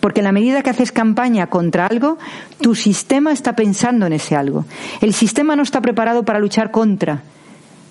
Porque 0.00 0.20
en 0.20 0.24
la 0.24 0.32
medida 0.32 0.62
que 0.62 0.70
haces 0.70 0.92
campaña 0.92 1.48
contra 1.48 1.86
algo, 1.86 2.18
tu 2.60 2.74
sistema 2.74 3.32
está 3.32 3.54
pensando 3.54 4.06
en 4.06 4.14
ese 4.14 4.34
algo. 4.34 4.64
El 5.00 5.12
sistema 5.14 5.56
no 5.56 5.62
está 5.62 5.80
preparado 5.80 6.24
para 6.24 6.38
luchar 6.38 6.70
contra, 6.70 7.22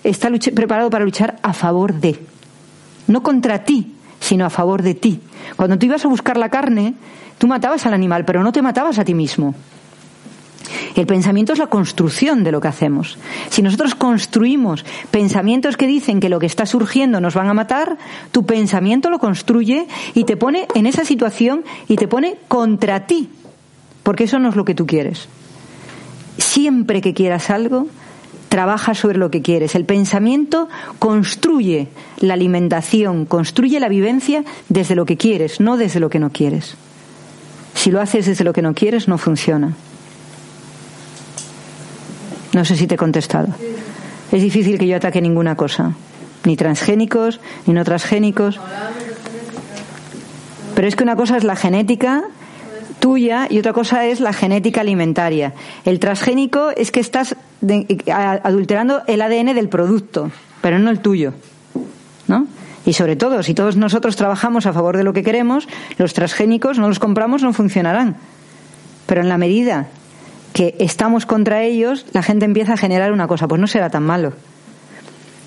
está 0.02 0.28
preparado 0.54 0.90
para 0.90 1.04
luchar 1.04 1.38
a 1.42 1.52
favor 1.52 1.94
de. 1.94 2.18
No 3.06 3.22
contra 3.22 3.64
ti, 3.64 3.94
sino 4.18 4.44
a 4.44 4.50
favor 4.50 4.82
de 4.82 4.94
ti. 4.94 5.20
Cuando 5.56 5.78
tú 5.78 5.86
ibas 5.86 6.04
a 6.04 6.08
buscar 6.08 6.36
la 6.36 6.48
carne, 6.48 6.94
tú 7.38 7.46
matabas 7.46 7.86
al 7.86 7.94
animal, 7.94 8.24
pero 8.24 8.42
no 8.42 8.52
te 8.52 8.62
matabas 8.62 8.98
a 8.98 9.04
ti 9.04 9.14
mismo. 9.14 9.54
El 10.94 11.06
pensamiento 11.06 11.52
es 11.52 11.58
la 11.58 11.68
construcción 11.68 12.44
de 12.44 12.52
lo 12.52 12.60
que 12.60 12.68
hacemos. 12.68 13.18
Si 13.48 13.62
nosotros 13.62 13.94
construimos 13.94 14.84
pensamientos 15.10 15.76
que 15.76 15.86
dicen 15.86 16.20
que 16.20 16.28
lo 16.28 16.38
que 16.38 16.46
está 16.46 16.66
surgiendo 16.66 17.20
nos 17.20 17.34
van 17.34 17.48
a 17.48 17.54
matar, 17.54 17.98
tu 18.32 18.44
pensamiento 18.44 19.10
lo 19.10 19.18
construye 19.18 19.86
y 20.14 20.24
te 20.24 20.36
pone 20.36 20.66
en 20.74 20.86
esa 20.86 21.04
situación 21.04 21.64
y 21.88 21.96
te 21.96 22.08
pone 22.08 22.36
contra 22.48 23.06
ti, 23.06 23.30
porque 24.02 24.24
eso 24.24 24.38
no 24.38 24.48
es 24.48 24.56
lo 24.56 24.64
que 24.64 24.74
tú 24.74 24.86
quieres. 24.86 25.28
Siempre 26.38 27.00
que 27.00 27.14
quieras 27.14 27.50
algo, 27.50 27.86
trabaja 28.48 28.94
sobre 28.94 29.18
lo 29.18 29.30
que 29.30 29.42
quieres. 29.42 29.74
El 29.74 29.84
pensamiento 29.84 30.68
construye 30.98 31.88
la 32.18 32.34
alimentación, 32.34 33.24
construye 33.24 33.80
la 33.80 33.88
vivencia 33.88 34.44
desde 34.68 34.96
lo 34.96 35.06
que 35.06 35.16
quieres, 35.16 35.60
no 35.60 35.76
desde 35.76 36.00
lo 36.00 36.10
que 36.10 36.18
no 36.18 36.30
quieres. 36.30 36.76
Si 37.74 37.90
lo 37.90 38.00
haces 38.00 38.26
desde 38.26 38.44
lo 38.44 38.52
que 38.52 38.60
no 38.60 38.74
quieres, 38.74 39.08
no 39.08 39.16
funciona. 39.16 39.74
No 42.52 42.64
sé 42.64 42.76
si 42.76 42.86
te 42.86 42.94
he 42.94 42.98
contestado. 42.98 43.48
Es 44.32 44.42
difícil 44.42 44.78
que 44.78 44.86
yo 44.86 44.96
ataque 44.96 45.20
ninguna 45.20 45.56
cosa, 45.56 45.92
ni 46.44 46.56
transgénicos, 46.56 47.40
ni 47.66 47.74
no 47.74 47.84
transgénicos. 47.84 48.60
Pero 50.74 50.88
es 50.88 50.96
que 50.96 51.02
una 51.02 51.16
cosa 51.16 51.36
es 51.36 51.44
la 51.44 51.56
genética 51.56 52.24
tuya 53.00 53.46
y 53.50 53.58
otra 53.58 53.72
cosa 53.72 54.06
es 54.06 54.20
la 54.20 54.32
genética 54.32 54.82
alimentaria. 54.82 55.54
El 55.84 55.98
transgénico 55.98 56.70
es 56.76 56.92
que 56.92 57.00
estás 57.00 57.34
adulterando 58.42 59.02
el 59.06 59.22
ADN 59.22 59.54
del 59.54 59.68
producto, 59.68 60.30
pero 60.60 60.78
no 60.78 60.90
el 60.90 61.00
tuyo. 61.00 61.34
¿No? 62.28 62.46
Y 62.86 62.92
sobre 62.92 63.16
todo, 63.16 63.42
si 63.42 63.54
todos 63.54 63.76
nosotros 63.76 64.16
trabajamos 64.16 64.66
a 64.66 64.72
favor 64.72 64.96
de 64.96 65.04
lo 65.04 65.12
que 65.12 65.22
queremos, 65.22 65.68
los 65.98 66.14
transgénicos 66.14 66.78
no 66.78 66.88
los 66.88 66.98
compramos, 66.98 67.42
no 67.42 67.52
funcionarán. 67.52 68.16
Pero 69.06 69.20
en 69.20 69.28
la 69.28 69.38
medida 69.38 69.88
que 70.52 70.74
estamos 70.78 71.26
contra 71.26 71.62
ellos, 71.62 72.06
la 72.12 72.22
gente 72.22 72.44
empieza 72.44 72.74
a 72.74 72.76
generar 72.76 73.12
una 73.12 73.26
cosa, 73.26 73.48
pues 73.48 73.60
no 73.60 73.66
será 73.66 73.90
tan 73.90 74.02
malo. 74.02 74.32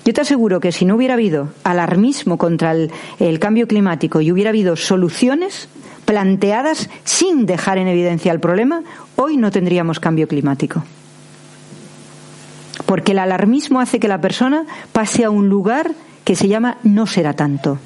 Yo 0.04 0.12
te 0.12 0.20
aseguro 0.20 0.60
que 0.60 0.72
si 0.72 0.84
no 0.84 0.96
hubiera 0.96 1.14
habido 1.14 1.48
alarmismo 1.64 2.36
contra 2.36 2.72
el, 2.72 3.38
cambio 3.38 3.66
climático 3.66 4.20
y 4.20 4.30
hubiera 4.30 4.50
habido 4.50 4.76
soluciones 4.76 5.68
planteadas 6.04 6.90
sin 7.04 7.46
dejar 7.46 7.78
en 7.78 7.88
evidencia 7.88 8.30
el 8.30 8.40
problema, 8.40 8.82
hoy 9.16 9.38
no 9.38 9.50
tendríamos 9.50 10.00
cambio 10.00 10.28
climático. 10.28 10.84
Porque 12.84 13.12
el 13.12 13.18
alarmismo 13.18 13.80
hace 13.80 13.98
que 13.98 14.08
la 14.08 14.20
persona 14.20 14.66
pase 14.92 15.24
a 15.24 15.30
un 15.30 15.48
lugar 15.48 15.92
que 16.24 16.36
se 16.36 16.48
llama 16.48 16.76
no 16.82 17.06
será 17.06 17.32
tanto. 17.32 17.78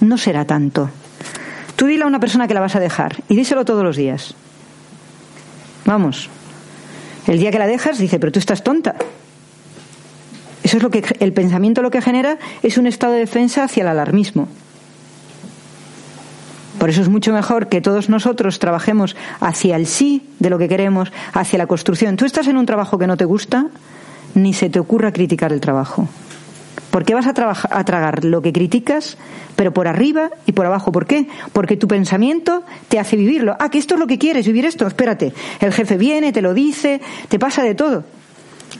No 0.00 0.18
será 0.18 0.44
tanto. 0.44 0.90
Tú 1.76 1.86
dile 1.86 2.04
a 2.04 2.06
una 2.06 2.20
persona 2.20 2.46
que 2.46 2.54
la 2.54 2.60
vas 2.60 2.76
a 2.76 2.80
dejar 2.80 3.22
y 3.28 3.36
díselo 3.36 3.64
todos 3.64 3.84
los 3.84 3.96
días. 3.96 4.34
Vamos, 5.86 6.28
el 7.28 7.38
día 7.38 7.50
que 7.50 7.58
la 7.58 7.66
dejas, 7.66 7.98
dice, 7.98 8.18
pero 8.18 8.32
tú 8.32 8.38
estás 8.38 8.62
tonta. 8.62 8.96
Eso 10.62 10.76
es 10.76 10.82
lo 10.82 10.90
que 10.90 11.04
el 11.20 11.32
pensamiento 11.32 11.82
lo 11.82 11.90
que 11.90 12.02
genera 12.02 12.38
es 12.62 12.78
un 12.78 12.86
estado 12.86 13.12
de 13.12 13.20
defensa 13.20 13.64
hacia 13.64 13.82
el 13.82 13.88
alarmismo. 13.88 14.48
Por 16.78 16.90
eso 16.90 17.02
es 17.02 17.08
mucho 17.08 17.32
mejor 17.32 17.68
que 17.68 17.80
todos 17.80 18.08
nosotros 18.08 18.58
trabajemos 18.58 19.16
hacia 19.40 19.76
el 19.76 19.86
sí 19.86 20.28
de 20.38 20.50
lo 20.50 20.58
que 20.58 20.68
queremos, 20.68 21.12
hacia 21.32 21.58
la 21.58 21.66
construcción. 21.66 22.16
Tú 22.16 22.24
estás 22.24 22.46
en 22.46 22.56
un 22.56 22.66
trabajo 22.66 22.98
que 22.98 23.06
no 23.06 23.16
te 23.16 23.24
gusta, 23.24 23.66
ni 24.34 24.52
se 24.52 24.70
te 24.70 24.78
ocurra 24.78 25.12
criticar 25.12 25.52
el 25.52 25.60
trabajo. 25.60 26.08
¿Por 26.98 27.04
qué 27.04 27.14
vas 27.14 27.28
a, 27.28 27.30
a 27.30 27.84
tragar 27.84 28.24
lo 28.24 28.42
que 28.42 28.52
criticas, 28.52 29.18
pero 29.54 29.72
por 29.72 29.86
arriba 29.86 30.30
y 30.46 30.50
por 30.50 30.66
abajo? 30.66 30.90
¿Por 30.90 31.06
qué? 31.06 31.28
Porque 31.52 31.76
tu 31.76 31.86
pensamiento 31.86 32.64
te 32.88 32.98
hace 32.98 33.14
vivirlo. 33.14 33.56
Ah, 33.60 33.70
que 33.70 33.78
esto 33.78 33.94
es 33.94 34.00
lo 34.00 34.08
que 34.08 34.18
quieres, 34.18 34.48
vivir 34.48 34.66
esto. 34.66 34.84
Espérate. 34.84 35.32
El 35.60 35.72
jefe 35.72 35.96
viene, 35.96 36.32
te 36.32 36.42
lo 36.42 36.54
dice, 36.54 37.00
te 37.28 37.38
pasa 37.38 37.62
de 37.62 37.76
todo. 37.76 38.02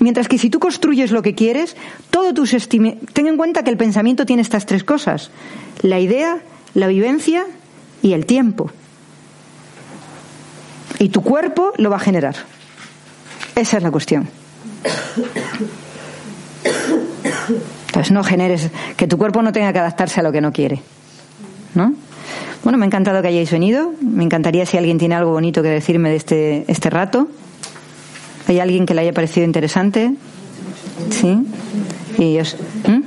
Mientras 0.01 0.27
que 0.27 0.37
si 0.37 0.51
tú 0.51 0.59
construyes 0.59 1.13
lo 1.13 1.23
que 1.23 1.37
quieres, 1.37 1.77
todo 2.11 2.35
tus 2.35 2.51
ten 2.69 2.99
en 3.29 3.37
cuenta 3.37 3.63
que 3.63 3.71
el 3.71 3.77
pensamiento 3.77 4.27
tiene 4.27 4.43
estas 4.43 4.67
tres 4.67 4.83
cosas: 4.83 5.31
la 5.83 6.01
idea, 6.01 6.39
la 6.75 6.89
vivencia 6.89 7.45
y 8.03 8.15
el 8.15 8.27
tiempo. 8.27 8.69
Y 10.99 11.11
tu 11.11 11.23
cuerpo 11.23 11.73
lo 11.77 11.89
va 11.89 11.99
a 11.99 12.01
generar. 12.01 12.35
Esa 13.55 13.77
es 13.77 13.83
la 13.85 13.93
cuestión. 13.93 14.29
Entonces 17.89 18.13
no 18.13 18.23
generes 18.23 18.71
que 18.97 19.07
tu 19.07 19.19
cuerpo 19.19 19.43
no 19.43 19.53
tenga 19.53 19.73
que 19.73 19.79
adaptarse 19.79 20.21
a 20.21 20.23
lo 20.23 20.33
que 20.33 20.41
no 20.41 20.53
quiere. 20.53 20.81
¿No? 21.75 21.93
Bueno, 22.63 22.79
me 22.79 22.85
ha 22.85 22.87
encantado 22.87 23.21
que 23.23 23.29
hayáis 23.29 23.51
venido. 23.51 23.93
Me 24.01 24.25
encantaría 24.25 24.67
si 24.67 24.77
alguien 24.77 24.99
tiene 24.99 25.15
algo 25.15 25.33
bonito 25.33 25.63
que 25.63 25.69
decirme 25.69 26.11
de 26.11 26.17
este, 26.17 26.65
este 26.69 26.91
rato. 26.91 27.29
¿Hay 28.47 28.61
alguien 28.61 28.87
que 28.87 28.95
le 28.95 29.03
haya 29.03 29.13
parecido 29.13 29.45
interesante? 29.47 30.15
¿Sí? 31.11 31.39
Y 32.19 32.25
ellos, 32.25 32.57
¿Mm? 32.87 33.01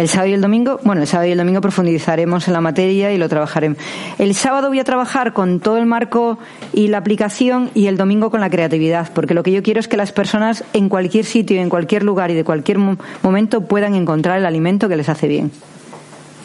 El 0.00 0.08
sábado 0.08 0.30
y 0.30 0.32
el 0.32 0.40
domingo, 0.40 0.80
bueno, 0.82 1.02
el 1.02 1.06
sábado 1.06 1.28
y 1.28 1.32
el 1.32 1.36
domingo 1.36 1.60
profundizaremos 1.60 2.48
en 2.48 2.54
la 2.54 2.62
materia 2.62 3.12
y 3.12 3.18
lo 3.18 3.28
trabajaremos. 3.28 3.76
El 4.18 4.34
sábado 4.34 4.68
voy 4.68 4.78
a 4.78 4.84
trabajar 4.84 5.34
con 5.34 5.60
todo 5.60 5.76
el 5.76 5.84
marco 5.84 6.38
y 6.72 6.88
la 6.88 6.96
aplicación 6.96 7.70
y 7.74 7.86
el 7.86 7.98
domingo 7.98 8.30
con 8.30 8.40
la 8.40 8.48
creatividad, 8.48 9.10
porque 9.12 9.34
lo 9.34 9.42
que 9.42 9.52
yo 9.52 9.62
quiero 9.62 9.78
es 9.78 9.88
que 9.88 9.98
las 9.98 10.10
personas 10.10 10.64
en 10.72 10.88
cualquier 10.88 11.26
sitio, 11.26 11.60
en 11.60 11.68
cualquier 11.68 12.02
lugar 12.02 12.30
y 12.30 12.34
de 12.34 12.44
cualquier 12.44 12.78
momento 12.78 13.60
puedan 13.60 13.94
encontrar 13.94 14.38
el 14.38 14.46
alimento 14.46 14.88
que 14.88 14.96
les 14.96 15.10
hace 15.10 15.28
bien. 15.28 15.52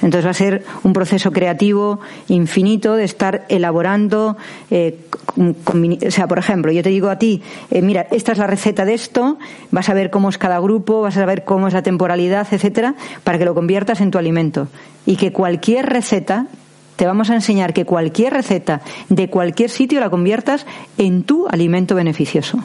Entonces 0.02 0.26
va 0.26 0.32
a 0.32 0.34
ser 0.34 0.64
un 0.84 0.93
proceso 0.93 1.32
creativo 1.32 2.00
infinito 2.28 2.96
de 2.96 3.04
estar 3.04 3.46
elaborando. 3.50 4.38
Eh, 4.70 5.00
o 5.38 6.12
sea, 6.12 6.28
por 6.28 6.38
ejemplo, 6.38 6.72
yo 6.72 6.84
te 6.84 6.89
digo 6.89 7.10
a 7.10 7.18
ti, 7.18 7.41
eh, 7.72 7.82
mira, 7.82 8.08
esta 8.12 8.32
es 8.32 8.38
la 8.38 8.48
receta 8.48 8.86
de 8.86 8.93
esto, 8.93 9.38
vas 9.72 9.89
a 9.89 9.93
ver 9.93 10.10
cómo 10.10 10.30
es 10.30 10.38
cada 10.38 10.60
grupo, 10.60 11.02
vas 11.02 11.18
a 11.18 11.26
ver 11.26 11.43
cómo 11.43 11.68
es 11.68 11.74
la 11.74 11.84
temporalidad, 11.84 12.48
etcétera, 12.52 12.96
para 13.24 13.38
que 13.38 13.46
lo 13.46 13.56
conviertas 13.56 14.02
en 14.02 14.12
tu 14.12 14.18
alimento. 14.18 14.68
Y 15.06 15.16
que 15.18 15.32
cualquier 15.32 15.86
receta, 15.86 16.48
te 16.96 17.06
vamos 17.06 17.30
a 17.30 17.36
enseñar 17.36 17.74
que 17.74 17.86
cualquier 17.86 18.34
receta 18.34 18.82
de 19.10 19.30
cualquier 19.30 19.69
sitio 19.69 19.99
la 19.99 20.10
conviertas 20.10 20.65
en 20.98 21.24
tu 21.24 21.48
alimento 21.48 21.95
beneficioso. 21.95 22.64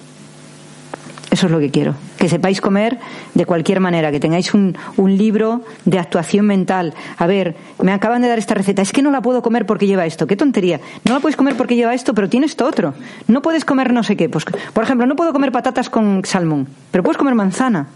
Eso 1.31 1.47
es 1.47 1.53
lo 1.53 1.61
que 1.61 1.71
quiero. 1.71 1.95
Que 2.19 2.29
sepáis 2.29 2.61
comer 2.61 2.99
de 3.35 3.47
cualquier 3.47 3.79
manera, 3.79 4.11
que 4.11 4.19
tengáis 4.19 4.53
un, 4.53 4.77
un, 4.97 5.17
libro 5.17 5.63
de 5.85 5.99
actuación 5.99 6.45
mental. 6.47 6.93
A 7.17 7.27
ver, 7.27 7.57
me 7.81 7.93
acaban 7.93 8.21
de 8.23 8.29
dar 8.29 8.39
esta 8.39 8.55
receta. 8.55 8.83
Es 8.83 8.93
que 8.93 9.01
no 9.01 9.13
la 9.13 9.23
puedo 9.23 9.41
comer 9.41 9.65
porque 9.65 9.87
lleva 9.87 10.07
esto. 10.07 10.27
Qué 10.27 10.37
tontería. 10.37 10.81
No 11.05 11.15
la 11.15 11.21
puedes 11.21 11.37
comer 11.37 11.57
porque 11.57 11.77
lleva 11.77 11.95
esto, 11.95 12.15
pero 12.15 12.29
tiene 12.29 12.47
esto 12.47 12.67
otro. 12.67 12.95
No 13.29 13.43
puedes 13.43 13.65
comer 13.65 13.93
no 13.93 14.03
sé 14.03 14.17
qué. 14.17 14.29
Pues, 14.29 14.45
por 14.45 14.83
ejemplo, 14.83 15.07
no 15.07 15.15
puedo 15.15 15.33
comer 15.33 15.53
patatas 15.53 15.89
con 15.89 16.25
salmón, 16.25 16.67
pero 16.91 17.05
puedes 17.05 17.19
comer 17.19 17.37
manzana. 17.37 17.87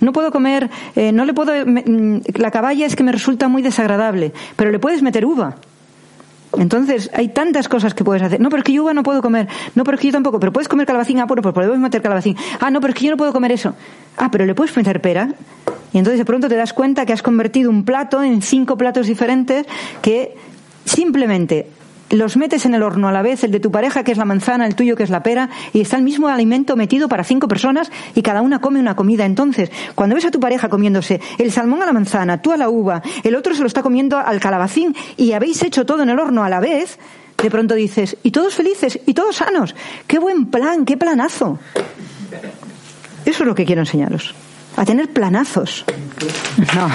No 0.00 0.12
puedo 0.12 0.32
comer, 0.32 0.68
eh, 0.96 1.12
no 1.12 1.24
le 1.24 1.32
puedo, 1.32 1.52
me, 1.64 1.84
mm, 1.86 2.22
la 2.34 2.50
caballa 2.50 2.86
es 2.86 2.96
que 2.96 3.04
me 3.04 3.12
resulta 3.12 3.46
muy 3.46 3.62
desagradable, 3.62 4.32
pero 4.56 4.72
le 4.72 4.80
puedes 4.80 5.00
meter 5.00 5.24
uva. 5.24 5.54
Entonces, 6.58 7.10
hay 7.14 7.28
tantas 7.28 7.68
cosas 7.68 7.94
que 7.94 8.04
puedes 8.04 8.22
hacer. 8.22 8.40
No, 8.40 8.50
pero 8.50 8.60
es 8.60 8.64
que 8.64 8.72
yo 8.72 8.92
no 8.92 9.02
puedo 9.02 9.22
comer. 9.22 9.48
No, 9.74 9.84
pero 9.84 9.94
es 9.96 10.00
que 10.00 10.08
yo 10.08 10.12
tampoco. 10.12 10.38
Pero 10.38 10.52
puedes 10.52 10.68
comer 10.68 10.86
calabacín. 10.86 11.18
Ah, 11.18 11.24
bueno, 11.24 11.42
pues 11.42 11.54
podemos 11.54 11.78
meter 11.78 12.02
calabacín. 12.02 12.36
Ah, 12.60 12.70
no, 12.70 12.80
pero 12.80 12.92
es 12.92 12.98
que 12.98 13.06
yo 13.06 13.10
no 13.10 13.16
puedo 13.16 13.32
comer 13.32 13.52
eso. 13.52 13.74
Ah, 14.16 14.30
pero 14.30 14.44
le 14.44 14.54
puedes 14.54 14.76
meter 14.76 15.00
pera. 15.00 15.34
Y 15.92 15.98
entonces 15.98 16.18
de 16.18 16.24
pronto 16.24 16.48
te 16.48 16.56
das 16.56 16.72
cuenta 16.72 17.06
que 17.06 17.12
has 17.12 17.22
convertido 17.22 17.70
un 17.70 17.84
plato 17.84 18.22
en 18.22 18.42
cinco 18.42 18.76
platos 18.76 19.06
diferentes 19.06 19.66
que 20.00 20.36
simplemente 20.84 21.68
los 22.12 22.36
metes 22.36 22.66
en 22.66 22.74
el 22.74 22.82
horno 22.82 23.08
a 23.08 23.12
la 23.12 23.22
vez, 23.22 23.42
el 23.42 23.50
de 23.50 23.58
tu 23.58 23.70
pareja 23.70 24.04
que 24.04 24.12
es 24.12 24.18
la 24.18 24.26
manzana, 24.26 24.66
el 24.66 24.74
tuyo 24.74 24.96
que 24.96 25.02
es 25.02 25.10
la 25.10 25.22
pera, 25.22 25.48
y 25.72 25.80
está 25.80 25.96
el 25.96 26.02
mismo 26.02 26.28
alimento 26.28 26.76
metido 26.76 27.08
para 27.08 27.24
cinco 27.24 27.48
personas 27.48 27.90
y 28.14 28.22
cada 28.22 28.42
una 28.42 28.60
come 28.60 28.78
una 28.78 28.94
comida. 28.94 29.24
Entonces, 29.24 29.70
cuando 29.94 30.14
ves 30.14 30.26
a 30.26 30.30
tu 30.30 30.38
pareja 30.38 30.68
comiéndose 30.68 31.20
el 31.38 31.50
salmón 31.50 31.82
a 31.82 31.86
la 31.86 31.92
manzana, 31.92 32.42
tú 32.42 32.52
a 32.52 32.58
la 32.58 32.68
uva, 32.68 33.02
el 33.24 33.34
otro 33.34 33.54
se 33.54 33.62
lo 33.62 33.66
está 33.66 33.82
comiendo 33.82 34.18
al 34.18 34.40
calabacín 34.40 34.94
y 35.16 35.32
habéis 35.32 35.62
hecho 35.62 35.86
todo 35.86 36.02
en 36.02 36.10
el 36.10 36.18
horno 36.18 36.44
a 36.44 36.50
la 36.50 36.60
vez, 36.60 36.98
de 37.38 37.50
pronto 37.50 37.74
dices, 37.74 38.18
y 38.22 38.30
todos 38.30 38.54
felices, 38.54 39.00
y 39.06 39.14
todos 39.14 39.36
sanos. 39.36 39.74
¡Qué 40.06 40.18
buen 40.18 40.46
plan, 40.46 40.84
qué 40.84 40.98
planazo! 40.98 41.58
Eso 43.24 43.42
es 43.42 43.46
lo 43.46 43.54
que 43.54 43.64
quiero 43.64 43.82
enseñaros. 43.82 44.34
A 44.76 44.84
tener 44.84 45.08
planazos. 45.08 45.84
No. 46.74 46.90